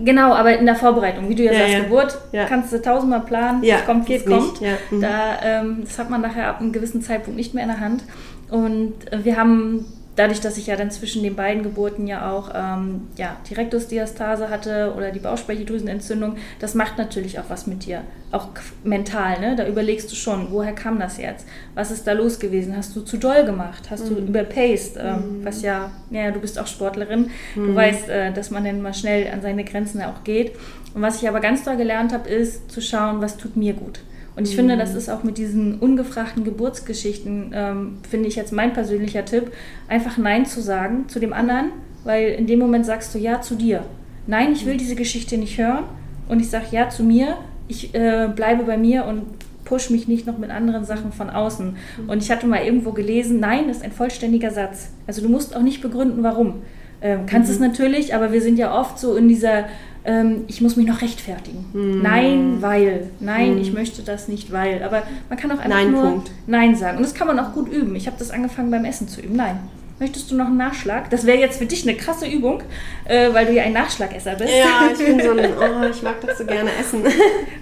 Genau, 0.04 0.34
aber 0.34 0.58
in 0.58 0.66
der 0.66 0.74
Vorbereitung, 0.74 1.28
wie 1.28 1.36
du 1.36 1.44
ja, 1.44 1.52
Ja, 1.52 1.58
sagst, 1.60 1.72
ja. 1.74 1.80
Geburt, 1.84 2.18
Ja. 2.32 2.44
kannst 2.46 2.72
du 2.72 2.82
tausendmal 2.82 3.20
planen, 3.20 3.62
Ja, 3.62 3.76
es 3.76 3.86
kommt, 3.86 4.08
wie 4.08 4.14
es 4.14 4.26
kommt. 4.26 4.60
mhm. 4.60 5.00
Da, 5.00 5.38
ähm, 5.42 5.78
das 5.84 5.98
hat 5.98 6.10
man 6.10 6.20
nachher 6.20 6.48
ab 6.48 6.60
einem 6.60 6.72
gewissen 6.72 7.00
Zeitpunkt 7.00 7.36
nicht 7.38 7.54
mehr 7.54 7.62
in 7.62 7.70
der 7.70 7.80
Hand. 7.80 8.02
Und 8.50 8.94
wir 9.22 9.36
haben, 9.36 9.86
dadurch, 10.20 10.40
dass 10.40 10.58
ich 10.58 10.66
ja 10.66 10.76
dann 10.76 10.90
zwischen 10.90 11.22
den 11.22 11.34
beiden 11.34 11.62
Geburten 11.62 12.06
ja 12.06 12.30
auch 12.30 12.50
ähm, 12.54 13.08
ja, 13.16 13.36
die 13.48 13.54
Rektusdiastase 13.54 14.50
hatte 14.50 14.92
oder 14.96 15.10
die 15.12 15.18
Bauchspeicheldrüsenentzündung, 15.20 16.36
das 16.58 16.74
macht 16.74 16.98
natürlich 16.98 17.38
auch 17.38 17.44
was 17.48 17.66
mit 17.66 17.86
dir, 17.86 18.02
auch 18.32 18.48
mental. 18.84 19.40
Ne? 19.40 19.56
Da 19.56 19.66
überlegst 19.66 20.10
du 20.10 20.16
schon, 20.16 20.48
woher 20.50 20.72
kam 20.74 20.98
das 20.98 21.16
jetzt? 21.18 21.46
Was 21.74 21.90
ist 21.90 22.06
da 22.06 22.12
los 22.12 22.38
gewesen? 22.38 22.76
Hast 22.76 22.94
du 22.94 23.00
zu 23.00 23.16
doll 23.16 23.44
gemacht? 23.44 23.90
Hast 23.90 24.04
Mhm. 24.10 24.14
du 24.16 24.20
überpaced? 24.22 24.96
Ähm, 24.98 25.40
was 25.42 25.62
ja, 25.62 25.90
ja, 26.10 26.30
du 26.30 26.40
bist 26.40 26.58
auch 26.58 26.66
Sportlerin. 26.66 27.30
Du 27.54 27.74
weißt, 27.74 28.08
äh, 28.08 28.32
dass 28.32 28.50
man 28.50 28.64
dann 28.64 28.82
mal 28.82 28.94
schnell 28.94 29.32
an 29.32 29.40
seine 29.42 29.64
Grenzen 29.64 30.02
auch 30.02 30.22
geht. 30.24 30.52
Und 30.94 31.02
was 31.02 31.22
ich 31.22 31.28
aber 31.28 31.40
ganz 31.40 31.64
doll 31.64 31.76
gelernt 31.76 32.12
habe, 32.12 32.28
ist 32.28 32.70
zu 32.70 32.80
schauen, 32.80 33.20
was 33.20 33.36
tut 33.36 33.56
mir 33.56 33.72
gut. 33.74 34.00
Und 34.36 34.48
ich 34.48 34.54
finde, 34.54 34.76
das 34.76 34.94
ist 34.94 35.10
auch 35.10 35.22
mit 35.22 35.38
diesen 35.38 35.78
ungefragten 35.80 36.44
Geburtsgeschichten, 36.44 37.52
ähm, 37.52 37.98
finde 38.08 38.28
ich 38.28 38.36
jetzt 38.36 38.52
mein 38.52 38.72
persönlicher 38.72 39.24
Tipp, 39.24 39.50
einfach 39.88 40.18
Nein 40.18 40.46
zu 40.46 40.62
sagen 40.62 41.08
zu 41.08 41.18
dem 41.18 41.32
anderen, 41.32 41.70
weil 42.04 42.28
in 42.30 42.46
dem 42.46 42.58
Moment 42.58 42.86
sagst 42.86 43.14
du 43.14 43.18
Ja 43.18 43.40
zu 43.40 43.56
dir. 43.56 43.82
Nein, 44.26 44.52
ich 44.52 44.66
will 44.66 44.76
diese 44.76 44.94
Geschichte 44.94 45.36
nicht 45.36 45.58
hören 45.58 45.84
und 46.28 46.40
ich 46.40 46.48
sage 46.48 46.66
Ja 46.70 46.88
zu 46.88 47.02
mir, 47.02 47.36
ich 47.68 47.94
äh, 47.94 48.28
bleibe 48.34 48.64
bei 48.64 48.76
mir 48.76 49.04
und 49.04 49.22
push 49.64 49.90
mich 49.90 50.08
nicht 50.08 50.26
noch 50.26 50.38
mit 50.38 50.50
anderen 50.50 50.84
Sachen 50.84 51.12
von 51.12 51.30
außen. 51.30 51.76
Und 52.08 52.22
ich 52.22 52.30
hatte 52.30 52.46
mal 52.46 52.64
irgendwo 52.64 52.92
gelesen, 52.92 53.38
nein, 53.38 53.68
das 53.68 53.78
ist 53.78 53.84
ein 53.84 53.92
vollständiger 53.92 54.50
Satz. 54.50 54.90
Also 55.06 55.22
du 55.22 55.28
musst 55.28 55.54
auch 55.54 55.62
nicht 55.62 55.80
begründen, 55.80 56.22
warum. 56.22 56.62
Ähm, 57.02 57.20
kannst 57.26 57.50
es 57.50 57.60
natürlich, 57.60 58.14
aber 58.14 58.32
wir 58.32 58.42
sind 58.42 58.58
ja 58.58 58.78
oft 58.78 58.98
so 58.98 59.16
in 59.16 59.28
dieser, 59.28 59.66
ähm, 60.04 60.44
ich 60.48 60.60
muss 60.60 60.76
mich 60.76 60.86
noch 60.86 61.02
rechtfertigen. 61.02 61.66
Nein, 62.02 62.58
weil. 62.60 63.10
Nein, 63.20 63.58
ich 63.58 63.72
möchte 63.72 64.02
das 64.02 64.28
nicht, 64.28 64.52
weil. 64.52 64.82
Aber 64.82 65.02
man 65.28 65.38
kann 65.38 65.50
auch 65.50 65.58
einfach 65.58 65.68
Nein, 65.68 65.92
nur 65.92 66.02
Punkt. 66.02 66.30
Nein 66.46 66.74
sagen. 66.76 66.98
Und 66.98 67.02
das 67.04 67.14
kann 67.14 67.26
man 67.26 67.38
auch 67.38 67.52
gut 67.52 67.68
üben. 67.70 67.94
Ich 67.96 68.06
habe 68.06 68.16
das 68.18 68.30
angefangen 68.30 68.70
beim 68.70 68.84
Essen 68.84 69.08
zu 69.08 69.20
üben. 69.20 69.36
Nein. 69.36 69.60
Möchtest 70.00 70.30
du 70.30 70.34
noch 70.34 70.46
einen 70.46 70.56
Nachschlag? 70.56 71.10
Das 71.10 71.26
wäre 71.26 71.38
jetzt 71.38 71.58
für 71.58 71.66
dich 71.66 71.86
eine 71.86 71.94
krasse 71.94 72.26
Übung, 72.26 72.62
äh, 73.04 73.32
weil 73.34 73.44
du 73.44 73.52
ja 73.52 73.64
ein 73.64 73.74
Nachschlagesser 73.74 74.34
bist. 74.34 74.50
Ja, 74.50 74.88
ich 74.90 74.98
bin 74.98 75.20
so 75.22 75.30
ein, 75.32 75.38
oh, 75.60 75.86
ich 75.90 76.02
mag 76.02 76.14
das 76.26 76.38
so 76.38 76.46
gerne 76.46 76.70
essen. 76.80 77.02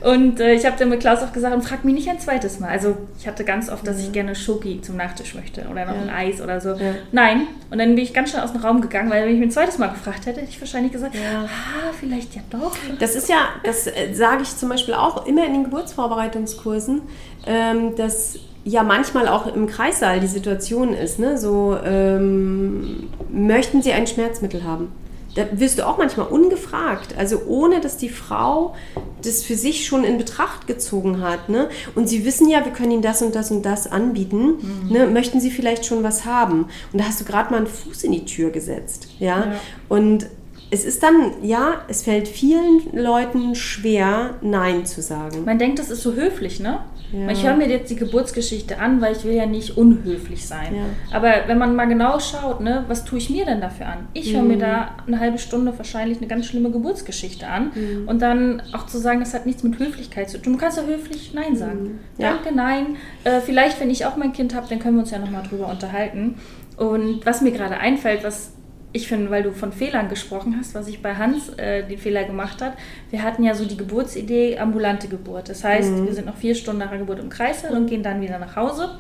Und 0.01 0.39
äh, 0.39 0.55
ich 0.55 0.65
habe 0.65 0.77
dann 0.79 0.89
mit 0.89 1.01
Klaus 1.01 1.19
auch 1.21 1.33
gesagt, 1.33 1.53
und 1.53 1.63
frag 1.63 1.85
mich 1.85 1.95
nicht 1.97 2.09
ein 2.09 2.21
zweites 2.21 2.61
Mal. 2.61 2.69
Also 2.71 2.97
ich 3.19 3.27
hatte 3.27 3.43
ganz 3.45 3.69
oft, 3.69 3.85
dass 3.87 3.99
ich 4.01 4.13
gerne 4.13 4.37
Schoki 4.37 4.81
zum 4.81 4.97
Nachtisch 4.97 5.35
möchte 5.35 5.63
oder 5.63 5.85
noch 5.85 5.95
Ja. 5.97 6.01
ein 6.03 6.11
Eis 6.11 6.41
oder 6.41 6.61
so. 6.61 6.69
Ja. 6.71 6.95
Nein. 7.11 7.49
Und 7.71 7.79
dann 7.79 7.95
bin 7.97 8.05
ich 8.05 8.15
ganz 8.15 8.31
schnell 8.31 8.43
aus 8.45 8.53
dem 8.53 8.61
Raum 8.63 8.81
gegangen, 8.81 9.11
weil 9.11 9.25
wenn 9.25 9.33
ich 9.35 9.39
mich 9.41 9.49
ein 9.49 9.53
zweites 9.53 9.79
Mal 9.79 9.89
gefragt 9.89 10.25
hätte, 10.27 10.41
hätte 10.41 10.51
ich 10.51 10.61
wahrscheinlich 10.61 10.93
gesagt, 10.93 11.17
Ja. 11.17 11.43
ah, 11.45 11.93
vielleicht 11.99 12.37
ja 12.37 12.43
doch. 12.51 12.77
Das 13.01 13.17
ist 13.17 13.29
ja, 13.29 13.49
das 13.65 13.89
äh, 13.89 14.15
sage 14.15 14.43
ich 14.45 14.57
zum 14.57 14.69
Beispiel 14.69 14.95
auch 14.95 15.27
immer 15.27 15.45
in 15.45 15.55
den 15.55 15.65
Geburtsvorbereitungskursen, 15.65 17.03
ähm, 17.47 17.97
dass 17.97 18.39
ja 18.69 18.83
manchmal 18.83 19.29
auch 19.29 19.53
im 19.53 19.67
Kreissaal 19.67 20.21
die 20.21 20.27
Situation 20.27 20.93
ist, 20.93 21.19
ne? 21.19 21.39
so 21.39 21.77
ähm, 21.85 23.09
möchten 23.31 23.83
Sie 23.83 23.93
ein 23.93 24.07
Schmerzmittel 24.07 24.65
haben? 24.65 24.93
Da 25.35 25.45
wirst 25.53 25.79
du 25.79 25.87
auch 25.87 25.99
manchmal 25.99 26.27
ungefragt, 26.27 27.15
also 27.17 27.43
ohne 27.47 27.81
dass 27.81 27.97
die 27.97 28.09
Frau 28.09 28.75
das 29.23 29.43
für 29.43 29.55
sich 29.55 29.87
schon 29.87 30.03
in 30.05 30.19
Betracht 30.19 30.67
gezogen 30.67 31.21
hat. 31.21 31.49
Ne? 31.49 31.69
Und 31.95 32.09
sie 32.09 32.25
wissen 32.25 32.49
ja, 32.49 32.65
wir 32.65 32.73
können 32.73 32.93
Ihnen 32.93 33.03
das 33.03 33.23
und 33.23 33.35
das 33.35 33.51
und 33.51 33.63
das 33.63 33.91
anbieten. 33.91 34.89
Ne? 34.91 35.07
Möchten 35.07 35.41
Sie 35.41 35.51
vielleicht 35.51 35.87
schon 35.87 36.03
was 36.03 36.25
haben? 36.25 36.67
Und 36.93 37.01
da 37.01 37.05
hast 37.05 37.21
du 37.21 37.25
gerade 37.25 37.51
mal 37.51 37.59
einen 37.59 37.67
Fuß 37.67 38.05
in 38.05 38.13
die 38.13 38.25
Tür 38.25 38.51
gesetzt. 38.51 39.09
Ja? 39.19 39.39
Ja. 39.39 39.61
Und 39.89 40.27
es 40.71 40.85
ist 40.85 41.03
dann, 41.03 41.33
ja, 41.43 41.83
es 41.89 42.03
fällt 42.03 42.27
vielen 42.29 42.83
Leuten 42.93 43.55
schwer, 43.55 44.35
Nein 44.43 44.87
zu 44.87 45.03
sagen. 45.03 45.45
Man 45.45 45.59
denkt, 45.59 45.79
das 45.79 45.91
ist 45.91 46.03
so 46.03 46.15
höflich, 46.15 46.61
ne? 46.61 46.81
Ja. 47.13 47.31
Ich 47.31 47.47
höre 47.47 47.57
mir 47.57 47.69
jetzt 47.69 47.91
die 47.91 47.97
Geburtsgeschichte 47.97 48.79
an, 48.79 49.01
weil 49.01 49.17
ich 49.17 49.25
will 49.25 49.33
ja 49.33 49.47
nicht 49.47 49.77
unhöflich 49.79 50.47
sein. 50.47 50.75
Ja. 50.75 51.17
Aber 51.17 51.33
wenn 51.47 51.57
man 51.59 51.75
mal 51.75 51.87
genau 51.87 52.19
schaut, 52.21 52.61
ne, 52.61 52.85
was 52.89 53.05
tue 53.05 53.19
ich 53.19 53.31
mir 53.31 53.45
denn 53.47 53.61
dafür 53.61 53.87
an? 53.87 54.09
Ich 54.13 54.35
höre 54.35 54.43
Mhm. 54.43 54.49
mir 54.49 54.59
da 54.59 54.91
eine 55.07 55.19
halbe 55.19 55.39
Stunde 55.39 55.73
wahrscheinlich 55.77 56.19
eine 56.19 56.27
ganz 56.27 56.47
schlimme 56.47 56.71
Geburtsgeschichte 56.71 57.47
an. 57.47 57.71
Mhm. 57.75 58.09
Und 58.09 58.21
dann 58.21 58.63
auch 58.75 58.87
zu 58.87 58.99
sagen, 58.99 59.21
das 59.21 59.33
hat 59.33 59.47
nichts 59.47 59.63
mit 59.63 59.79
Höflichkeit 59.79 60.29
zu 60.29 60.39
tun. 60.39 60.53
Du 60.55 60.59
kannst 60.59 60.77
ja 60.77 60.85
höflich 60.85 61.33
Nein 61.35 61.57
sagen. 61.57 61.83
Mhm. 61.83 61.99
Ja. 62.19 62.35
Danke, 62.35 62.55
nein. 62.55 62.97
Äh, 63.25 63.41
vielleicht, 63.41 63.81
wenn 63.81 63.91
ich 63.91 64.05
auch 64.05 64.17
mein 64.17 64.33
Kind 64.33 64.55
habe, 64.55 64.67
dann 64.69 64.79
können 64.79 64.97
wir 64.97 65.01
uns 65.01 65.11
ja 65.11 65.19
nochmal 65.19 65.45
drüber 65.49 65.69
unterhalten. 65.69 66.35
Und 66.77 67.25
was 67.25 67.41
mir 67.41 67.53
gerade 67.53 67.79
einfällt, 67.79 68.23
was 68.23 68.53
ich 68.93 69.07
finde, 69.09 69.31
weil 69.31 69.43
du 69.43 69.53
von 69.53 69.71
Fehlern 69.73 70.09
gesprochen 70.09 70.57
hast, 70.59 70.75
was 70.75 70.89
ich 70.89 71.03
bei 71.03 71.15
Hans 71.15 71.51
äh, 71.59 71.83
den 71.87 71.99
Fehler 71.99 72.25
gemacht 72.25 72.63
hat. 72.63 72.73
Wir 73.11 73.23
hatten 73.23 73.43
ja 73.45 73.55
so 73.55 73.65
die 73.67 73.77
Geburtsidee 73.77 74.59
ambulante 74.59 75.09
Geburt. 75.09 75.49
Das 75.49 75.63
heißt, 75.63 75.91
Mhm. 75.91 76.07
wir 76.07 76.15
sind 76.15 76.27
noch 76.27 76.37
vier 76.37 76.55
Stunden 76.55 76.81
nach 76.81 76.89
der 76.91 76.99
Geburt 76.99 77.19
im 77.19 77.29
Kreissaal 77.29 77.73
und 77.77 77.87
gehen 77.87 78.03
dann 78.03 78.21
wieder 78.23 78.39
nach 78.39 78.57
Hause. 78.57 78.91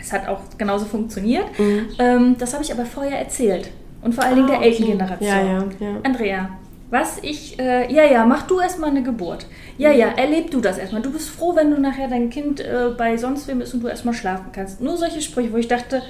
Es 0.00 0.12
hat 0.12 0.26
auch 0.28 0.40
genauso 0.58 0.86
funktioniert. 0.86 1.44
Ähm, 1.98 2.36
das 2.38 2.54
habe 2.54 2.64
ich 2.64 2.72
aber 2.72 2.86
vorher 2.86 3.18
erzählt. 3.18 3.70
Und 4.02 4.14
vor 4.14 4.24
allen 4.24 4.36
Dingen 4.36 4.48
Mhm. 4.48 4.54
Ah, 4.54 4.58
der. 4.58 4.66
Elterngeneration. 4.66 5.28
Ja, 5.28 5.42
ja, 5.42 5.64
ja. 5.78 5.96
Andrea, 6.02 6.50
was 6.90 7.18
ich, 7.22 7.58
äh, 7.60 7.92
ja, 7.92 8.04
ja, 8.04 8.24
mach 8.26 8.46
du 8.48 8.58
erstmal 8.60 8.90
eine 8.90 9.02
Geburt. 9.02 9.46
Ja, 9.78 9.92
ja, 9.92 10.08
erleb 10.08 10.50
du 10.50 10.60
das 10.60 10.76
erstmal. 10.78 11.02
Du 11.02 11.12
bist 11.12 11.28
froh, 11.30 11.54
wenn 11.54 11.70
du 11.70 11.80
nachher 11.80 12.08
dein 12.08 12.30
Kind 12.30 12.60
äh, 12.60 12.88
bei 12.98 13.16
sonst 13.16 13.46
wem 13.46 13.60
ist 13.60 13.74
und 13.74 13.82
du 13.82 13.88
erstmal 13.88 14.14
schlafen 14.14 14.46
kannst. 14.52 14.80
Nur 14.80 14.96
solche 14.96 15.20
Sprüche, 15.20 15.52
wo 15.52 15.56
ich 15.58 15.68
dachte, 15.68 16.02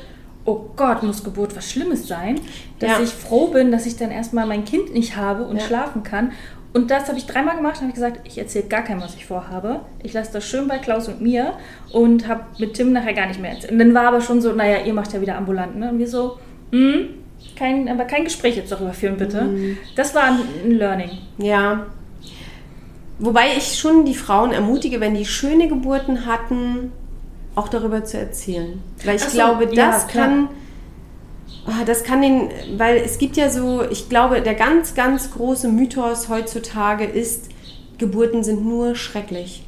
oh 0.44 0.60
Gott, 0.76 1.02
muss 1.02 1.22
Geburt 1.22 1.54
was 1.56 1.70
Schlimmes 1.70 2.08
sein, 2.08 2.40
dass 2.78 2.90
Ja. 2.90 3.00
ich 3.00 3.10
froh 3.10 3.48
bin, 3.48 3.70
dass 3.72 3.86
ich 3.86 3.96
dann 3.96 4.10
erstmal 4.10 4.46
mein 4.46 4.64
Kind 4.64 4.92
nicht 4.94 5.16
habe 5.16 5.44
und 5.44 5.56
Ja. 5.58 5.62
schlafen 5.64 6.02
kann. 6.02 6.32
Und 6.72 6.90
das 6.92 7.08
habe 7.08 7.18
ich 7.18 7.26
dreimal 7.26 7.56
gemacht 7.56 7.76
und 7.78 7.82
habe 7.88 7.92
gesagt, 7.92 8.20
ich 8.24 8.38
erzähle 8.38 8.66
gar 8.68 8.82
keinem, 8.82 9.00
was 9.02 9.16
ich 9.16 9.26
vorhabe. 9.26 9.80
Ich 10.04 10.12
lasse 10.12 10.32
das 10.32 10.44
schön 10.46 10.68
bei 10.68 10.78
Klaus 10.78 11.08
und 11.08 11.20
mir 11.20 11.54
und 11.92 12.28
habe 12.28 12.42
mit 12.58 12.74
Tim 12.74 12.92
nachher 12.92 13.12
gar 13.12 13.26
nicht 13.26 13.40
mehr 13.40 13.50
erzählt. 13.50 13.72
Und 13.72 13.80
dann 13.80 13.92
war 13.92 14.04
aber 14.06 14.20
schon 14.20 14.40
so, 14.40 14.52
naja, 14.52 14.78
ihr 14.84 14.94
macht 14.94 15.12
ja 15.12 15.20
wieder 15.20 15.36
ambulant. 15.36 15.76
Ne? 15.76 15.90
Und 15.90 15.98
wir 15.98 16.06
so, 16.06 16.38
hm, 16.70 17.08
kein, 17.56 17.88
aber 17.88 18.04
kein 18.04 18.22
Gespräch 18.22 18.56
jetzt 18.56 18.70
darüber 18.70 18.92
führen, 18.92 19.16
bitte. 19.16 19.42
Mhm. 19.42 19.78
Das 19.96 20.14
war 20.14 20.22
ein, 20.24 20.38
ein 20.64 20.70
Learning. 20.72 21.10
Ja. 21.38 21.86
Wobei 23.18 23.48
ich 23.56 23.76
schon 23.76 24.04
die 24.04 24.14
Frauen 24.14 24.52
ermutige, 24.52 25.00
wenn 25.00 25.14
die 25.14 25.26
schöne 25.26 25.66
Geburten 25.68 26.24
hatten, 26.24 26.92
auch 27.54 27.68
darüber 27.68 28.04
zu 28.04 28.18
erzählen. 28.18 28.82
Weil 29.04 29.16
ich 29.16 29.22
so, 29.22 29.30
glaube, 29.30 29.64
ja, 29.74 29.92
das 29.92 30.06
klar. 30.06 30.26
kann. 30.26 30.48
ah, 31.66 31.84
Das 31.84 32.04
kann 32.04 32.22
den, 32.22 32.48
weil 32.76 32.98
es 32.98 33.18
gibt 33.18 33.36
ja 33.36 33.50
so, 33.50 33.82
ich 33.90 34.08
glaube, 34.08 34.40
der 34.40 34.54
ganz, 34.54 34.94
ganz 34.94 35.32
große 35.32 35.68
Mythos 35.68 36.28
heutzutage 36.28 37.04
ist, 37.04 37.48
Geburten 37.98 38.44
sind 38.44 38.64
nur 38.64 38.94
schrecklich. 38.94 39.64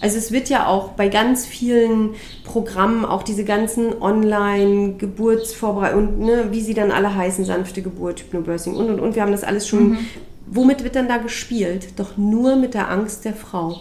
Also 0.00 0.18
es 0.18 0.32
wird 0.32 0.48
ja 0.48 0.66
auch 0.66 0.90
bei 0.90 1.08
ganz 1.08 1.46
vielen 1.46 2.10
Programmen, 2.44 3.04
auch 3.04 3.22
diese 3.22 3.44
ganzen 3.44 4.02
Online-Geburtsvorbereitungen, 4.02 6.08
und, 6.08 6.18
ne, 6.20 6.46
wie 6.50 6.60
sie 6.60 6.74
dann 6.74 6.90
alle 6.90 7.14
heißen, 7.14 7.44
sanfte 7.44 7.82
Geburt, 7.82 8.18
Hypnobirthing 8.20 8.74
und 8.74 8.90
und 8.90 8.98
und, 8.98 9.14
wir 9.14 9.22
haben 9.22 9.30
das 9.30 9.44
alles 9.44 9.68
schon. 9.68 9.98
Womit 10.48 10.82
wird 10.82 10.96
dann 10.96 11.06
da 11.08 11.18
gespielt? 11.18 12.00
Doch 12.00 12.16
nur 12.16 12.56
mit 12.56 12.74
der 12.74 12.90
Angst 12.90 13.24
der 13.24 13.32
Frau. 13.32 13.78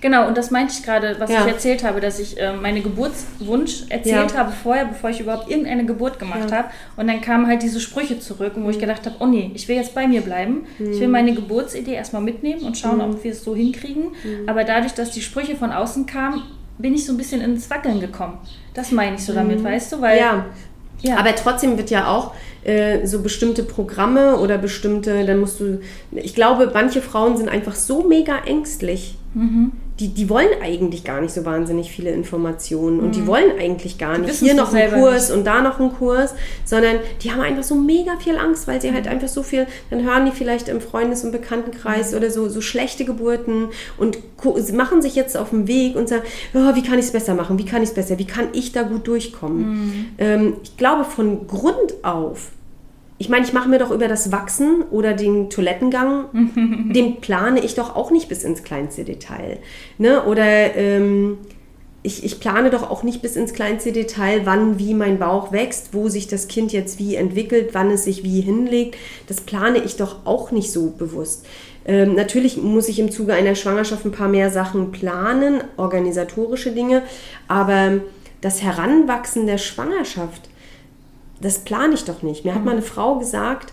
Genau, 0.00 0.26
und 0.28 0.36
das 0.38 0.50
meinte 0.50 0.72
ich 0.76 0.82
gerade, 0.84 1.16
was 1.18 1.30
Ja. 1.30 1.40
ich 1.46 1.52
erzählt 1.52 1.84
habe, 1.84 2.00
dass 2.00 2.18
ich 2.18 2.40
äh, 2.40 2.52
meine 2.54 2.80
Geburtswunsch 2.82 3.84
erzählt 3.88 4.32
Ja. 4.32 4.38
habe 4.38 4.52
vorher, 4.52 4.86
bevor 4.86 5.10
ich 5.10 5.20
überhaupt 5.20 5.50
irgendeine 5.50 5.84
Geburt 5.84 6.18
gemacht 6.18 6.50
Ja. 6.50 6.56
habe. 6.58 6.68
Und 6.96 7.08
dann 7.08 7.20
kamen 7.20 7.46
halt 7.46 7.62
diese 7.62 7.80
Sprüche 7.80 8.18
zurück, 8.18 8.52
wo 8.56 8.70
ich 8.70 8.78
gedacht 8.78 9.04
habe, 9.06 9.16
oh 9.20 9.26
nee, 9.26 9.50
ich 9.54 9.68
will 9.68 9.76
jetzt 9.76 9.94
bei 9.94 10.06
mir 10.06 10.20
bleiben. 10.22 10.62
Ich 10.78 11.00
will 11.00 11.08
meine 11.08 11.34
Geburtsidee 11.34 11.94
erstmal 11.94 12.22
mitnehmen 12.22 12.62
und 12.62 12.76
schauen, 12.78 13.00
ob 13.00 13.22
wir 13.24 13.32
es 13.32 13.44
so 13.44 13.54
hinkriegen. 13.54 14.08
Aber 14.46 14.64
dadurch, 14.64 14.92
dass 14.94 15.10
die 15.10 15.20
Sprüche 15.20 15.56
von 15.56 15.72
außen 15.72 16.06
kamen, 16.06 16.42
bin 16.78 16.94
ich 16.94 17.04
so 17.04 17.12
ein 17.12 17.18
bisschen 17.18 17.40
ins 17.40 17.68
Wackeln 17.70 18.00
gekommen. 18.00 18.38
Das 18.74 18.90
meine 18.92 19.16
ich 19.16 19.24
so 19.24 19.32
damit, 19.34 19.62
weißt 19.62 19.92
du? 19.92 20.00
Weil, 20.00 20.18
ja. 20.18 20.46
ja. 21.02 21.16
Aber 21.16 21.34
trotzdem 21.34 21.76
wird 21.76 21.90
ja 21.90 22.08
auch 22.08 22.32
äh, 22.64 23.06
so 23.06 23.20
bestimmte 23.22 23.62
Programme 23.62 24.38
oder 24.38 24.58
bestimmte, 24.58 25.24
dann 25.26 25.38
musst 25.40 25.60
du, 25.60 25.80
ich 26.12 26.34
glaube, 26.34 26.70
manche 26.72 27.02
Frauen 27.02 27.36
sind 27.36 27.48
einfach 27.48 27.74
so 27.74 28.04
mega 28.08 28.38
ängstlich, 28.46 29.16
die, 29.98 30.08
die 30.08 30.28
wollen 30.28 30.48
eigentlich 30.62 31.04
gar 31.04 31.20
nicht 31.20 31.32
so 31.32 31.44
wahnsinnig 31.44 31.90
viele 31.90 32.10
Informationen 32.10 33.00
und 33.00 33.08
Mhm. 33.08 33.12
die 33.12 33.26
wollen 33.26 33.58
eigentlich 33.58 33.96
gar 33.98 34.18
nicht 34.18 34.34
hier 34.34 34.52
noch 34.54 34.74
einen 34.74 34.92
Kurs 34.92 35.30
und 35.30 35.44
da 35.46 35.62
noch 35.62 35.78
einen 35.80 35.92
Kurs, 35.94 36.34
sondern 36.64 36.96
die 37.22 37.30
haben 37.30 37.40
einfach 37.40 37.62
so 37.62 37.74
mega 37.74 38.16
viel 38.16 38.36
Angst, 38.36 38.66
weil 38.68 38.80
sie 38.80 38.90
Mhm. 38.90 38.94
halt 38.94 39.08
einfach 39.08 39.28
so 39.28 39.42
viel, 39.42 39.66
dann 39.90 40.02
hören 40.04 40.26
die 40.26 40.32
vielleicht 40.32 40.68
im 40.68 40.80
Freundes- 40.80 41.24
und 41.24 41.32
Bekanntenkreis 41.32 42.10
Mhm. 42.12 42.16
oder 42.18 42.30
so, 42.30 42.48
so 42.48 42.60
schlechte 42.60 43.04
Geburten 43.04 43.68
und 43.96 44.18
machen 44.74 45.00
sich 45.02 45.14
jetzt 45.14 45.36
auf 45.36 45.50
den 45.50 45.66
Weg 45.68 45.96
und 45.96 46.08
sagen, 46.08 46.22
oh, 46.54 46.74
wie 46.74 46.82
kann 46.82 46.98
ich 46.98 47.06
es 47.06 47.12
besser 47.12 47.34
machen, 47.34 47.58
wie 47.58 47.64
kann 47.64 47.82
ich 47.82 47.90
es 47.90 47.94
besser, 47.94 48.18
wie 48.18 48.26
kann 48.26 48.48
ich 48.52 48.72
da 48.72 48.82
gut 48.82 49.06
durchkommen. 49.06 49.60
Mhm. 49.86 50.04
Ähm, 50.18 50.52
ich 50.62 50.76
glaube, 50.76 51.04
von 51.04 51.46
Grund 51.46 51.76
auf 52.02 52.50
ich 53.22 53.28
meine, 53.28 53.46
ich 53.46 53.52
mache 53.52 53.68
mir 53.68 53.78
doch 53.78 53.92
über 53.92 54.08
das 54.08 54.32
Wachsen 54.32 54.82
oder 54.90 55.12
den 55.12 55.48
Toilettengang, 55.48 56.24
den 56.92 57.20
plane 57.20 57.60
ich 57.60 57.76
doch 57.76 57.94
auch 57.94 58.10
nicht 58.10 58.28
bis 58.28 58.42
ins 58.42 58.64
kleinste 58.64 59.04
Detail. 59.04 59.58
Ne? 59.96 60.24
Oder 60.24 60.74
ähm, 60.74 61.38
ich, 62.02 62.24
ich 62.24 62.40
plane 62.40 62.70
doch 62.70 62.90
auch 62.90 63.04
nicht 63.04 63.22
bis 63.22 63.36
ins 63.36 63.52
kleinste 63.52 63.92
Detail, 63.92 64.40
wann 64.42 64.80
wie 64.80 64.92
mein 64.92 65.20
Bauch 65.20 65.52
wächst, 65.52 65.94
wo 65.94 66.08
sich 66.08 66.26
das 66.26 66.48
Kind 66.48 66.72
jetzt 66.72 66.98
wie 66.98 67.14
entwickelt, 67.14 67.68
wann 67.74 67.92
es 67.92 68.02
sich 68.02 68.24
wie 68.24 68.40
hinlegt. 68.40 68.96
Das 69.28 69.40
plane 69.40 69.78
ich 69.78 69.94
doch 69.94 70.26
auch 70.26 70.50
nicht 70.50 70.72
so 70.72 70.90
bewusst. 70.90 71.46
Ähm, 71.86 72.16
natürlich 72.16 72.56
muss 72.56 72.88
ich 72.88 72.98
im 72.98 73.12
Zuge 73.12 73.34
einer 73.34 73.54
Schwangerschaft 73.54 74.04
ein 74.04 74.10
paar 74.10 74.26
mehr 74.26 74.50
Sachen 74.50 74.90
planen, 74.90 75.62
organisatorische 75.76 76.72
Dinge, 76.72 77.02
aber 77.46 78.00
das 78.40 78.62
Heranwachsen 78.62 79.46
der 79.46 79.58
Schwangerschaft, 79.58 80.48
das 81.42 81.58
plane 81.58 81.94
ich 81.94 82.04
doch 82.04 82.22
nicht. 82.22 82.44
Mir 82.44 82.54
hat 82.54 82.64
mal 82.64 82.72
eine 82.72 82.82
Frau 82.82 83.18
gesagt, 83.18 83.72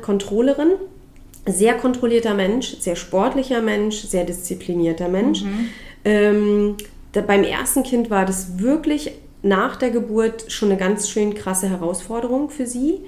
Controllerin, 0.00 0.72
sehr 1.46 1.74
kontrollierter 1.74 2.34
Mensch, 2.34 2.78
sehr 2.78 2.96
sportlicher 2.96 3.60
Mensch, 3.60 4.02
sehr 4.02 4.24
disziplinierter 4.24 5.08
Mensch. 5.08 5.44
Ähm, 6.04 6.76
da, 7.12 7.20
beim 7.20 7.44
ersten 7.44 7.82
Kind 7.82 8.10
war 8.10 8.24
das 8.24 8.58
wirklich 8.58 9.12
nach 9.42 9.76
der 9.76 9.90
Geburt 9.90 10.50
schon 10.50 10.70
eine 10.70 10.78
ganz 10.78 11.08
schön 11.08 11.34
krasse 11.34 11.68
Herausforderung 11.68 12.50
für 12.50 12.66
sie, 12.66 13.00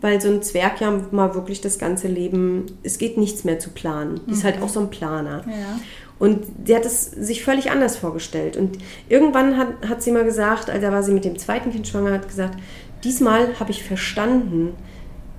weil 0.00 0.20
so 0.20 0.28
ein 0.28 0.42
Zwerg 0.42 0.80
ja 0.80 1.02
mal 1.10 1.34
wirklich 1.34 1.60
das 1.60 1.78
ganze 1.78 2.08
Leben, 2.08 2.66
es 2.82 2.98
geht 2.98 3.16
nichts 3.16 3.44
mehr 3.44 3.58
zu 3.58 3.70
planen. 3.70 4.20
Die 4.26 4.32
ist 4.32 4.44
halt 4.44 4.60
auch 4.60 4.68
so 4.68 4.80
ein 4.80 4.90
Planer. 4.90 5.44
Ja. 5.46 5.80
Und 6.18 6.44
sie 6.64 6.74
hat 6.74 6.86
es 6.86 7.10
sich 7.10 7.44
völlig 7.44 7.70
anders 7.70 7.96
vorgestellt. 7.96 8.56
Und 8.56 8.78
irgendwann 9.08 9.56
hat, 9.56 9.68
hat 9.86 10.02
sie 10.02 10.12
mal 10.12 10.24
gesagt, 10.24 10.70
also 10.70 10.80
da 10.80 10.92
war 10.92 11.02
sie 11.02 11.12
mit 11.12 11.24
dem 11.24 11.38
zweiten 11.38 11.70
Kind 11.70 11.86
schwanger, 11.86 12.12
hat 12.12 12.28
gesagt, 12.28 12.58
diesmal 13.06 13.58
habe 13.60 13.70
ich 13.70 13.84
verstanden, 13.84 14.74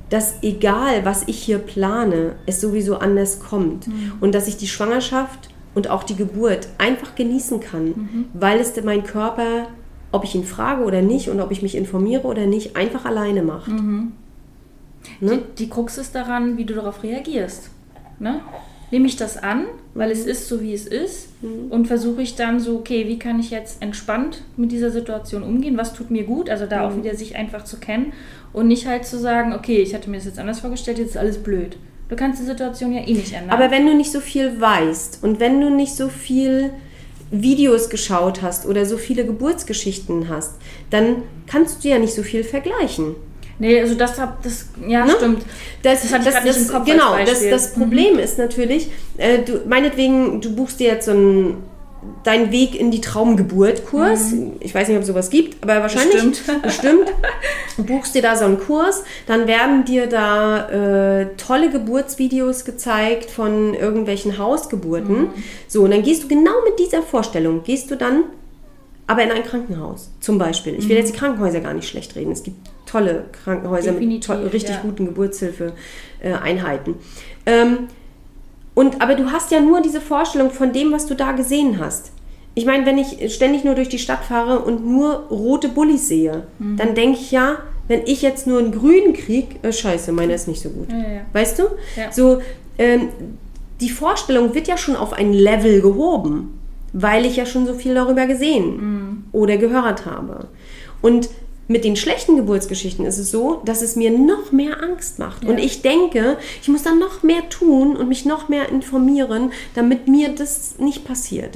dass 0.09 0.41
egal, 0.41 1.03
was 1.03 1.27
ich 1.27 1.37
hier 1.37 1.59
plane, 1.59 2.37
es 2.45 2.61
sowieso 2.61 2.97
anders 2.97 3.39
kommt. 3.39 3.87
Und 4.21 4.33
dass 4.33 4.47
ich 4.47 4.57
die 4.57 4.67
Schwangerschaft 4.67 5.49
und 5.75 5.89
auch 5.89 6.03
die 6.03 6.15
Geburt 6.15 6.69
einfach 6.77 7.15
genießen 7.15 7.59
kann, 7.59 8.27
weil 8.33 8.59
es 8.59 8.81
mein 8.83 9.03
Körper, 9.03 9.67
ob 10.11 10.23
ich 10.23 10.33
ihn 10.33 10.45
frage 10.45 10.83
oder 10.85 11.01
nicht 11.01 11.29
und 11.29 11.41
ob 11.41 11.51
ich 11.51 11.61
mich 11.61 11.75
informiere 11.75 12.25
oder 12.25 12.45
nicht, 12.45 12.77
einfach 12.77 13.05
alleine 13.05 13.43
macht. 13.43 13.67
Ne? 15.19 15.37
Die, 15.37 15.65
die 15.65 15.69
Krux 15.69 15.97
ist 15.97 16.15
daran, 16.15 16.57
wie 16.57 16.65
du 16.65 16.73
darauf 16.73 17.03
reagierst. 17.03 17.69
Ne? 18.19 18.39
Nehme 18.89 19.07
ich 19.07 19.17
das 19.17 19.35
an, 19.35 19.65
weil 19.93 20.11
es 20.11 20.25
ist 20.25 20.47
so, 20.47 20.61
wie 20.61 20.73
es 20.73 20.87
ist, 20.87 21.29
und 21.69 21.87
versuche 21.87 22.21
ich 22.21 22.35
dann 22.35 22.59
so, 22.59 22.77
okay, 22.77 23.07
wie 23.07 23.19
kann 23.19 23.39
ich 23.39 23.51
jetzt 23.51 23.81
entspannt 23.81 24.43
mit 24.55 24.71
dieser 24.71 24.91
Situation 24.91 25.43
umgehen? 25.43 25.77
Was 25.77 25.93
tut 25.93 26.09
mir 26.09 26.23
gut? 26.23 26.49
Also 26.49 26.65
da 26.65 26.87
auch 26.87 26.95
wieder 26.95 27.13
sich 27.15 27.35
einfach 27.35 27.63
zu 27.65 27.77
kennen 27.77 28.13
und 28.53 28.67
nicht 28.67 28.87
halt 28.87 29.05
zu 29.05 29.19
sagen, 29.19 29.53
okay, 29.53 29.81
ich 29.81 29.93
hatte 29.93 30.09
mir 30.09 30.17
das 30.17 30.25
jetzt 30.25 30.39
anders 30.39 30.61
vorgestellt, 30.61 30.99
jetzt 30.99 31.11
ist 31.11 31.17
alles 31.17 31.37
blöd. 31.37 31.77
Du 32.09 32.15
kannst 32.15 32.41
die 32.41 32.45
Situation 32.45 32.93
ja 32.93 33.01
eh 33.01 33.13
nicht 33.13 33.33
ändern. 33.33 33.49
Aber 33.49 33.69
wenn 33.69 33.85
du 33.85 33.93
nicht 33.93 34.11
so 34.11 34.21
viel 34.21 34.59
weißt 34.59 35.19
und 35.21 35.41
wenn 35.41 35.59
du 35.59 35.69
nicht 35.69 35.95
so 35.95 36.07
viel 36.07 36.71
Videos 37.29 37.89
geschaut 37.89 38.41
hast 38.41 38.65
oder 38.65 38.85
so 38.85 38.97
viele 38.97 39.25
Geburtsgeschichten 39.25 40.29
hast, 40.29 40.53
dann 40.89 41.23
kannst 41.45 41.83
du 41.83 41.89
ja 41.89 41.99
nicht 41.99 42.13
so 42.13 42.23
viel 42.23 42.45
vergleichen. 42.45 43.15
Nee, 43.59 43.79
also 43.79 43.95
das 43.95 44.19
hab 44.19 44.41
das, 44.43 44.65
ja, 44.87 45.05
Ne? 45.05 45.13
stimmt. 45.17 45.43
Das, 45.83 46.01
Das 46.01 46.13
hatte 46.13 46.29
ich 46.29 46.35
grad 46.35 46.43
nicht 46.45 46.57
im 46.57 46.67
Kopf 46.67 46.85
Genau, 46.85 47.17
das, 47.17 47.29
Beispiel. 47.29 47.47
Mhm. 47.47 47.51
das 47.51 47.73
Problem 47.73 48.19
ist 48.19 48.37
natürlich, 48.37 48.89
äh, 49.17 49.39
du, 49.39 49.61
meinetwegen, 49.67 50.41
du 50.41 50.55
buchst 50.55 50.79
dir 50.79 50.87
jetzt 50.87 51.05
so 51.05 51.11
einen 51.11 51.63
deinen 52.23 52.51
Weg 52.51 52.79
in 52.79 52.89
die 52.91 53.01
Traumgeburt-Kurs. 53.01 54.31
Ich 54.61 54.73
weiß 54.73 54.87
nicht, 54.87 54.95
ob 54.97 55.01
es 55.01 55.07
sowas 55.07 55.29
gibt, 55.29 55.61
aber 55.63 55.81
wahrscheinlich 55.81 56.23
Mhm. 56.23 56.29
Bestimmt. 56.31 56.61
bestimmt. 56.61 57.13
Du 57.75 57.83
buchst 57.83 58.15
dir 58.15 58.21
da 58.21 58.35
so 58.35 58.45
einen 58.45 58.59
Kurs, 58.59 59.03
dann 59.25 59.47
werden 59.47 59.83
dir 59.83 60.07
da 60.07 60.69
äh, 61.21 61.27
tolle 61.37 61.69
Geburtsvideos 61.69 62.65
gezeigt 62.65 63.29
von 63.29 63.73
irgendwelchen 63.73 64.37
Hausgeburten. 64.37 65.21
Mhm. 65.21 65.29
So, 65.67 65.83
und 65.83 65.91
dann 65.91 66.03
gehst 66.03 66.23
du 66.23 66.27
genau 66.27 66.53
mit 66.63 66.79
dieser 66.79 67.01
Vorstellung, 67.01 67.63
gehst 67.63 67.91
du 67.91 67.95
dann 67.95 68.23
aber 69.07 69.23
in 69.23 69.31
ein 69.31 69.43
Krankenhaus 69.43 70.09
zum 70.21 70.37
Beispiel. 70.37 70.75
Ich 70.75 70.87
will 70.87 70.95
Mhm. 70.97 71.01
jetzt 71.03 71.13
die 71.13 71.17
Krankenhäuser 71.17 71.59
gar 71.61 71.73
nicht 71.73 71.89
schlecht 71.89 72.15
reden. 72.15 72.31
Es 72.31 72.43
gibt 72.43 72.57
tolle 72.87 73.25
Krankenhäuser 73.43 73.91
mit 73.91 74.01
Definitiv, 74.01 74.35
to 74.35 74.41
richtig 74.47 74.75
ja. 74.75 74.81
guten 74.81 75.05
Geburtshilfe-Einheiten. 75.05 76.95
Ähm, 77.45 77.77
und, 78.73 79.01
aber 79.01 79.15
du 79.15 79.31
hast 79.31 79.51
ja 79.51 79.59
nur 79.59 79.81
diese 79.81 80.01
Vorstellung 80.01 80.51
von 80.51 80.71
dem, 80.71 80.91
was 80.91 81.05
du 81.05 81.15
da 81.15 81.31
gesehen 81.31 81.79
hast. 81.79 82.11
Ich 82.55 82.65
meine, 82.65 82.85
wenn 82.85 82.97
ich 82.97 83.33
ständig 83.33 83.63
nur 83.63 83.75
durch 83.75 83.89
die 83.89 83.99
Stadt 83.99 84.23
fahre 84.23 84.59
und 84.59 84.85
nur 84.85 85.27
rote 85.29 85.69
Bullis 85.69 86.07
sehe, 86.07 86.43
Mhm. 86.59 86.77
dann 86.77 86.95
denke 86.95 87.19
ich 87.19 87.31
ja, 87.31 87.57
wenn 87.87 88.01
ich 88.05 88.21
jetzt 88.21 88.47
nur 88.47 88.59
einen 88.59 88.71
grünen 88.71 89.13
krieg, 89.13 89.59
äh, 89.63 89.71
scheiße, 89.71 90.11
meiner 90.11 90.33
ist 90.33 90.47
nicht 90.47 90.61
so 90.61 90.69
gut. 90.69 90.91
Ja, 90.91 90.97
ja. 90.97 91.21
Weißt 91.33 91.59
du? 91.59 91.63
So, 92.11 92.41
ähm, 92.77 93.09
die 93.79 93.89
Vorstellung 93.89 94.53
wird 94.55 94.67
ja 94.67 94.75
schon 94.77 94.95
auf 94.95 95.13
ein 95.13 95.33
Level 95.33 95.81
gehoben, 95.81 96.59
weil 96.93 97.25
ich 97.25 97.35
ja 97.35 97.45
schon 97.45 97.65
so 97.67 97.73
viel 97.75 97.93
darüber 97.93 98.25
gesehen 98.25 99.25
oder 99.31 99.57
gehört 99.57 100.05
habe. 100.05 100.47
Und 101.01 101.29
mit 101.67 101.83
den 101.83 101.95
schlechten 101.95 102.37
Geburtsgeschichten 102.37 103.05
ist 103.05 103.17
es 103.17 103.29
so, 103.31 103.61
dass 103.65 103.81
es 103.81 103.95
mir 103.95 104.11
noch 104.11 104.51
mehr 104.51 104.81
Angst 104.81 105.19
macht. 105.19 105.43
Und 105.45 105.57
ich 105.57 105.81
denke, 105.81 106.37
ich 106.61 106.67
muss 106.69 106.83
dann 106.83 106.99
noch 106.99 107.23
mehr 107.23 107.49
tun 107.49 107.95
und 107.97 108.07
mich 108.07 108.25
noch 108.25 108.47
mehr 108.47 108.69
informieren, 108.69 109.51
damit 109.75 110.07
mir 110.07 110.29
das 110.29 110.79
nicht 110.79 111.05
passiert. 111.05 111.55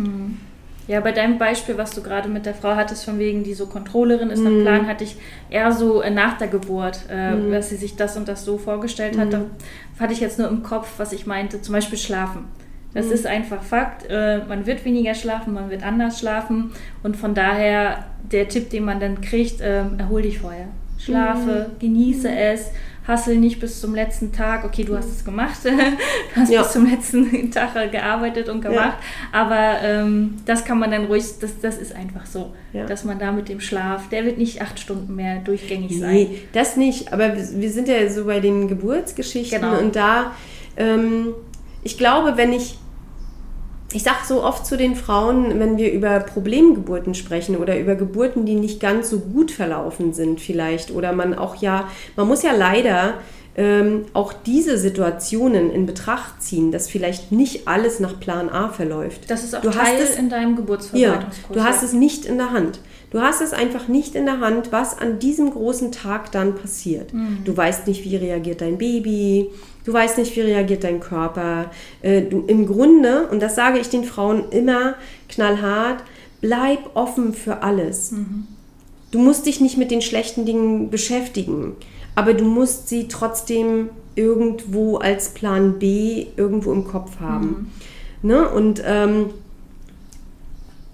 Ja, 0.87 0.99
bei 0.99 1.13
deinem 1.13 1.37
Beispiel, 1.37 1.77
was 1.77 1.91
du 1.91 2.01
gerade 2.01 2.27
mit 2.27 2.45
der 2.45 2.53
Frau 2.53 2.75
hattest, 2.75 3.05
von 3.05 3.17
wegen, 3.19 3.43
die 3.43 3.53
so 3.53 3.67
Controllerin 3.67 4.29
ist 4.29 4.41
Mhm. 4.41 4.61
Plan, 4.63 4.87
hatte 4.87 5.05
ich 5.05 5.15
eher 5.49 5.71
so 5.71 6.01
äh, 6.01 6.09
nach 6.09 6.37
der 6.37 6.47
Geburt, 6.49 6.99
äh, 7.09 7.51
dass 7.51 7.69
sie 7.69 7.77
sich 7.77 7.95
das 7.95 8.17
und 8.17 8.27
das 8.27 8.43
so 8.43 8.57
vorgestellt 8.57 9.17
hat. 9.17 9.27
Mhm. 9.27 9.31
Da 9.31 9.45
hatte 9.99 10.13
ich 10.13 10.19
jetzt 10.19 10.39
nur 10.39 10.49
im 10.49 10.63
Kopf, 10.63 10.89
was 10.97 11.13
ich 11.13 11.25
meinte, 11.25 11.61
zum 11.61 11.73
Beispiel 11.73 11.97
schlafen. 11.97 12.45
Das 12.93 13.05
Mhm. 13.07 13.11
ist 13.13 13.25
einfach 13.27 13.61
Fakt. 13.63 14.05
Äh, 14.09 14.39
man 14.47 14.65
wird 14.65 14.83
weniger 14.85 15.13
schlafen, 15.15 15.53
man 15.53 15.69
wird 15.69 15.83
anders 15.83 16.19
schlafen. 16.19 16.71
Und 17.03 17.15
von 17.17 17.33
daher 17.33 18.05
der 18.31 18.47
Tipp, 18.47 18.69
den 18.69 18.85
man 18.85 18.99
dann 18.99 19.21
kriegt, 19.21 19.59
ähm, 19.61 19.95
erhol 19.97 20.21
dich 20.23 20.39
vorher. 20.39 20.67
Schlafe, 20.97 21.67
Mhm. 21.75 21.79
genieße 21.79 22.29
es, 22.29 22.67
hassel 23.07 23.37
nicht 23.37 23.59
bis 23.59 23.81
zum 23.81 23.95
letzten 23.95 24.31
Tag. 24.31 24.63
Okay, 24.63 24.83
du 24.83 24.95
hast 24.95 25.09
es 25.09 25.25
gemacht. 25.25 25.57
du 25.65 25.69
hast 26.35 26.51
Ja. 26.51 26.61
bis 26.61 26.71
zum 26.73 26.85
letzten 26.89 27.49
Tag 27.51 27.75
äh, 27.75 27.87
gearbeitet 27.87 28.47
und 28.49 28.61
gemacht. 28.61 28.97
Aber 29.31 29.77
ähm, 29.83 30.35
das 30.45 30.63
kann 30.63 30.77
man 30.77 30.91
dann 30.91 31.05
ruhig, 31.05 31.23
das, 31.39 31.59
das 31.59 31.77
ist 31.79 31.95
einfach 31.95 32.25
so, 32.27 32.53
Ja. 32.73 32.85
dass 32.85 33.03
man 33.03 33.17
da 33.17 33.31
mit 33.31 33.49
dem 33.49 33.59
Schlaf, 33.59 34.09
der 34.09 34.25
wird 34.25 34.37
nicht 34.37 34.61
acht 34.61 34.79
Stunden 34.79 35.15
mehr 35.15 35.37
durchgängig 35.37 35.97
sein. 35.99 36.11
Nee, 36.13 36.41
das 36.53 36.77
nicht. 36.77 37.11
Aber 37.11 37.35
wir 37.35 37.47
wir 37.61 37.71
sind 37.71 37.87
ja 37.87 38.07
so 38.09 38.25
bei 38.25 38.39
den 38.39 38.67
Geburtsgeschichten 38.67 39.61
Genau. 39.61 39.79
und 39.79 39.95
da, 39.95 40.33
ähm, 40.77 41.29
ich 41.83 41.97
glaube, 41.97 42.37
wenn 42.37 42.53
ich, 42.53 42.77
ich 43.93 44.03
sage 44.03 44.19
so 44.27 44.43
oft 44.43 44.65
zu 44.65 44.77
den 44.77 44.95
Frauen, 44.95 45.59
wenn 45.59 45.77
wir 45.77 45.91
über 45.91 46.19
Problemgeburten 46.21 47.13
sprechen 47.13 47.57
oder 47.57 47.77
über 47.79 47.95
Geburten, 47.95 48.45
die 48.45 48.55
nicht 48.55 48.79
ganz 48.79 49.09
so 49.09 49.19
gut 49.19 49.51
verlaufen 49.51 50.13
sind 50.13 50.39
vielleicht 50.39 50.91
oder 50.91 51.11
man 51.11 51.33
auch 51.33 51.55
ja, 51.55 51.87
man 52.15 52.27
muss 52.27 52.41
ja 52.43 52.53
leider 52.53 53.15
ähm, 53.57 54.05
auch 54.13 54.31
diese 54.31 54.77
Situationen 54.77 55.71
in 55.71 55.85
Betracht 55.85 56.41
ziehen, 56.41 56.71
dass 56.71 56.87
vielleicht 56.87 57.33
nicht 57.33 57.67
alles 57.67 57.99
nach 57.99 58.17
Plan 58.17 58.47
A 58.49 58.69
verläuft. 58.69 59.29
Das 59.29 59.43
ist 59.43 59.53
auch 59.53 59.59
Du 59.61 59.69
hast 59.75 59.77
Teil 59.89 60.01
es- 60.01 60.15
in 60.15 60.29
deinem 60.29 60.51
Ja, 60.51 60.55
Geburtsverwaltungskurs. 60.57 61.53
du 61.57 61.61
hast 61.63 61.81
ja. 61.81 61.87
es 61.89 61.93
nicht 61.93 62.23
in 62.25 62.37
der 62.37 62.51
Hand. 62.51 62.79
Du 63.09 63.19
hast 63.19 63.41
es 63.41 63.51
einfach 63.51 63.89
nicht 63.89 64.15
in 64.15 64.25
der 64.25 64.39
Hand, 64.39 64.71
was 64.71 64.97
an 64.97 65.19
diesem 65.19 65.51
großen 65.51 65.91
Tag 65.91 66.31
dann 66.31 66.55
passiert. 66.55 67.11
Mhm. 67.13 67.39
Du 67.43 67.57
weißt 67.57 67.85
nicht, 67.87 68.05
wie 68.05 68.15
reagiert 68.15 68.61
dein 68.61 68.77
Baby, 68.77 69.49
du 69.85 69.93
weißt 69.93 70.17
nicht, 70.17 70.35
wie 70.35 70.41
reagiert 70.41 70.83
dein 70.83 70.99
Körper. 70.99 71.71
Äh, 72.01 72.21
du, 72.21 72.43
Im 72.47 72.67
Grunde, 72.67 73.27
und 73.27 73.41
das 73.41 73.55
sage 73.55 73.79
ich 73.79 73.89
den 73.89 74.03
Frauen 74.03 74.49
immer 74.51 74.95
knallhart, 75.29 76.03
bleib 76.41 76.79
offen 76.95 77.33
für 77.33 77.63
alles. 77.63 78.11
Mhm. 78.11 78.47
Du 79.11 79.19
musst 79.19 79.45
dich 79.45 79.59
nicht 79.59 79.77
mit 79.77 79.91
den 79.91 80.01
schlechten 80.01 80.45
Dingen 80.45 80.89
beschäftigen, 80.89 81.75
aber 82.15 82.33
du 82.33 82.45
musst 82.45 82.87
sie 82.89 83.07
trotzdem 83.07 83.89
irgendwo 84.15 84.97
als 84.97 85.29
Plan 85.29 85.79
B 85.79 86.27
irgendwo 86.37 86.71
im 86.71 86.85
Kopf 86.85 87.19
haben. 87.19 87.71
Mhm. 88.21 88.29
Ne? 88.29 88.49
Und 88.49 88.81
ähm, 88.85 89.31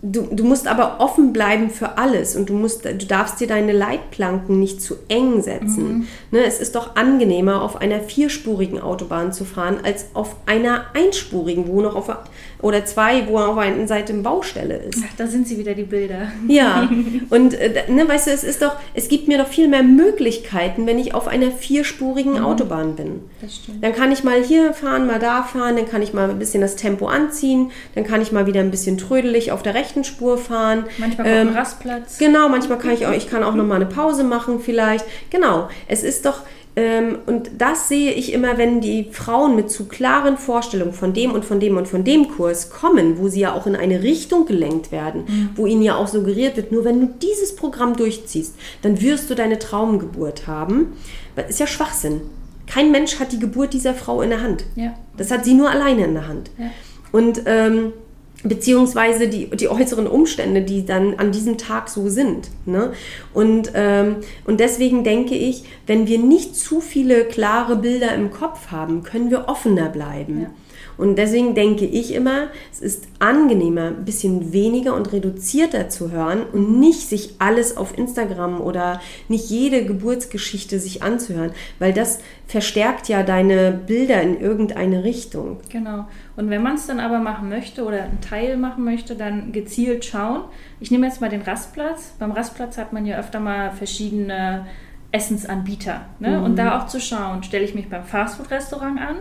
Du, 0.04 0.28
du 0.32 0.44
musst 0.44 0.68
aber 0.68 1.00
offen 1.00 1.34
bleiben 1.34 1.72
für 1.72 1.98
alles 1.98 2.36
und 2.36 2.50
du, 2.50 2.54
musst, 2.54 2.86
du 2.86 2.94
darfst 2.94 3.40
dir 3.40 3.48
deine 3.48 3.72
Leitplanken 3.72 4.60
nicht 4.60 4.80
zu 4.80 4.96
eng 5.08 5.42
setzen. 5.42 6.08
Ne, 6.30 6.46
es 6.46 6.60
ist 6.60 6.76
doch 6.76 6.96
angenehmer, 6.96 7.64
auf 7.64 7.82
einer 7.82 8.02
vierspurigen 8.02 8.80
Autobahn 8.80 9.34
zu 9.34 9.44
fahren, 9.44 9.80
als 9.84 10.10
auf 10.14 10.36
einer 10.46 10.86
einspurigen, 10.94 11.68
wo 11.68 11.82
noch 11.82 11.96
auf 11.96 12.10
oder 12.62 12.86
zwei, 12.86 13.28
wo 13.28 13.38
auf 13.38 13.58
einer 13.58 13.88
Seite 13.88 14.14
eine 14.14 14.24
Baustelle 14.24 14.78
ist. 14.78 15.04
Ach, 15.08 15.14
da 15.18 15.28
sind 15.28 15.48
sie 15.48 15.58
wieder, 15.60 15.76
die 15.76 15.84
Bilder. 15.84 16.32
Ja, 16.48 16.90
und 17.30 17.54
äh, 17.54 17.84
ne, 17.88 18.08
weißt 18.08 18.28
du, 18.28 18.32
es 18.32 18.44
ist 18.44 18.62
doch, 18.62 18.76
es 18.94 19.10
gibt 19.10 19.28
mir 19.28 19.38
doch 19.38 19.48
viel 19.48 19.68
mehr 19.68 19.84
Möglichkeiten, 19.84 20.88
wenn 20.88 20.98
ich 20.98 21.14
auf 21.14 21.28
einer 21.28 21.52
vierspurigen 21.52 22.40
Autobahn 22.40 22.96
bin. 22.96 23.22
Das 23.42 23.56
stimmt. 23.58 23.84
Dann 23.84 23.94
kann 23.94 24.12
ich 24.12 24.24
mal 24.24 24.42
hier 24.44 24.74
fahren, 24.74 25.06
mal 25.06 25.20
da 25.20 25.44
fahren, 25.44 25.76
dann 25.76 25.88
kann 25.88 26.02
ich 26.02 26.14
mal 26.14 26.30
ein 26.30 26.40
bisschen 26.40 26.62
das 26.62 26.76
Tempo 26.76 27.08
anziehen, 27.08 27.72
dann 27.94 28.04
kann 28.04 28.22
ich 28.22 28.32
mal 28.32 28.48
wieder 28.48 28.62
ein 28.62 28.72
bisschen 28.72 28.98
trödelig 28.98 29.52
auf 29.52 29.62
der 29.62 29.76
rechten 29.76 30.04
Spur 30.04 30.38
fahren. 30.38 30.86
Manchmal 30.98 31.28
kommt 31.28 31.50
ein 31.50 31.56
Rastplatz. 31.56 32.18
Genau, 32.18 32.50
manchmal 32.50 32.80
kann 32.80 32.92
ich 32.92 33.06
auch, 33.06 33.14
ich 33.14 33.30
kann 33.30 33.44
auch 33.44 33.54
noch 33.54 33.66
mal 33.66 33.76
eine 33.76 33.86
Pause 33.86 34.24
machen 34.24 34.60
vielleicht. 34.60 35.06
Genau, 35.30 35.70
es 35.88 36.04
ist 36.04 36.26
doch 36.26 36.42
ähm, 36.42 36.57
und 37.26 37.50
das 37.58 37.90
sehe 37.90 38.12
ich 38.12 38.34
immer, 38.34 38.60
wenn 38.60 38.82
die 38.82 39.06
Frauen 39.12 39.56
mit 39.56 39.72
zu 39.72 39.86
klaren 39.86 40.38
Vorstellungen 40.38 40.94
von 40.94 41.12
dem 41.12 41.32
und 41.32 41.44
von 41.44 41.60
dem 41.60 41.76
und 41.76 41.88
von 41.88 42.04
dem 42.04 42.28
Kurs 42.28 42.70
kommen, 42.70 43.18
wo 43.18 43.30
sie 43.30 43.40
ja 43.40 43.54
auch 43.54 43.66
in 43.66 43.76
eine 43.76 44.04
Richtung 44.04 44.46
gelenkt 44.46 44.92
werden, 44.92 45.24
wo 45.56 45.66
ihnen 45.66 45.82
ja 45.82 45.96
auch 45.96 46.08
suggeriert 46.08 46.56
wird, 46.56 46.72
nur 46.72 46.86
wenn 46.86 47.02
du 47.02 47.08
dieses 47.20 47.56
Programm 47.56 47.96
durchziehst, 47.96 48.54
dann 48.84 49.02
wirst 49.02 49.28
du 49.30 49.34
deine 49.34 49.58
Traumgeburt 49.58 50.46
haben. 50.46 50.94
Das 51.36 51.50
ist 51.50 51.60
ja 51.60 51.66
Schwachsinn. 51.66 52.22
Kein 52.68 52.92
Mensch 52.92 53.20
hat 53.20 53.32
die 53.32 53.40
Geburt 53.40 53.74
dieser 53.74 53.96
Frau 53.96 54.22
in 54.22 54.30
der 54.30 54.44
Hand. 54.44 54.66
Ja. 54.76 54.94
Das 55.16 55.32
hat 55.32 55.46
sie 55.46 55.56
nur 55.56 55.72
alleine 55.72 56.06
in 56.06 56.14
der 56.14 56.28
Hand. 56.28 56.52
Ja. 56.60 56.66
Und 57.12 57.42
ähm, 57.48 57.94
beziehungsweise 58.44 59.28
die, 59.28 59.50
die 59.50 59.68
äußeren 59.68 60.08
Umstände, 60.08 60.62
die 60.62 60.86
dann 60.86 61.16
an 61.16 61.32
diesem 61.32 61.58
Tag 61.58 61.90
so 61.90 62.08
sind. 62.10 62.50
Ne? 62.66 62.94
Und, 63.34 63.72
ähm, 63.74 64.18
und 64.46 64.60
deswegen 64.60 65.04
denke 65.04 65.36
ich, 65.36 65.64
wenn 65.88 66.08
wir 66.08 66.20
nicht 66.20 66.56
zu 66.56 66.82
viele 66.82 67.26
klare 67.26 67.78
Bilder 67.78 68.14
im 68.14 68.32
Kopf 68.32 68.72
haben, 68.72 69.04
können 69.04 69.32
wir 69.32 69.48
offener 69.48 69.90
bleiben. 69.90 70.42
Ja. 70.42 70.50
Und 70.98 71.18
deswegen 71.18 71.56
denke 71.56 71.86
ich 71.86 72.14
immer, 72.14 72.48
es 72.72 72.82
ist 72.82 73.08
angenehmer, 73.20 73.88
ein 73.88 74.06
bisschen 74.06 74.52
weniger 74.52 74.96
und 74.96 75.12
reduzierter 75.12 75.90
zu 75.90 76.12
hören 76.12 76.44
und 76.52 76.80
nicht 76.80 77.08
sich 77.08 77.36
alles 77.40 77.78
auf 77.78 77.98
Instagram 77.98 78.62
oder 78.62 79.00
nicht 79.28 79.50
jede 79.50 79.86
Geburtsgeschichte 79.86 80.80
sich 80.80 81.04
anzuhören, 81.04 81.52
weil 81.80 81.94
das 81.94 82.20
verstärkt 82.48 83.10
ja 83.10 83.24
deine 83.24 83.72
Bilder 83.72 84.22
in 84.22 84.40
irgendeine 84.40 85.04
Richtung. 85.04 85.58
Genau. 85.70 86.06
Und 86.36 86.50
wenn 86.50 86.64
man 86.64 86.76
es 86.76 86.88
dann 86.88 87.00
aber 87.00 87.20
machen 87.20 87.50
möchte 87.50 87.84
oder 87.84 88.04
einen 88.04 88.22
Teil 88.22 88.58
machen 88.58 88.84
möchte, 88.84 89.16
dann 89.16 89.52
gezielt 89.52 90.06
schauen. 90.06 90.44
Ich 90.80 90.92
nehme 90.92 91.08
jetzt 91.08 91.22
mal 91.22 91.30
den 91.30 91.42
Rastplatz. 91.42 92.14
Beim 92.20 92.32
Rastplatz 92.32 92.78
hat 92.78 92.94
man 92.94 93.06
ja 93.06 93.20
öfter 93.20 93.40
mal 93.40 93.72
verschiedene 93.72 94.66
Essensanbieter. 95.12 96.06
Ne? 96.20 96.42
Und 96.42 96.58
da 96.58 96.78
auch 96.78 96.88
zu 96.88 97.00
schauen, 97.00 97.44
stelle 97.44 97.66
ich 97.66 97.76
mich 97.76 97.90
beim 97.90 98.04
Fastfood-Restaurant 98.04 99.00
an. 99.00 99.18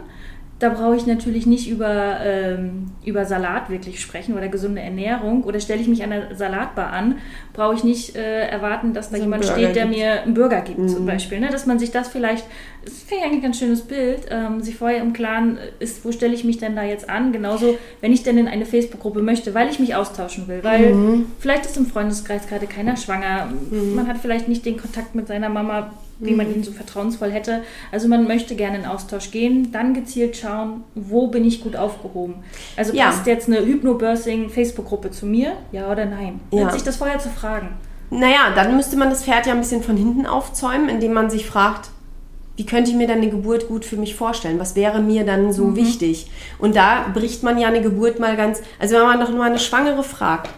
Da 0.59 0.71
brauche 0.71 0.97
ich 0.97 1.07
natürlich 1.07 1.45
nicht 1.45 1.69
über, 1.69 2.19
ähm, 2.25 2.87
über 3.05 3.27
Salat 3.27 3.69
wirklich 3.69 4.01
sprechen 4.01 4.35
oder 4.35 4.49
gesunde 4.49 4.81
Ernährung. 4.81 5.45
Oder 5.45 5.61
stelle 5.61 5.83
ich 5.83 5.89
mich 5.89 6.03
an 6.03 6.11
der 6.11 6.35
Salatbar 6.35 6.93
an, 6.93 7.19
brauche 7.53 7.75
ich 7.75 7.85
nicht 7.85 8.17
äh, 8.17 8.49
erwarten, 8.49 8.95
dass 8.95 9.11
da 9.11 9.17
So 9.17 9.23
jemand 9.23 9.45
steht, 9.45 9.77
der 9.77 9.85
gibt. 9.85 9.97
mir 9.97 10.23
einen 10.23 10.33
Burger 10.33 10.63
gibt 10.63 10.89
zum 10.89 11.05
Beispiel. 11.05 11.41
Ne? 11.41 11.51
Dass 11.51 11.67
man 11.67 11.79
sich 11.79 11.91
das 11.91 12.09
vielleicht, 12.09 12.47
das 12.83 12.95
finde 12.95 13.17
ich 13.17 13.25
eigentlich 13.25 13.39
ein 13.41 13.43
ganz 13.43 13.59
schönes 13.59 13.83
Bild, 13.83 14.21
ähm, 14.31 14.63
sich 14.63 14.77
vorher 14.77 15.03
im 15.03 15.13
Klaren 15.13 15.59
ist, 15.79 16.03
wo 16.07 16.13
stelle 16.13 16.33
ich 16.33 16.45
mich 16.45 16.57
denn 16.57 16.75
da 16.75 16.85
jetzt 16.85 17.11
an? 17.11 17.33
Genauso, 17.33 17.77
wenn 18.01 18.15
ich 18.15 18.23
denn 18.23 18.39
in 18.39 18.49
eine 18.49 18.65
Facebook-Gruppe 18.65 19.21
möchte, 19.21 19.53
weil 19.53 19.69
ich 19.69 19.79
mich 19.79 19.95
austauschen 19.95 20.49
will. 20.49 20.61
Weil 20.63 20.95
vielleicht 21.39 21.67
ist 21.67 21.77
im 21.77 21.85
Freundeskreis 21.85 22.47
gerade 22.49 22.67
keiner 22.67 22.97
schwanger. 22.97 23.49
Man 23.95 24.09
hat 24.09 24.17
vielleicht 24.23 24.49
nicht 24.49 24.65
den 24.65 24.79
Kontakt 24.79 25.15
mit 25.15 25.29
seiner 25.29 25.51
Mama, 25.51 25.91
wie 26.19 26.35
man 26.35 26.53
ihn 26.53 26.63
so 26.63 26.73
vertrauensvoll 26.73 27.31
hätte. 27.31 27.63
Also 27.93 28.09
man 28.09 28.27
möchte 28.27 28.57
gerne 28.57 28.79
in 28.79 28.87
Austausch 28.87 29.31
gehen, 29.31 29.71
dann 29.73 29.95
gezielt 29.95 30.37
schauen, 30.37 30.85
wo 30.95 31.27
bin 31.29 31.45
ich 31.45 31.61
gut 31.63 31.77
aufgehoben. 31.77 32.37
Also 32.77 32.95
Ja. 32.95 33.07
passt 33.07 33.27
jetzt 33.27 33.49
eine 33.49 33.59
Hypnobirthing-Facebook-Gruppe 33.65 35.11
zu 35.11 35.27
mir? 35.27 35.53
Ja 35.73 35.91
oder 35.91 36.07
nein? 36.07 36.41
Ja. 36.53 36.71
Sich 36.71 36.83
das 36.83 36.97
vorher 36.97 37.19
zu 37.19 37.29
fragen. 37.29 37.69
Naja, 38.11 38.53
dann 38.55 38.77
müsste 38.77 38.97
man 38.97 39.11
das 39.11 39.25
Pferd 39.25 39.47
ja 39.47 39.53
ein 39.53 39.61
bisschen 39.61 39.83
von 39.83 39.97
hinten 39.97 40.27
aufzäumen, 40.27 40.89
indem 40.89 41.13
man 41.13 41.29
sich 41.29 41.47
fragt, 41.47 41.91
wie 42.57 42.65
könnte 42.65 42.91
ich 42.91 42.97
mir 42.97 43.07
dann 43.07 43.19
eine 43.19 43.29
Geburt 43.29 43.69
gut 43.69 43.85
für 43.85 43.97
mich 43.97 44.15
vorstellen? 44.15 44.59
Was 44.59 44.77
wäre 44.77 45.01
mir 45.03 45.25
dann 45.27 45.53
so 45.53 45.77
wichtig? 45.77 46.31
Und 46.59 46.75
da 46.75 47.07
bricht 47.13 47.43
man 47.43 47.59
ja 47.59 47.69
eine 47.69 47.83
Geburt 47.83 48.19
mal 48.19 48.37
ganz, 48.37 48.63
also 48.79 48.97
wenn 48.97 49.03
man 49.03 49.21
doch 49.21 49.31
nur 49.31 49.45
eine 49.45 49.59
Schwangere 49.59 50.03
fragt, 50.03 50.49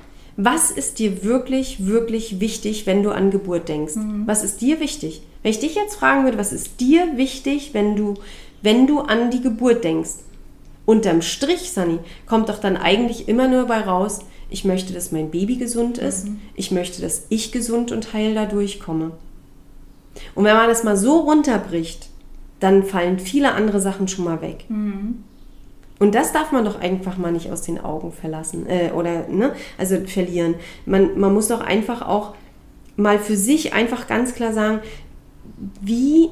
was 0.41 0.71
ist 0.71 1.01
dir 1.01 1.25
wirklich, 1.25 1.85
wirklich 1.85 2.39
wichtig, 2.39 2.87
wenn 2.87 3.03
du 3.03 3.11
an 3.11 3.33
Geburt 3.33 3.69
denkst? 3.69 3.95
Was 4.25 4.45
ist 4.45 4.61
dir 4.61 4.79
wichtig? 4.79 5.21
Wenn 5.43 5.51
ich 5.51 5.59
dich 5.59 5.75
jetzt 5.75 5.97
fragen 5.97 6.23
würde, 6.25 6.39
was 6.39 6.53
ist 6.53 6.81
dir 6.81 7.17
wichtig, 7.17 7.71
wenn 7.75 7.97
du, 7.97 8.15
wenn 8.63 8.87
du 8.87 9.01
an 9.01 9.33
die 9.33 9.41
Geburt 9.41 9.83
denkst? 9.83 10.11
Unterm 10.87 11.23
Strich, 11.23 11.73
Sunny, 11.73 11.99
kommt 12.27 12.49
doch 12.49 12.61
dann 12.61 12.77
eigentlich 12.77 13.29
immer 13.29 13.49
nur 13.49 13.67
bei 13.67 13.81
raus, 13.81 14.21
ich 14.49 14.65
möchte, 14.65 14.93
dass 14.93 15.11
mein 15.11 15.33
Baby 15.33 15.57
gesund 15.57 15.99
ist, 15.99 16.29
ich 16.55 16.71
möchte, 16.71 17.03
dass 17.03 17.27
ich 17.31 17.51
gesund 17.51 17.91
und 17.91 18.13
heil 18.13 18.35
da 18.35 18.47
durchkomme. 18.47 19.11
Und 20.37 20.45
wenn 20.45 20.57
man 20.57 20.69
das 20.69 20.85
mal 20.85 20.97
so 20.97 21.19
runterbricht, 21.19 22.11
dann 22.61 22.85
fallen 22.85 23.19
viele 23.19 23.55
andere 23.55 23.81
Sachen 23.81 24.07
schon 24.07 24.25
mal 24.25 24.41
weg. 24.41 24.67
Und 25.99 26.15
das 26.15 26.33
darf 26.33 26.53
man 26.53 26.65
doch 26.65 26.81
einfach 26.81 27.17
mal 27.17 27.33
nicht 27.33 27.51
aus 27.51 27.63
den 27.63 27.81
Augen 27.81 28.13
verlassen 28.13 28.67
äh, 28.69 28.93
oder 28.93 29.27
ne, 29.29 29.53
also 29.79 29.97
verlieren. 30.07 30.55
Man, 30.87 31.19
man 31.19 31.35
muss 31.35 31.49
doch 31.49 31.61
einfach 31.61 32.03
auch 32.07 32.35
mal 32.97 33.19
für 33.19 33.37
sich 33.37 33.73
einfach 33.73 34.07
ganz 34.07 34.35
klar 34.35 34.53
sagen, 34.53 34.81
wie 35.81 36.31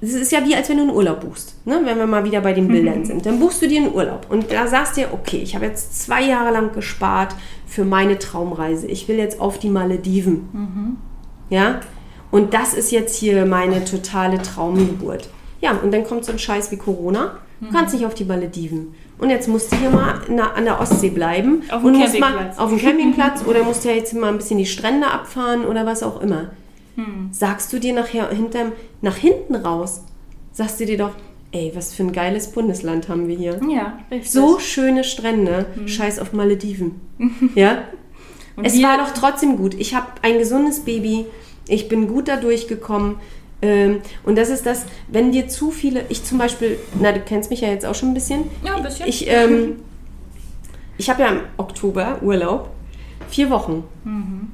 es 0.00 0.12
ist 0.12 0.30
ja 0.30 0.44
wie, 0.44 0.54
als 0.54 0.68
wenn 0.68 0.76
du 0.76 0.82
einen 0.84 0.92
Urlaub 0.92 1.20
buchst. 1.20 1.56
Ne? 1.66 1.80
Wenn 1.84 1.96
wir 1.96 2.06
mal 2.06 2.24
wieder 2.24 2.42
bei 2.42 2.52
den 2.52 2.68
Bildern 2.68 3.04
sind. 3.04 3.24
Dann 3.24 3.40
buchst 3.40 3.62
du 3.62 3.68
dir 3.68 3.80
einen 3.80 3.94
Urlaub. 3.94 4.26
Und 4.28 4.52
da 4.52 4.66
sagst 4.66 4.96
du 4.96 5.00
dir, 5.00 5.08
okay, 5.12 5.38
ich 5.38 5.54
habe 5.54 5.64
jetzt 5.64 6.02
zwei 6.02 6.22
Jahre 6.22 6.52
lang 6.52 6.72
gespart 6.72 7.34
für 7.66 7.84
meine 7.84 8.18
Traumreise. 8.18 8.86
Ich 8.86 9.08
will 9.08 9.16
jetzt 9.16 9.40
auf 9.40 9.58
die 9.58 9.70
Malediven. 9.70 10.48
Ja? 11.48 11.80
Und 12.30 12.52
das 12.52 12.74
ist 12.74 12.92
jetzt 12.92 13.16
hier 13.16 13.46
meine 13.46 13.84
totale 13.84 14.42
Traumgeburt. 14.42 15.30
Ja, 15.62 15.72
und 15.72 15.92
dann 15.92 16.04
kommt 16.04 16.26
so 16.26 16.32
ein 16.32 16.38
Scheiß 16.38 16.70
wie 16.70 16.76
Corona. 16.76 17.38
Du 17.60 17.70
kannst 17.72 17.94
nicht 17.94 18.04
auf 18.04 18.14
die 18.14 18.24
Malediven. 18.24 18.94
Und 19.18 19.30
jetzt 19.30 19.48
musst 19.48 19.72
du 19.72 19.76
hier 19.76 19.90
mal 19.90 20.20
an 20.54 20.64
der 20.64 20.80
Ostsee 20.80 21.08
bleiben. 21.10 21.62
Auf 21.70 21.80
dem 21.82 21.86
und 21.86 21.98
musst 21.98 22.18
mal 22.18 22.28
Campingplatz. 22.32 22.58
auf 22.58 22.68
dem 22.70 22.78
Campingplatz 22.78 23.44
oder 23.46 23.64
musst 23.64 23.84
ja 23.84 23.92
jetzt 23.92 24.12
mal 24.14 24.28
ein 24.28 24.36
bisschen 24.36 24.58
die 24.58 24.66
Strände 24.66 25.06
abfahren 25.06 25.64
oder 25.64 25.86
was 25.86 26.02
auch 26.02 26.20
immer. 26.20 26.50
Hm. 26.96 27.28
Sagst 27.30 27.72
du 27.72 27.78
dir 27.78 27.94
nachher 27.94 28.28
hinterm, 28.30 28.72
nach 29.00 29.16
hinten 29.16 29.54
raus, 29.54 30.02
sagst 30.52 30.80
du 30.80 30.86
dir 30.86 30.98
doch, 30.98 31.12
ey, 31.52 31.72
was 31.74 31.94
für 31.94 32.02
ein 32.02 32.12
geiles 32.12 32.52
Bundesland 32.52 33.08
haben 33.08 33.28
wir 33.28 33.36
hier. 33.36 33.60
Ja, 33.68 33.98
richtig. 34.10 34.30
So 34.30 34.58
schöne 34.58 35.04
Strände, 35.04 35.66
scheiß 35.86 36.18
auf 36.18 36.32
Malediven. 36.32 37.00
Ja? 37.54 37.84
Und 38.56 38.64
es 38.64 38.82
war 38.82 38.96
doch 38.96 39.12
trotzdem 39.12 39.58
gut. 39.58 39.74
Ich 39.74 39.94
habe 39.94 40.06
ein 40.22 40.38
gesundes 40.38 40.80
Baby, 40.80 41.26
ich 41.68 41.88
bin 41.88 42.08
gut 42.08 42.26
da 42.28 42.36
durchgekommen. 42.36 43.16
Ähm, 43.62 44.00
und 44.24 44.36
das 44.36 44.50
ist 44.50 44.66
das, 44.66 44.84
wenn 45.08 45.32
wir 45.32 45.48
zu 45.48 45.70
viele, 45.70 46.04
ich 46.08 46.24
zum 46.24 46.38
Beispiel, 46.38 46.78
na, 47.00 47.12
du 47.12 47.20
kennst 47.20 47.50
mich 47.50 47.62
ja 47.62 47.68
jetzt 47.68 47.86
auch 47.86 47.94
schon 47.94 48.10
ein 48.10 48.14
bisschen. 48.14 48.44
Ja, 48.64 48.76
ein 48.76 48.82
bisschen. 48.82 49.06
Ich, 49.06 49.28
ähm, 49.28 49.76
ich 50.98 51.08
habe 51.10 51.22
ja 51.22 51.28
im 51.28 51.40
Oktober 51.56 52.18
Urlaub, 52.22 52.70
vier 53.28 53.50
Wochen. 53.50 53.84
Mhm. 54.04 54.48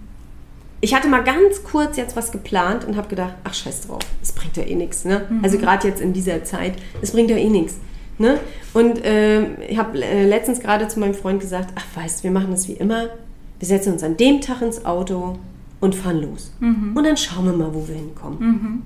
Ich 0.80 0.94
hatte 0.94 1.08
mal 1.08 1.22
ganz 1.22 1.62
kurz 1.62 1.96
jetzt 1.96 2.16
was 2.16 2.32
geplant 2.32 2.84
und 2.84 2.96
habe 2.96 3.08
gedacht, 3.08 3.34
ach 3.44 3.54
scheiß 3.54 3.86
drauf, 3.86 4.00
es 4.20 4.32
bringt 4.32 4.56
ja 4.56 4.64
eh 4.64 4.74
nichts. 4.74 5.04
Ne? 5.04 5.26
Mhm. 5.28 5.44
Also 5.44 5.58
gerade 5.58 5.86
jetzt 5.86 6.00
in 6.00 6.12
dieser 6.12 6.42
Zeit, 6.44 6.74
es 7.00 7.12
bringt 7.12 7.30
ja 7.30 7.36
eh 7.36 7.48
nichts. 7.48 7.76
Ne? 8.18 8.38
Und 8.74 9.00
ähm, 9.04 9.56
ich 9.68 9.78
habe 9.78 10.00
äh, 10.02 10.26
letztens 10.26 10.60
gerade 10.60 10.88
zu 10.88 11.00
meinem 11.00 11.14
Freund 11.14 11.40
gesagt, 11.40 11.70
ach 11.76 11.84
weißt, 11.94 12.24
wir 12.24 12.30
machen 12.30 12.50
das 12.50 12.68
wie 12.68 12.72
immer. 12.72 13.10
Wir 13.58 13.68
setzen 13.68 13.92
uns 13.92 14.02
an 14.02 14.16
dem 14.16 14.40
Tag 14.40 14.60
ins 14.62 14.84
Auto 14.84 15.38
und 15.80 15.94
fahren 15.94 16.22
los. 16.22 16.52
Mhm. 16.60 16.96
Und 16.96 17.04
dann 17.04 17.16
schauen 17.16 17.44
wir 17.44 17.52
mal, 17.52 17.72
wo 17.72 17.86
wir 17.86 17.94
hinkommen. 17.94 18.82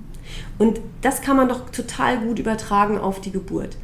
Und 0.57 0.79
das 1.01 1.21
kann 1.21 1.37
man 1.37 1.47
doch 1.47 1.69
total 1.69 2.17
gut 2.19 2.39
übertragen 2.39 2.97
auf 2.97 3.21
die 3.21 3.31
Geburt. 3.31 3.77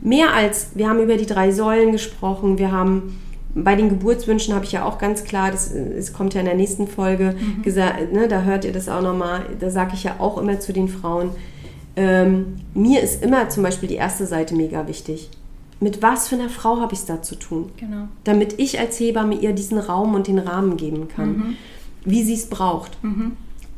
Mehr 0.00 0.32
als, 0.32 0.70
wir 0.74 0.88
haben 0.88 1.00
über 1.00 1.16
die 1.16 1.26
drei 1.26 1.50
Säulen 1.50 1.92
gesprochen, 1.92 2.58
wir 2.58 2.72
haben 2.72 3.18
bei 3.54 3.76
den 3.76 3.88
Geburtswünschen 3.88 4.54
habe 4.54 4.64
ich 4.64 4.72
ja 4.72 4.84
auch 4.84 4.98
ganz 4.98 5.24
klar, 5.24 5.52
das, 5.52 5.70
es 5.70 6.12
kommt 6.12 6.34
ja 6.34 6.40
in 6.40 6.46
der 6.46 6.56
nächsten 6.56 6.88
Folge, 6.88 7.36
gesagt, 7.62 8.12
ne, 8.12 8.26
da 8.26 8.42
hört 8.42 8.64
ihr 8.64 8.72
das 8.72 8.88
auch 8.88 9.02
nochmal, 9.02 9.42
da 9.60 9.70
sage 9.70 9.92
ich 9.94 10.02
ja 10.02 10.16
auch 10.18 10.38
immer 10.38 10.58
zu 10.58 10.72
den 10.72 10.88
Frauen, 10.88 11.30
ähm, 11.96 12.56
mir 12.74 13.00
ist 13.00 13.22
immer 13.22 13.48
zum 13.50 13.62
Beispiel 13.62 13.88
die 13.88 13.94
erste 13.94 14.26
Seite 14.26 14.56
mega 14.56 14.88
wichtig. 14.88 15.30
Mit 15.78 16.02
was 16.02 16.28
für 16.28 16.34
einer 16.34 16.48
Frau 16.48 16.80
habe 16.80 16.94
ich 16.94 17.00
es 17.00 17.06
da 17.06 17.22
zu 17.22 17.36
tun? 17.36 17.70
Genau. 17.76 18.08
damit 18.24 18.58
ich 18.58 18.80
als 18.80 18.98
Hebamme 18.98 19.34
ihr 19.34 19.52
diesen 19.52 19.78
Raum 19.78 20.14
und 20.14 20.26
den 20.26 20.38
Rahmen 20.38 20.76
geben 20.76 21.08
kann, 21.08 21.56
wie 22.04 22.22
sie 22.24 22.34
es 22.34 22.46
braucht. 22.48 22.98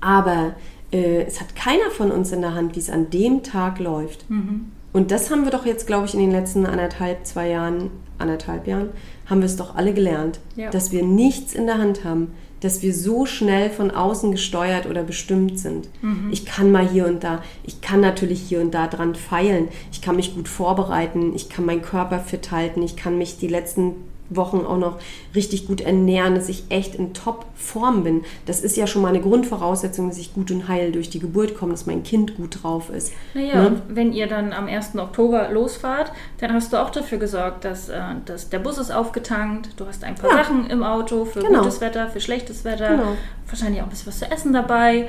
Aber 0.01 0.55
äh, 0.93 1.23
es 1.25 1.41
hat 1.41 1.55
keiner 1.57 1.91
von 1.91 2.11
uns 2.11 2.33
in 2.33 2.41
der 2.41 2.55
Hand, 2.55 2.75
wie 2.77 2.81
es 2.81 2.91
an 2.91 3.11
dem 3.11 3.43
Tag 3.43 3.79
läuft. 3.79 4.25
Und 4.29 4.73
Und 4.93 5.11
das 5.11 5.31
haben 5.31 5.45
wir 5.45 5.51
doch 5.51 5.67
jetzt, 5.67 5.87
glaube 5.87 6.07
ich, 6.07 6.15
in 6.15 6.21
den 6.21 6.31
letzten 6.31 6.65
anderthalb, 6.67 7.27
zwei 7.27 7.49
Jahren, 7.51 7.91
anderthalb 8.19 8.67
Jahren, 8.67 8.89
haben 9.27 9.41
wir 9.41 9.47
es 9.47 9.57
doch 9.57 9.75
alle 9.77 9.93
gelernt, 9.93 10.41
Ja. 10.57 10.71
dass 10.71 10.91
wir 10.93 11.03
nichts 11.03 11.53
in 11.55 11.67
der 11.67 11.77
Hand 11.79 12.03
haben, 12.05 12.29
dass 12.61 12.81
wir 12.81 12.95
so 12.95 13.27
schnell 13.27 13.69
von 13.69 13.91
außen 13.91 14.31
gesteuert 14.33 14.87
oder 14.87 15.03
bestimmt 15.03 15.59
sind. 15.59 15.91
Ich 16.31 16.47
kann 16.47 16.73
mal 16.73 16.89
hier 16.89 17.07
und 17.07 17.23
da, 17.23 17.43
ich 17.65 17.83
kann 17.83 18.01
natürlich 18.01 18.41
hier 18.41 18.61
und 18.63 18.73
da 18.73 18.87
dran 18.87 19.15
feilen, 19.15 19.69
ich 19.93 20.01
kann 20.01 20.17
mich 20.17 20.35
gut 20.35 20.49
vorbereiten, 20.49 21.33
ich 21.35 21.51
kann 21.51 21.67
meinen 21.67 21.83
Körper 21.83 22.19
fit 22.21 22.51
halten, 22.51 22.83
ich 22.83 22.97
kann 22.97 23.19
mich 23.19 23.37
die 23.37 23.49
letzten 23.49 23.93
Wochen 24.31 24.59
auch 24.67 24.79
noch 24.79 24.99
richtig 25.35 25.67
gut 25.67 25.81
ernähren, 25.81 26.35
dass 26.35 26.49
ich 26.49 26.65
echt 26.69 26.95
in 26.95 27.15
Top-Form 27.15 28.03
bin. 28.05 28.25
Das 28.47 28.61
ist 28.61 28.77
ja 28.77 28.87
schon 28.87 29.03
mal 29.03 29.09
eine 29.09 29.21
Grundvoraussetzung, 29.21 30.09
dass 30.09 30.19
ich 30.19 30.35
gut 30.35 30.51
und 30.51 30.69
heil 30.69 30.93
durch 30.93 31.11
die 31.11 31.19
Geburt 31.19 31.57
komme, 31.57 31.73
dass 31.73 31.87
mein 31.87 32.03
Kind 32.03 32.37
gut 32.37 32.63
drauf 32.63 32.91
ist. 32.91 33.13
Naja, 33.35 33.63
Ne? 33.63 33.67
und 33.69 33.83
wenn 33.89 34.13
ihr 34.13 34.27
dann 34.27 34.53
am 34.53 34.67
1. 34.67 34.97
Oktober 34.99 35.51
losfahrt, 35.51 36.13
dann 36.39 36.53
hast 36.53 36.73
du 36.73 36.77
auch 36.83 36.91
dafür 36.91 37.19
gesorgt, 37.19 37.65
dass, 37.65 37.89
äh, 37.89 38.01
dass 38.25 38.49
der 38.49 38.59
Bus 38.59 38.79
ist 38.79 38.91
aufgetankt, 38.91 39.71
du 39.77 39.87
hast 39.87 40.03
ein 40.05 40.15
paar 40.15 40.31
Ja. 40.31 40.37
Sachen 40.45 40.69
im 40.71 40.83
Auto 40.83 41.25
für 41.25 41.41
Genau. 41.41 41.61
gutes 41.61 41.81
Wetter, 41.81 42.09
für 42.09 42.21
schlechtes 42.21 42.65
Wetter, 42.65 42.91
Genau. 42.97 43.13
wahrscheinlich 43.49 43.81
auch 43.81 43.87
ein 43.87 43.91
bisschen 43.91 44.09
was 44.09 44.19
zu 44.19 44.31
essen 44.31 44.53
dabei. 44.53 45.09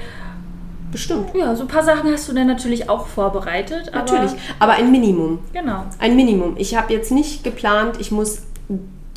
Bestimmt. 0.91 1.32
Ja, 1.36 1.53
so 1.53 1.63
ein 1.63 1.68
paar 1.68 1.84
Sachen 1.84 2.11
hast 2.13 2.30
du 2.30 2.34
dann 2.34 2.47
natürlich 2.47 2.89
auch 2.89 3.07
vorbereitet. 3.07 3.89
Aber, 3.93 3.97
Natürlich. 3.97 4.32
Aber 4.59 4.74
ein 4.74 4.89
Minimum. 4.89 5.39
Genau. 5.51 5.84
Ein 5.99 6.15
Minimum. 6.15 6.55
Ich 6.57 6.78
habe 6.78 6.93
jetzt 6.93 7.11
nicht 7.11 7.43
geplant, 7.43 7.97
ich 7.99 8.09
muss 8.11 8.43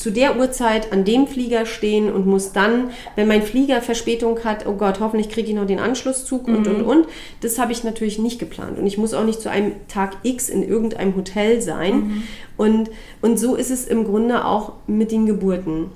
zu 0.00 0.10
der 0.10 0.38
Uhrzeit 0.38 0.92
an 0.94 1.04
dem 1.04 1.26
Flieger 1.26 1.66
stehen 1.66 2.10
und 2.10 2.26
muss 2.26 2.52
dann, 2.52 2.88
wenn 3.16 3.28
mein 3.28 3.42
Flieger 3.42 3.82
Verspätung 3.82 4.42
hat, 4.44 4.66
oh 4.66 4.72
Gott, 4.72 4.98
hoffentlich 4.98 5.28
kriege 5.28 5.48
ich 5.48 5.54
noch 5.54 5.66
den 5.66 5.78
Anschlusszug 5.78 6.48
und, 6.48 6.66
und, 6.66 6.82
und. 6.82 7.06
Das 7.42 7.58
habe 7.58 7.72
ich 7.72 7.84
natürlich 7.84 8.18
nicht 8.18 8.38
geplant. 8.38 8.78
Und 8.78 8.86
ich 8.86 8.96
muss 8.96 9.12
auch 9.12 9.24
nicht 9.24 9.42
zu 9.42 9.50
einem 9.50 9.72
Tag 9.88 10.16
X 10.22 10.48
in 10.48 10.62
irgendeinem 10.62 11.14
Hotel 11.16 11.60
sein. 11.60 12.22
Und, 12.56 12.90
und 13.20 13.38
so 13.38 13.56
ist 13.56 13.70
es 13.70 13.86
im 13.86 14.04
Grunde 14.04 14.46
auch 14.46 14.72
mit 14.86 15.12
den 15.12 15.26
Geburten. 15.26 15.90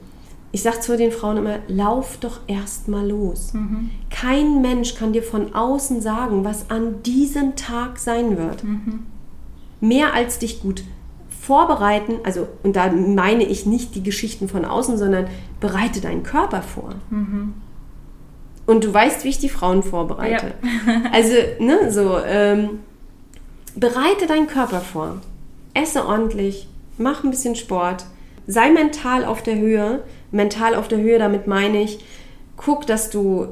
Ich 0.53 0.61
sage 0.61 0.81
zu 0.81 0.99
den 0.99 1.11
Frauen 1.11 1.39
immer, 1.39 1.61
lauf 1.67 2.19
doch 2.21 2.41
erst 2.47 2.89
mal 2.89 3.09
los. 3.09 3.55
Kein 4.11 4.61
Mensch 4.61 4.97
kann 4.97 5.15
dir 5.15 5.23
von 5.23 5.55
außen 5.55 6.03
sagen, 6.03 6.45
was 6.45 6.69
an 6.69 7.03
diesem 7.03 7.57
Tag 7.57 7.99
sein 7.99 8.37
wird 8.37 8.63
mehr 9.85 10.15
als 10.15 10.39
dich 10.39 10.61
gut 10.61 10.83
vorbereiten, 11.45 12.15
also 12.25 12.49
und 12.63 12.75
da 12.77 12.91
meine 12.91 13.45
ich 13.45 13.67
nicht 13.67 13.95
die 13.95 14.03
Geschichten 14.03 14.49
von 14.49 14.65
außen, 14.65 14.97
sondern 14.97 15.27
bereite 15.61 16.01
deinen 16.01 16.23
Körper 16.23 16.63
vor. 16.63 16.95
Und 18.67 18.85
du 18.85 18.95
weißt, 18.95 19.25
wie 19.25 19.29
ich 19.29 19.39
die 19.39 19.51
Frauen 19.51 19.83
vorbereite. 19.83 20.55
Also, 21.13 21.35
ne, 21.61 21.91
so, 21.93 22.19
ähm, 22.27 22.81
bereite 23.77 24.27
deinen 24.27 24.47
Körper 24.47 24.81
vor. 24.81 25.21
Esse 25.75 26.07
ordentlich, 26.07 26.67
mach 26.97 27.25
ein 27.25 27.31
bisschen 27.31 27.57
Sport, 27.57 28.07
sei 28.47 28.71
mental 28.71 29.25
auf 29.25 29.43
der 29.43 29.57
Höhe. 29.59 30.03
Mental 30.31 30.75
auf 30.75 30.89
der 30.89 30.99
Höhe, 30.99 31.19
damit 31.19 31.47
meine 31.47 31.83
ich, 31.83 31.99
guck, 32.57 32.87
dass 32.87 33.11
du 33.11 33.49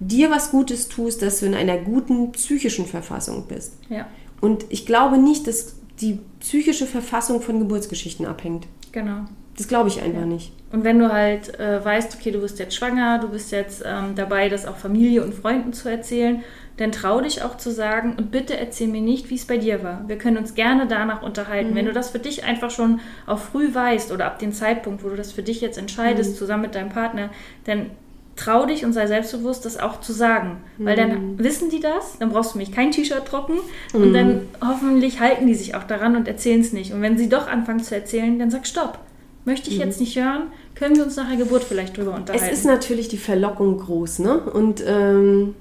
dir 0.00 0.30
was 0.30 0.50
Gutes 0.52 0.88
tust, 0.88 1.20
dass 1.22 1.40
du 1.40 1.46
in 1.46 1.54
einer 1.54 1.76
guten 1.78 2.32
psychischen 2.32 2.86
Verfassung 2.86 3.46
bist. 3.48 3.74
Ja, 3.88 4.06
Und 4.40 4.64
ich 4.68 4.86
glaube 4.86 5.18
nicht, 5.18 5.46
dass 5.46 5.74
die 6.00 6.20
psychische 6.40 6.86
Verfassung 6.86 7.42
von 7.42 7.58
Geburtsgeschichten 7.58 8.26
abhängt. 8.26 8.66
genau. 8.92 9.24
Das 9.56 9.66
glaube 9.66 9.88
ich 9.88 10.00
einfach 10.00 10.24
nicht. 10.24 10.52
Und 10.70 10.84
wenn 10.84 11.00
du 11.00 11.12
halt 11.12 11.58
äh, 11.58 11.84
weißt, 11.84 12.14
okay, 12.14 12.30
du 12.30 12.40
bist 12.40 12.60
jetzt 12.60 12.76
schwanger, 12.76 13.18
du 13.18 13.28
bist 13.28 13.50
jetzt 13.50 13.82
ähm, 13.84 14.14
dabei, 14.14 14.48
das 14.48 14.66
auch 14.66 14.76
Familie 14.76 15.24
und 15.24 15.34
Freunden 15.34 15.72
zu 15.72 15.88
erzählen, 15.88 16.44
dann 16.76 16.92
trau 16.92 17.20
dich 17.20 17.42
auch 17.42 17.56
zu 17.56 17.72
sagen 17.72 18.14
und 18.16 18.30
bitte 18.30 18.56
erzähl 18.56 18.86
mir 18.86 19.00
nicht, 19.00 19.30
wie 19.30 19.34
es 19.34 19.46
bei 19.46 19.58
dir 19.58 19.82
war. 19.82 20.08
Wir 20.08 20.16
können 20.16 20.36
uns 20.36 20.54
gerne 20.54 20.86
danach 20.86 21.22
unterhalten. 21.22 21.74
Wenn 21.74 21.86
du 21.86 21.92
das 21.92 22.10
für 22.10 22.20
dich 22.20 22.44
einfach 22.44 22.70
schon 22.70 23.00
auch 23.26 23.40
früh 23.40 23.74
weißt 23.74 24.12
oder 24.12 24.26
ab 24.26 24.38
dem 24.38 24.52
Zeitpunkt, 24.52 25.02
wo 25.02 25.08
du 25.08 25.16
das 25.16 25.32
für 25.32 25.42
dich 25.42 25.60
jetzt 25.60 25.76
entscheidest, 25.76 26.36
zusammen 26.36 26.62
mit 26.62 26.76
deinem 26.76 26.90
Partner, 26.90 27.30
dann 27.64 27.90
trau 28.38 28.66
dich 28.66 28.84
und 28.84 28.92
sei 28.92 29.06
selbstbewusst, 29.06 29.64
das 29.64 29.78
auch 29.78 30.00
zu 30.00 30.12
sagen. 30.12 30.58
Weil 30.78 30.96
dann 30.96 31.38
wissen 31.38 31.70
die 31.70 31.80
das, 31.80 32.18
dann 32.18 32.30
brauchst 32.30 32.54
du 32.54 32.58
mich 32.58 32.72
kein 32.72 32.90
T-Shirt 32.90 33.30
drucken 33.30 33.58
und 33.92 34.14
dann 34.14 34.42
hoffentlich 34.64 35.20
halten 35.20 35.46
die 35.46 35.54
sich 35.54 35.74
auch 35.74 35.84
daran 35.84 36.16
und 36.16 36.28
erzählen 36.28 36.60
es 36.60 36.72
nicht. 36.72 36.92
Und 36.92 37.02
wenn 37.02 37.18
sie 37.18 37.28
doch 37.28 37.48
anfangen 37.48 37.82
zu 37.82 37.94
erzählen, 37.94 38.38
dann 38.38 38.50
sag 38.50 38.66
Stopp. 38.66 38.98
Möchte 39.44 39.70
ich 39.70 39.78
jetzt 39.78 39.98
nicht 39.98 40.14
hören, 40.18 40.48
können 40.74 40.96
wir 40.96 41.04
uns 41.04 41.16
nach 41.16 41.28
der 41.28 41.38
Geburt 41.38 41.64
vielleicht 41.64 41.96
drüber 41.96 42.14
unterhalten. 42.14 42.44
Es 42.44 42.58
ist 42.58 42.66
natürlich 42.66 43.08
die 43.08 43.16
Verlockung 43.16 43.78
groß, 43.78 44.18
ne? 44.18 44.40
Und 44.40 44.84
ähm, 44.86 45.54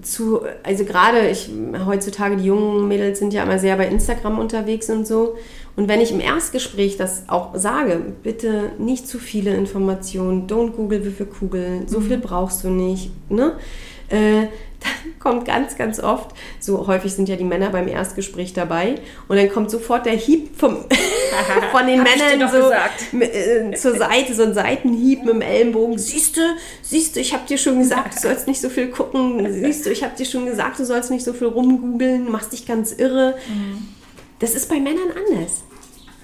zu, 0.00 0.40
also 0.62 0.84
gerade 0.84 1.28
ich 1.28 1.50
heutzutage 1.86 2.36
die 2.36 2.44
jungen 2.44 2.88
Mädels 2.88 3.18
sind 3.18 3.34
ja 3.34 3.42
immer 3.42 3.58
sehr 3.58 3.76
bei 3.76 3.88
Instagram 3.88 4.38
unterwegs 4.38 4.88
und 4.90 5.06
so. 5.06 5.36
Und 5.74 5.88
wenn 5.88 6.00
ich 6.00 6.12
im 6.12 6.20
Erstgespräch 6.20 6.96
das 6.96 7.24
auch 7.28 7.54
sage, 7.54 8.00
bitte 8.22 8.72
nicht 8.78 9.08
zu 9.08 9.18
viele 9.18 9.54
Informationen, 9.54 10.46
don't 10.46 10.72
Google 10.72 11.04
wie 11.04 11.10
viel 11.10 11.26
Kugeln, 11.26 11.88
so 11.88 12.00
viel 12.00 12.18
brauchst 12.18 12.64
du 12.64 12.68
nicht, 12.68 13.10
ne? 13.30 13.56
Äh, 14.10 14.48
dann 14.82 15.18
kommt 15.20 15.44
ganz, 15.44 15.76
ganz 15.76 16.00
oft, 16.00 16.34
so 16.58 16.88
häufig 16.88 17.14
sind 17.14 17.28
ja 17.28 17.36
die 17.36 17.44
Männer 17.44 17.70
beim 17.70 17.86
Erstgespräch 17.86 18.52
dabei, 18.52 18.96
und 19.28 19.36
dann 19.36 19.48
kommt 19.48 19.70
sofort 19.70 20.04
der 20.04 20.14
Hieb 20.14 20.58
vom, 20.58 20.84
von 21.72 21.86
den 21.86 22.02
Männern 22.02 22.50
so 22.50 23.18
äh, 23.18 23.72
zur 23.74 23.96
Seite, 23.96 24.34
so 24.34 24.42
ein 24.42 24.54
Seitenhieb 24.54 25.24
mit 25.24 25.34
dem 25.34 25.40
Ellenbogen. 25.40 25.98
Siehst 25.98 26.36
du, 26.36 26.40
siehst 26.82 27.16
du, 27.16 27.20
ich 27.20 27.32
habe 27.32 27.46
dir 27.46 27.58
schon 27.58 27.78
gesagt, 27.78 28.16
du 28.16 28.20
sollst 28.20 28.48
nicht 28.48 28.60
so 28.60 28.68
viel 28.68 28.88
gucken. 28.88 29.46
Siehst 29.52 29.86
du, 29.86 29.90
ich 29.90 30.02
habe 30.02 30.16
dir 30.16 30.26
schon 30.26 30.46
gesagt, 30.46 30.80
du 30.80 30.84
sollst 30.84 31.12
nicht 31.12 31.24
so 31.24 31.32
viel 31.32 31.46
rumgoogeln, 31.46 32.30
machst 32.30 32.52
dich 32.52 32.66
ganz 32.66 32.92
irre. 32.92 33.36
Das 34.42 34.56
ist 34.56 34.68
bei 34.68 34.80
Männern 34.80 35.12
anders. 35.16 35.62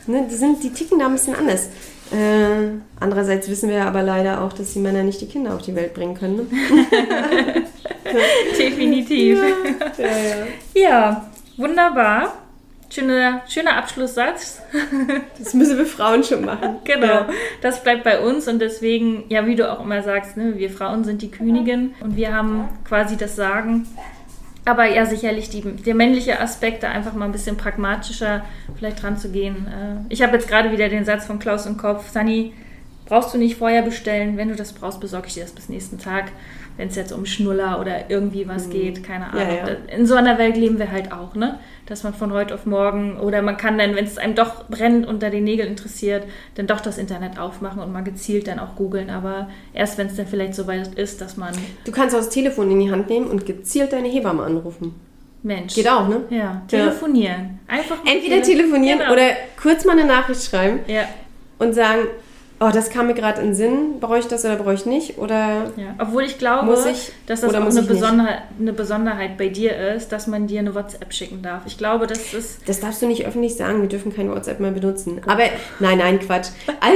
Ne, 0.09 0.27
die, 0.29 0.35
sind, 0.35 0.61
die 0.63 0.73
ticken 0.73 0.99
da 0.99 1.07
ein 1.07 1.13
bisschen 1.13 1.37
anders. 1.37 1.69
Äh, 2.11 2.81
andererseits 2.99 3.49
wissen 3.49 3.71
wir 3.71 3.85
aber 3.85 4.03
leider 4.03 4.43
auch, 4.43 4.53
dass 4.53 4.73
die 4.73 4.81
Männer 4.81 5.05
nicht 5.05 5.21
die 5.21 5.29
Kinder 5.29 5.55
auf 5.55 5.63
die 5.63 5.77
Welt 5.77 5.95
bringen 5.95 6.17
können. 6.17 6.37
Ne? 6.37 6.47
Definitiv. 8.59 9.39
Ja, 9.99 10.05
ja. 10.05 10.47
Ja, 10.75 11.31
wunderbar. 11.57 12.33
Schöner, 12.91 13.43
schöner 13.47 13.77
Abschlusssatz. 13.77 14.63
Das 15.39 15.55
müssen 15.55 15.79
wir 15.79 15.87
Frauen 15.87 16.25
schon 16.25 16.45
machen. 16.45 16.79
Genau. 16.83 17.07
Ja. 17.07 17.29
Das 17.61 17.85
bleibt 17.85 18.03
bei 18.03 18.21
uns 18.21 18.49
und 18.49 18.59
deswegen, 18.59 19.27
ja, 19.29 19.47
wie 19.47 19.55
du 19.55 19.71
auch 19.71 19.85
immer 19.85 20.03
sagst, 20.03 20.37
ne, 20.37 20.59
wir 20.59 20.71
Frauen 20.71 21.05
sind 21.05 21.23
die 21.23 21.31
Königin 21.31 21.95
und 22.01 22.17
wir 22.17 22.35
haben 22.35 22.69
quasi 22.85 23.17
das 23.17 23.37
Sagen. 23.37 23.87
Aber 24.69 24.85
ja, 24.85 25.07
sicherlich 25.07 25.49
die, 25.49 25.63
der 25.63 25.95
männliche 25.95 26.41
Aspekt, 26.41 26.83
da 26.83 26.91
einfach 26.91 27.15
mal 27.15 27.25
ein 27.25 27.33
bisschen 27.33 27.57
pragmatischer 27.57 28.45
vielleicht 28.77 29.03
dran 29.03 29.17
zu 29.17 29.31
gehen. 29.31 29.67
Äh, 29.67 30.13
Ich 30.13 30.21
habe 30.21 30.35
jetzt 30.37 30.47
gerade 30.47 30.71
wieder 30.73 30.91
den 30.91 31.07
Satz 31.07 31.25
von 31.25 31.39
Klaus 31.39 31.65
im 31.65 31.79
Kopf. 31.79 32.11
Sani, 32.11 32.53
brauchst 33.07 33.33
du 33.33 33.39
nicht 33.39 33.57
vorher 33.57 33.81
bestellen. 33.81 34.37
Wenn 34.37 34.49
du 34.49 34.57
das 34.57 34.75
brauchst, 34.75 35.01
besorge 35.01 35.29
ich 35.29 35.35
dir 35.35 35.43
das 35.43 35.53
bis 35.53 35.71
nächsten 35.71 35.99
Tag. 35.99 36.33
Wenn 36.79 36.89
es 36.89 36.97
jetzt 36.97 37.13
um 37.13 37.27
Schnuller 37.27 37.79
oder 37.81 38.09
irgendwie 38.09 38.49
was 38.49 38.71
geht, 38.71 39.03
keine 39.05 39.27
Ahnung. 39.33 39.45
Mhm. 39.45 39.51
Ja, 39.53 39.69
ja. 39.69 39.95
In 39.95 40.07
so 40.07 40.15
einer 40.15 40.39
Welt 40.39 40.57
leben 40.57 40.79
wir 40.79 40.91
halt 40.91 41.13
auch, 41.13 41.35
ne? 41.35 41.59
Dass 41.87 42.05
man 42.05 42.15
von 42.15 42.33
heute 42.33 42.55
auf 42.55 42.65
morgen 42.67 43.19
oder 43.19 43.43
man 43.43 43.57
kann 43.57 43.77
dann, 43.79 43.95
wenn 43.97 44.05
es 44.05 44.17
einem 44.17 44.35
doch 44.35 44.67
brennend 44.69 45.07
unter 45.07 45.29
den 45.31 45.45
Nägeln 45.45 45.69
interessiert, 45.71 46.23
dann 46.55 46.67
doch 46.67 46.81
das 46.81 46.97
Internet 46.97 47.39
aufmachen 47.39 47.83
und 47.83 47.93
mal 47.93 48.03
gezielt 48.05 48.47
dann 48.47 48.59
auch 48.59 48.77
googeln. 48.77 49.11
Aber 49.11 49.49
erst 49.75 49.99
wenn 49.99 50.07
es 50.07 50.15
dann 50.17 50.27
vielleicht 50.27 50.55
so 50.55 50.67
weit 50.67 50.95
ist, 50.95 51.21
dass 51.21 51.37
man, 51.37 51.53
Du 51.85 51.91
kannst 51.93 52.15
auch 52.15 52.21
das 52.21 52.29
Telefon 52.31 52.71
in 52.71 52.81
die 52.81 52.91
Hand 52.91 53.11
nehmen 53.11 53.27
und 53.27 53.45
gezielt 53.45 53.93
deine 53.93 54.09
Hebamme 54.09 54.45
anrufen. 54.45 54.95
Mensch. 55.43 55.75
Geht 55.75 55.89
auch, 55.89 56.09
ne? 56.09 56.23
Ja, 56.31 56.63
telefonieren. 56.69 57.59
Einfach 57.69 57.97
Entweder 58.05 58.43
tele- 58.43 58.59
telefonieren 58.59 58.99
Genau. 59.01 59.13
oder 59.13 59.29
kurz 59.61 59.85
mal 59.85 59.99
eine 59.99 60.05
Nachricht 60.07 60.45
schreiben 60.45 60.81
Ja, 60.89 61.03
und 61.59 61.75
sagen, 61.75 62.03
oh, 62.61 62.71
das 62.73 62.91
kam 62.91 63.07
mir 63.07 63.15
gerade 63.15 63.41
in 63.41 63.49
den 63.49 63.55
Sinn, 63.55 64.01
brauche 64.01 64.19
ich 64.19 64.27
das 64.27 64.45
oder 64.45 64.57
brauche 64.57 64.75
ich 64.75 64.87
nicht? 64.87 65.19
Oder 65.19 65.73
ja. 65.77 65.95
Obwohl 65.99 66.25
ich 66.25 66.39
glaube, 66.39 66.73
ich 66.91 67.13
dass 67.27 67.41
das 67.41 67.55
auch 67.55 67.61
eine? 67.67 67.83
Besonderheit, 67.83 68.43
eine 68.59 68.73
Besonderheit 68.73 69.37
bei 69.39 69.49
dir 69.49 69.77
ist, 69.95 70.11
dass 70.11 70.27
man 70.27 70.47
dir 70.47 70.61
eine 70.61 70.75
WhatsApp 70.75 71.13
schicken 71.13 71.43
darf. 71.43 71.63
Ich 71.67 71.79
glaube, 71.79 72.07
das 72.07 72.35
ist. 72.35 72.69
das 72.69 72.81
darfst 72.81 73.03
du 73.03 73.07
nicht 73.07 73.27
öffentlich 73.27 73.57
sagen, 73.57 73.81
wir 73.83 73.89
dürfen 73.89 74.15
kein 74.15 74.31
WhatsApp 74.31 74.61
mehr 74.61 74.71
benutzen. 74.73 75.21
Aber 75.27 75.45
nein, 75.81 75.99
nein, 75.99 76.19
Quatsch. 76.21 76.49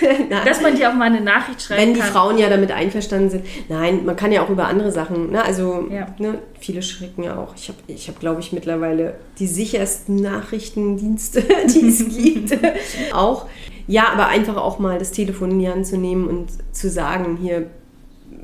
Nein. 0.30 0.46
Dass 0.46 0.60
man 0.62 0.76
dir 0.76 0.90
auch 0.90 0.94
mal 0.94 1.04
eine 1.06 1.20
Nachricht 1.20 1.60
schreiben 1.62 1.80
Wenn 1.82 1.94
die 1.94 2.00
kann. 2.00 2.08
Frauen 2.10 2.38
ja 2.38 2.48
damit 2.48 2.70
einverstanden 2.70 3.30
sind. 3.30 3.46
Nein, 3.68 4.04
man 4.04 4.16
kann 4.16 4.32
ja 4.32 4.42
auch 4.42 4.48
über 4.48 4.66
andere 4.66 4.90
Sachen. 4.92 5.30
Ne? 5.30 5.42
Also, 5.44 5.86
Ja. 5.90 6.06
ne, 6.18 6.38
viele 6.58 6.82
schrecken 6.82 7.22
ja 7.22 7.36
auch. 7.36 7.54
Ich 7.56 7.68
habe, 7.68 7.78
ich 7.86 8.08
hab, 8.08 8.18
glaube 8.20 8.40
ich, 8.40 8.52
mittlerweile 8.52 9.14
die 9.38 9.46
sichersten 9.46 10.16
Nachrichtendienste, 10.16 11.42
die 11.66 11.88
es 11.88 12.08
gibt. 12.16 12.56
auch. 13.14 13.46
Ja, 13.90 14.12
aber 14.12 14.28
einfach 14.28 14.56
auch 14.56 14.78
mal 14.78 15.00
das 15.00 15.10
Telefon 15.10 15.50
in 15.50 15.58
die 15.58 15.68
Hand 15.68 15.84
zu 15.84 15.98
nehmen 15.98 16.28
und 16.28 16.50
zu 16.70 16.88
sagen, 16.88 17.36
hier, 17.36 17.70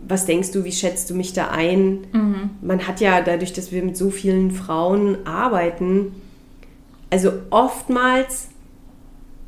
was 0.09 0.26
denkst 0.26 0.51
du, 0.51 0.64
wie 0.64 0.72
schätzt 0.72 1.09
du 1.09 1.14
mich 1.14 1.34
da 1.34 1.51
ein? 1.51 2.07
Mhm. 2.12 2.51
Man 2.62 2.88
hat 2.88 3.01
ja 3.01 3.20
dadurch, 3.20 3.53
dass 3.53 3.70
wir 3.70 3.84
mit 3.84 3.97
so 3.97 4.11
vielen 4.11 4.51
Frauen 4.51 5.24
arbeiten, 5.24 6.20
also 7.11 7.32
oftmals 7.51 8.49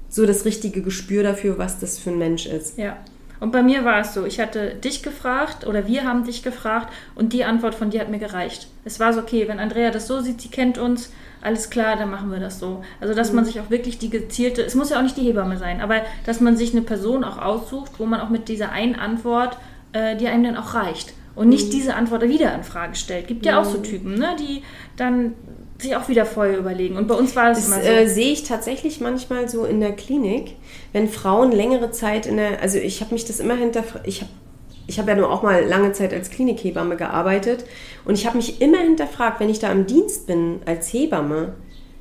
so 0.09 0.25
das 0.25 0.45
richtige 0.45 0.83
Gespür 0.83 1.25
dafür, 1.25 1.59
was 1.59 1.81
das 1.81 1.99
für 1.99 2.11
ein 2.11 2.19
Mensch 2.19 2.47
ist. 2.47 2.79
Ja. 2.79 2.97
Und 3.41 3.51
bei 3.51 3.65
mir 3.65 3.85
war 3.85 4.01
es 4.01 4.15
so, 4.15 4.25
ich 4.25 4.39
hatte 4.39 4.77
dich 4.77 5.03
gefragt 5.03 5.67
oder 5.67 5.89
wir 5.89 6.05
haben 6.05 6.25
dich 6.25 6.45
gefragt 6.45 6.93
und 7.17 7.33
die 7.33 7.45
Antwort 7.45 7.75
von 7.75 7.91
dir 7.91 8.01
hat 8.01 8.09
mir 8.09 8.19
gereicht. 8.21 8.69
Es 8.85 9.01
war 9.01 9.13
so, 9.13 9.21
okay, 9.21 9.49
wenn 9.49 9.59
Andrea 9.59 9.91
das 9.91 10.07
so 10.07 10.21
sieht, 10.21 10.41
sie 10.41 10.49
kennt 10.49 10.79
uns, 10.79 11.11
alles 11.43 11.71
klar, 11.71 11.97
dann 11.97 12.11
machen 12.11 12.31
wir 12.31 12.41
das 12.41 12.59
so. 12.59 12.83
Also, 13.01 13.15
dass 13.15 13.33
man 13.33 13.45
sich 13.45 13.61
auch 13.61 13.71
wirklich 13.71 13.99
die 13.99 14.11
gezielte, 14.11 14.63
es 14.63 14.75
muss 14.75 14.91
ja 14.91 14.99
auch 14.99 15.03
nicht 15.03 15.17
die 15.17 15.23
Hebamme 15.23 15.57
sein, 15.57 15.81
aber 15.81 16.03
dass 16.27 16.41
man 16.41 16.57
sich 16.57 16.73
eine 16.73 16.83
Person 16.83 17.25
auch 17.25 17.39
aussucht, 17.39 17.93
wo 17.99 18.07
man 18.07 18.21
auch 18.21 18.29
mit 18.29 18.49
dieser 18.49 18.73
einen 18.73 18.95
Antwort, 18.95 19.57
äh, 19.93 20.17
die 20.17 20.29
einem 20.29 20.45
dann 20.45 20.57
auch 20.57 20.75
reicht. 20.75 21.15
Und 21.35 21.51
nicht 21.51 21.73
diese 21.73 21.95
Antwort 21.95 22.29
wieder 22.29 22.53
in 22.53 22.65
Frage 22.65 22.97
stellt. 22.97 23.29
Gibt 23.29 23.47
ja 23.47 23.61
auch 23.61 23.65
so 23.65 23.79
Typen, 23.79 24.19
ne, 24.19 24.35
die 24.41 24.65
dann 24.97 25.35
sich 25.79 25.95
auch 25.95 26.09
wieder 26.09 26.27
vorher 26.27 26.59
überlegen. 26.59 26.97
Und 26.97 27.07
bei 27.07 27.15
uns 27.15 27.37
war 27.37 27.53
es 27.53 27.67
immer 27.67 27.77
so. 27.77 27.89
äh, 27.89 28.09
sehe 28.09 28.33
ich 28.33 28.43
tatsächlich 28.43 29.01
manchmal 29.01 29.49
so 29.49 29.65
in 29.65 29.79
der 29.79 29.93
Klinik, 29.93 30.57
wenn 30.93 31.09
Frauen 31.09 31.53
längere 31.53 31.93
Zeit 31.93 32.27
in 32.27 32.39
der, 32.39 32.61
also 32.61 32.79
ich 32.79 33.01
habe 33.01 33.15
mich 33.15 33.25
das 33.25 33.39
immer 33.39 33.55
hinterfragt, 33.55 34.07
ich 34.09 34.23
habe 34.23 34.33
ich 34.89 34.99
habe 34.99 35.11
ja 35.11 35.17
nur 35.17 35.31
auch 35.31 35.43
mal 35.43 35.65
lange 35.65 35.93
Zeit 35.93 36.15
als 36.15 36.31
Klinikhebamme 36.31 36.97
gearbeitet. 36.97 37.65
Und 38.07 38.15
ich 38.15 38.27
habe 38.27 38.39
mich 38.39 38.61
immer 38.61 38.79
hinterfragt, 38.79 39.39
wenn 39.39 39.51
ich 39.51 39.59
da 39.59 39.71
im 39.71 39.87
Dienst 39.87 40.27
bin 40.27 40.61
als 40.65 40.93
Hebamme, 40.93 41.55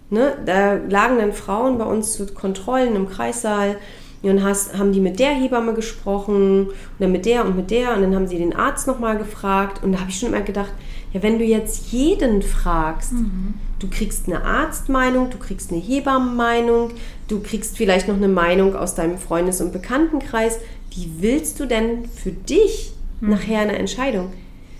ne, 0.10 0.38
da 0.46 0.76
lagen 0.76 1.18
dann 1.18 1.34
Frauen 1.34 1.78
bei 1.78 1.84
uns 1.84 2.14
zu 2.14 2.26
Kontrollen 2.28 2.96
im 2.96 3.10
Kreissaal. 3.10 3.76
Und 4.24 4.30
dann 4.30 4.44
hast, 4.44 4.78
haben 4.78 4.94
die 4.94 5.02
mit 5.02 5.20
der 5.20 5.32
Hebamme 5.32 5.74
gesprochen 5.74 6.68
und 6.70 6.74
dann 7.00 7.12
mit 7.12 7.26
der 7.26 7.46
und 7.46 7.58
mit 7.58 7.72
der. 7.72 7.94
Und 7.94 8.02
dann 8.02 8.16
haben 8.16 8.28
sie 8.28 8.38
den 8.38 8.56
Arzt 8.56 8.88
nochmal 8.88 9.18
gefragt. 9.18 9.84
Und 9.84 9.92
da 9.92 10.00
habe 10.00 10.10
ich 10.10 10.18
schon 10.18 10.30
immer 10.30 10.42
gedacht, 10.42 10.72
ja, 11.12 11.22
wenn 11.22 11.40
du 11.40 11.46
jetzt 11.46 11.92
jeden 11.92 12.42
fragst, 12.42 13.14
du 13.80 13.90
kriegst 13.90 14.28
eine 14.28 14.44
Arztmeinung, 14.44 15.30
du 15.30 15.38
kriegst 15.38 15.72
eine 15.72 15.82
Hebammenmeinung, 15.82 16.92
du 17.28 17.42
kriegst 17.42 17.78
vielleicht 17.78 18.08
noch 18.08 18.16
eine 18.16 18.28
Meinung 18.28 18.76
aus 18.76 18.96
deinem 18.96 19.18
Freundes- 19.18 19.62
und 19.62 19.72
Bekanntenkreis, 19.72 20.60
wie 20.98 21.22
willst 21.22 21.60
du 21.60 21.66
denn 21.66 22.06
für 22.06 22.32
dich 22.32 22.92
nachher 23.22 23.62
eine 23.62 23.78
Entscheidung? 23.78 24.34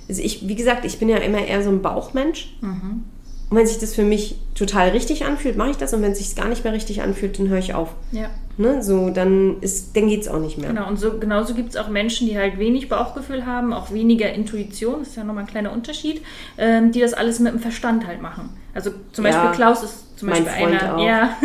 Also 0.10 0.22
ich, 0.22 0.48
wie 0.48 0.56
gesagt, 0.56 0.86
ich 0.86 1.00
bin 1.00 1.10
ja 1.10 1.18
immer 1.18 1.46
eher 1.46 1.64
so 1.64 1.70
ein 1.70 1.82
Bauchmensch. 1.82 2.58
Und 3.50 3.56
wenn 3.58 3.66
sich 3.68 3.78
das 3.80 3.96
für 3.96 4.04
mich 4.04 4.36
total 4.56 4.90
richtig 4.90 5.24
anfühlt, 5.26 5.56
mache 5.56 5.70
ich 5.72 5.78
das. 5.78 5.94
Und 5.94 6.02
wenn 6.02 6.12
es 6.12 6.18
sich 6.18 6.36
gar 6.36 6.50
nicht 6.50 6.64
mehr 6.66 6.74
richtig 6.74 7.02
anfühlt, 7.02 7.40
dann 7.40 7.48
höre 7.50 7.60
ich 7.60 7.74
auf. 7.74 7.90
ja. 8.12 8.30
Ne? 8.60 8.82
So, 8.82 9.12
dann, 9.12 9.58
ist, 9.62 9.96
dann 9.96 10.08
geht 10.10 10.22
es 10.22 10.28
auch 10.28 10.40
nicht 10.40 10.58
mehr. 10.58 10.70
Genau, 10.70 10.88
und 10.88 10.98
so, 11.00 11.20
genauso 11.20 11.54
gibt 11.54 11.70
es 11.70 11.76
auch 11.78 11.90
Menschen, 11.90 12.28
die 12.28 12.40
halt 12.40 12.58
wenig 12.58 12.90
Bauchgefühl 12.90 13.46
haben, 13.46 13.72
auch 13.72 13.92
weniger 13.94 14.34
Intuition, 14.34 14.96
das 14.98 15.10
ist 15.10 15.16
ja 15.18 15.24
nochmal 15.24 15.44
ein 15.44 15.48
kleiner 15.48 15.72
Unterschied, 15.72 16.24
ähm, 16.58 16.92
die 16.92 17.00
das 17.00 17.14
alles 17.14 17.38
mit 17.40 17.54
dem 17.54 17.60
Verstand 17.60 18.08
halt 18.08 18.20
machen. 18.20 18.50
Also 18.74 18.90
zum 19.12 19.28
Ja, 19.28 19.32
Beispiel 19.32 19.56
Klaus 19.58 19.84
ist 19.84 20.18
zum 20.18 20.30
mein 20.30 20.44
Beispiel 20.44 20.64
Freund 20.70 20.82
einer, 20.82 20.96
auch. 20.98 21.06
ja, 21.06 21.38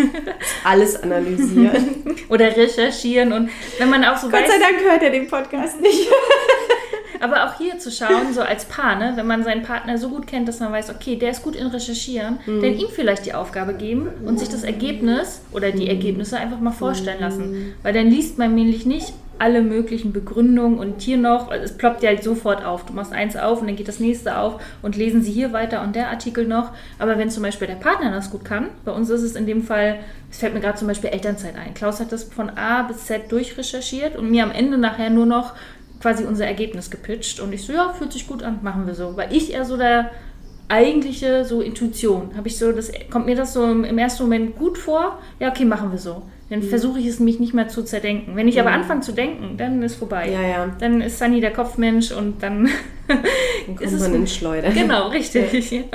Alles 0.64 1.02
analysieren. 1.02 1.96
oder 2.30 2.56
recherchieren 2.56 3.34
und 3.34 3.50
wenn 3.78 3.90
man 3.90 4.02
auch 4.06 4.16
so 4.16 4.30
Gott 4.30 4.40
weiß, 4.40 4.50
sei 4.50 4.58
Dank 4.58 4.80
hört 4.90 5.02
er 5.02 5.10
den 5.10 5.28
Podcast 5.28 5.82
nicht. 5.82 6.08
aber 7.22 7.44
auch 7.46 7.56
hier 7.58 7.78
zu 7.78 7.90
schauen, 7.90 8.32
so 8.34 8.40
als 8.42 8.64
Paar, 8.66 8.96
ne, 8.96 9.12
wenn 9.16 9.26
man 9.26 9.44
seinen 9.44 9.62
Partner 9.62 9.96
so 9.96 10.08
gut 10.08 10.26
kennt, 10.26 10.48
dass 10.48 10.60
man 10.60 10.72
weiß, 10.72 10.90
okay, 10.90 11.16
der 11.16 11.30
ist 11.30 11.42
gut 11.42 11.56
in 11.56 11.68
Recherchieren, 11.68 12.38
Mhm. 12.46 12.60
dann 12.62 12.72
ihm 12.78 12.88
vielleicht 12.90 13.24
die 13.26 13.34
Aufgabe 13.34 13.74
geben 13.74 14.08
und 14.24 14.38
sich 14.38 14.48
das 14.48 14.64
Ergebnis 14.64 15.40
oder 15.52 15.70
die 15.70 15.88
Ergebnisse 15.88 16.36
einfach 16.38 16.60
mal 16.60 16.72
vorstellen 16.72 17.18
Mhm. 17.18 17.22
lassen. 17.24 17.74
Weil 17.82 17.92
dann 17.94 18.08
liest 18.08 18.38
man 18.38 18.54
nämlich 18.54 18.84
nicht 18.86 19.12
alle 19.38 19.62
möglichen 19.62 20.12
Begründungen 20.12 20.78
und 20.78 21.00
hier 21.02 21.16
noch, 21.16 21.50
es 21.50 21.76
ploppt 21.76 22.02
ja 22.04 22.10
halt 22.10 22.22
sofort 22.22 22.64
auf. 22.64 22.84
Du 22.86 22.92
machst 22.92 23.12
eins 23.12 23.36
auf 23.36 23.60
und 23.60 23.66
dann 23.66 23.74
geht 23.74 23.88
das 23.88 23.98
nächste 23.98 24.38
auf 24.38 24.62
und 24.82 24.94
lesen 24.96 25.22
sie 25.22 25.32
hier 25.32 25.52
weiter 25.52 25.82
und 25.82 25.96
der 25.96 26.10
Artikel 26.10 26.46
noch. 26.46 26.70
Aber 27.00 27.18
wenn 27.18 27.28
zum 27.28 27.42
Beispiel 27.42 27.66
der 27.66 27.74
Partner 27.74 28.12
das 28.12 28.30
gut 28.30 28.44
kann, 28.44 28.68
bei 28.84 28.92
uns 28.92 29.10
ist 29.10 29.22
es 29.22 29.34
in 29.34 29.46
dem 29.46 29.64
Fall, 29.64 29.98
es 30.30 30.38
fällt 30.38 30.54
mir 30.54 30.60
gerade 30.60 30.78
zum 30.78 30.86
Beispiel 30.86 31.10
Elternzeit 31.10 31.56
ein. 31.56 31.74
Klaus 31.74 31.98
hat 31.98 32.12
das 32.12 32.22
von 32.24 32.50
A 32.50 32.82
bis 32.82 33.06
Z 33.06 33.32
durchrecherchiert 33.32 34.16
und 34.16 34.30
mir 34.30 34.44
am 34.44 34.52
Ende 34.52 34.78
nachher 34.78 35.10
nur 35.10 35.26
noch 35.26 35.54
quasi 36.02 36.24
unser 36.24 36.46
Ergebnis 36.46 36.90
gepitcht 36.90 37.40
und 37.40 37.52
ich 37.54 37.64
so, 37.64 37.72
ja, 37.72 37.94
fühlt 37.96 38.12
sich 38.12 38.26
gut 38.26 38.42
an, 38.42 38.58
machen 38.62 38.86
wir 38.86 38.94
so. 38.94 39.16
Weil 39.16 39.32
ich 39.34 39.54
eher 39.54 39.64
so 39.64 39.76
der 39.78 40.10
eigentliche 40.68 41.44
so 41.44 41.60
Intuition, 41.60 42.30
habe 42.36 42.48
ich 42.48 42.58
so, 42.58 42.72
das 42.72 42.90
kommt 43.10 43.26
mir 43.26 43.36
das 43.36 43.52
so 43.52 43.64
im, 43.64 43.84
im 43.84 43.98
ersten 43.98 44.22
Moment 44.24 44.56
gut 44.58 44.78
vor, 44.78 45.18
ja, 45.38 45.50
okay, 45.50 45.64
machen 45.64 45.90
wir 45.92 45.98
so. 45.98 46.22
Dann 46.50 46.60
Mhm. 46.60 46.68
versuche 46.68 46.98
ich 46.98 47.06
es 47.06 47.18
mich 47.20 47.40
nicht 47.40 47.54
mehr 47.54 47.68
zu 47.68 47.82
zerdenken. 47.82 48.36
Wenn 48.36 48.46
ich 48.48 48.60
aber 48.60 48.72
anfange 48.72 49.00
zu 49.00 49.12
denken, 49.12 49.56
dann 49.56 49.82
ist 49.82 49.94
vorbei. 49.96 50.28
Ja, 50.30 50.42
ja. 50.42 50.76
Dann 50.80 51.00
ist 51.00 51.18
Sunny 51.18 51.40
der 51.40 51.52
Kopfmensch 51.52 52.10
und 52.12 52.42
dann, 52.42 52.68
Dann 53.08 53.18
ist 53.66 53.78
kommt 53.78 53.92
es 53.92 54.00
man 54.00 54.14
in 54.14 54.26
Schleuder. 54.26 54.70
Genau, 54.70 55.08
richtig. 55.08 55.84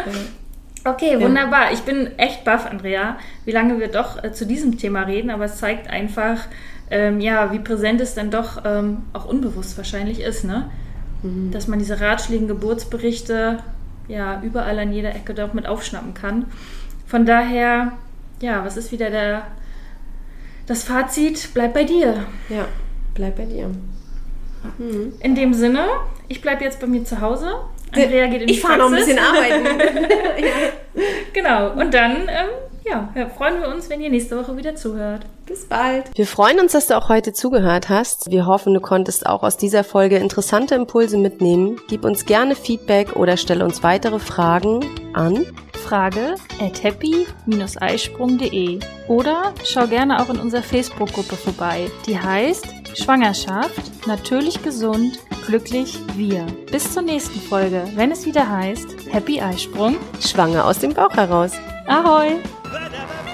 Okay, 0.85 1.19
wunderbar. 1.19 1.73
Ich 1.73 1.81
bin 1.81 2.17
echt 2.17 2.45
baff, 2.45 2.65
Andrea, 2.65 3.17
wie 3.43 3.51
lange 3.51 3.77
wir 3.77 3.89
doch 3.89 4.23
äh, 4.23 4.31
zu 4.31 4.45
diesem 4.45 4.77
Thema 4.77 5.01
reden, 5.01 5.29
aber 5.29 5.43
es 5.43 5.57
zeigt 5.57 5.89
einfach, 5.89 6.45
ähm, 6.89 7.19
ja, 7.19 7.51
wie 7.51 7.59
präsent 7.59 8.01
es 8.01 8.15
dann 8.15 8.31
doch 8.31 8.63
ähm, 8.65 9.03
auch 9.13 9.25
unbewusst 9.25 9.77
wahrscheinlich 9.77 10.21
ist, 10.21 10.43
ne? 10.43 10.69
Dass 11.51 11.67
man 11.67 11.79
diese 11.79 11.99
Ratschläge, 11.99 12.45
Geburtsberichte 12.45 13.57
ja 14.07 14.41
überall 14.43 14.77
an 14.79 14.93
jeder 14.93 15.15
Ecke 15.15 15.33
doch 15.33 15.51
mit 15.53 15.65
aufschnappen 15.65 16.13
kann. 16.13 16.45
Von 17.07 17.25
daher, 17.25 17.93
ja, 18.39 18.63
was 18.63 18.77
ist 18.77 18.91
wieder 18.91 19.09
der 19.09 19.47
das 20.67 20.83
Fazit? 20.83 21.49
Bleib 21.53 21.73
bei 21.73 21.85
dir. 21.85 22.25
Ja, 22.49 22.67
bleib 23.15 23.37
bei 23.37 23.45
dir. 23.45 23.71
In 25.19 25.35
dem 25.35 25.53
Sinne, 25.53 25.85
ich 26.27 26.41
bleibe 26.41 26.63
jetzt 26.63 26.79
bei 26.79 26.87
mir 26.87 27.03
zu 27.03 27.19
Hause. 27.19 27.51
Andrea 27.91 28.27
geht 28.27 28.41
in 28.41 28.47
die 28.47 28.53
Ich 28.53 28.61
fahre 28.61 28.77
noch 28.77 28.91
ein 28.91 28.95
bisschen 28.95 29.19
arbeiten. 29.19 29.65
Genau. 31.33 31.71
Und 31.73 31.93
dann, 31.93 32.11
ähm, 32.27 32.27
ja, 32.27 32.66
ja, 32.89 33.29
freuen 33.29 33.61
wir 33.61 33.69
uns, 33.69 33.89
wenn 33.89 34.01
ihr 34.01 34.09
nächste 34.09 34.37
Woche 34.37 34.57
wieder 34.57 34.75
zuhört. 34.75 35.25
Bis 35.45 35.65
bald. 35.65 36.05
Wir 36.15 36.27
freuen 36.27 36.59
uns, 36.59 36.73
dass 36.73 36.87
du 36.87 36.97
auch 36.97 37.09
heute 37.09 37.31
zugehört 37.33 37.89
hast. 37.89 38.29
Wir 38.29 38.45
hoffen, 38.45 38.73
du 38.73 38.81
konntest 38.81 39.25
auch 39.25 39.43
aus 39.43 39.57
dieser 39.57 39.83
Folge 39.83 40.17
interessante 40.17 40.75
Impulse 40.75 41.17
mitnehmen. 41.17 41.79
Gib 41.87 42.03
uns 42.03 42.25
gerne 42.25 42.55
Feedback 42.55 43.15
oder 43.15 43.37
stelle 43.37 43.63
uns 43.63 43.83
weitere 43.83 44.19
Fragen 44.19 44.85
an. 45.13 45.45
Frage 45.87 46.35
at 46.59 46.83
happy-eisprung.de 46.83 48.79
oder 49.07 49.53
schau 49.63 49.87
gerne 49.87 50.21
auch 50.21 50.29
in 50.29 50.37
unserer 50.39 50.63
Facebook-Gruppe 50.63 51.37
vorbei. 51.37 51.89
Die 52.05 52.19
heißt 52.19 52.67
Schwangerschaft, 52.93 54.05
natürlich 54.05 54.61
gesund, 54.63 55.19
glücklich 55.45 55.97
wir. 56.15 56.45
Bis 56.71 56.91
zur 56.91 57.03
nächsten 57.03 57.39
Folge, 57.39 57.83
wenn 57.95 58.11
es 58.11 58.25
wieder 58.25 58.49
heißt 58.49 58.87
Happy 59.11 59.39
Eisprung. 59.39 59.95
Schwanger 60.19 60.65
aus 60.65 60.79
dem 60.79 60.93
Bauch 60.93 61.13
heraus. 61.15 61.53
Ahoi! 61.87 62.35
Ba-da-ba-ba. 62.71 63.26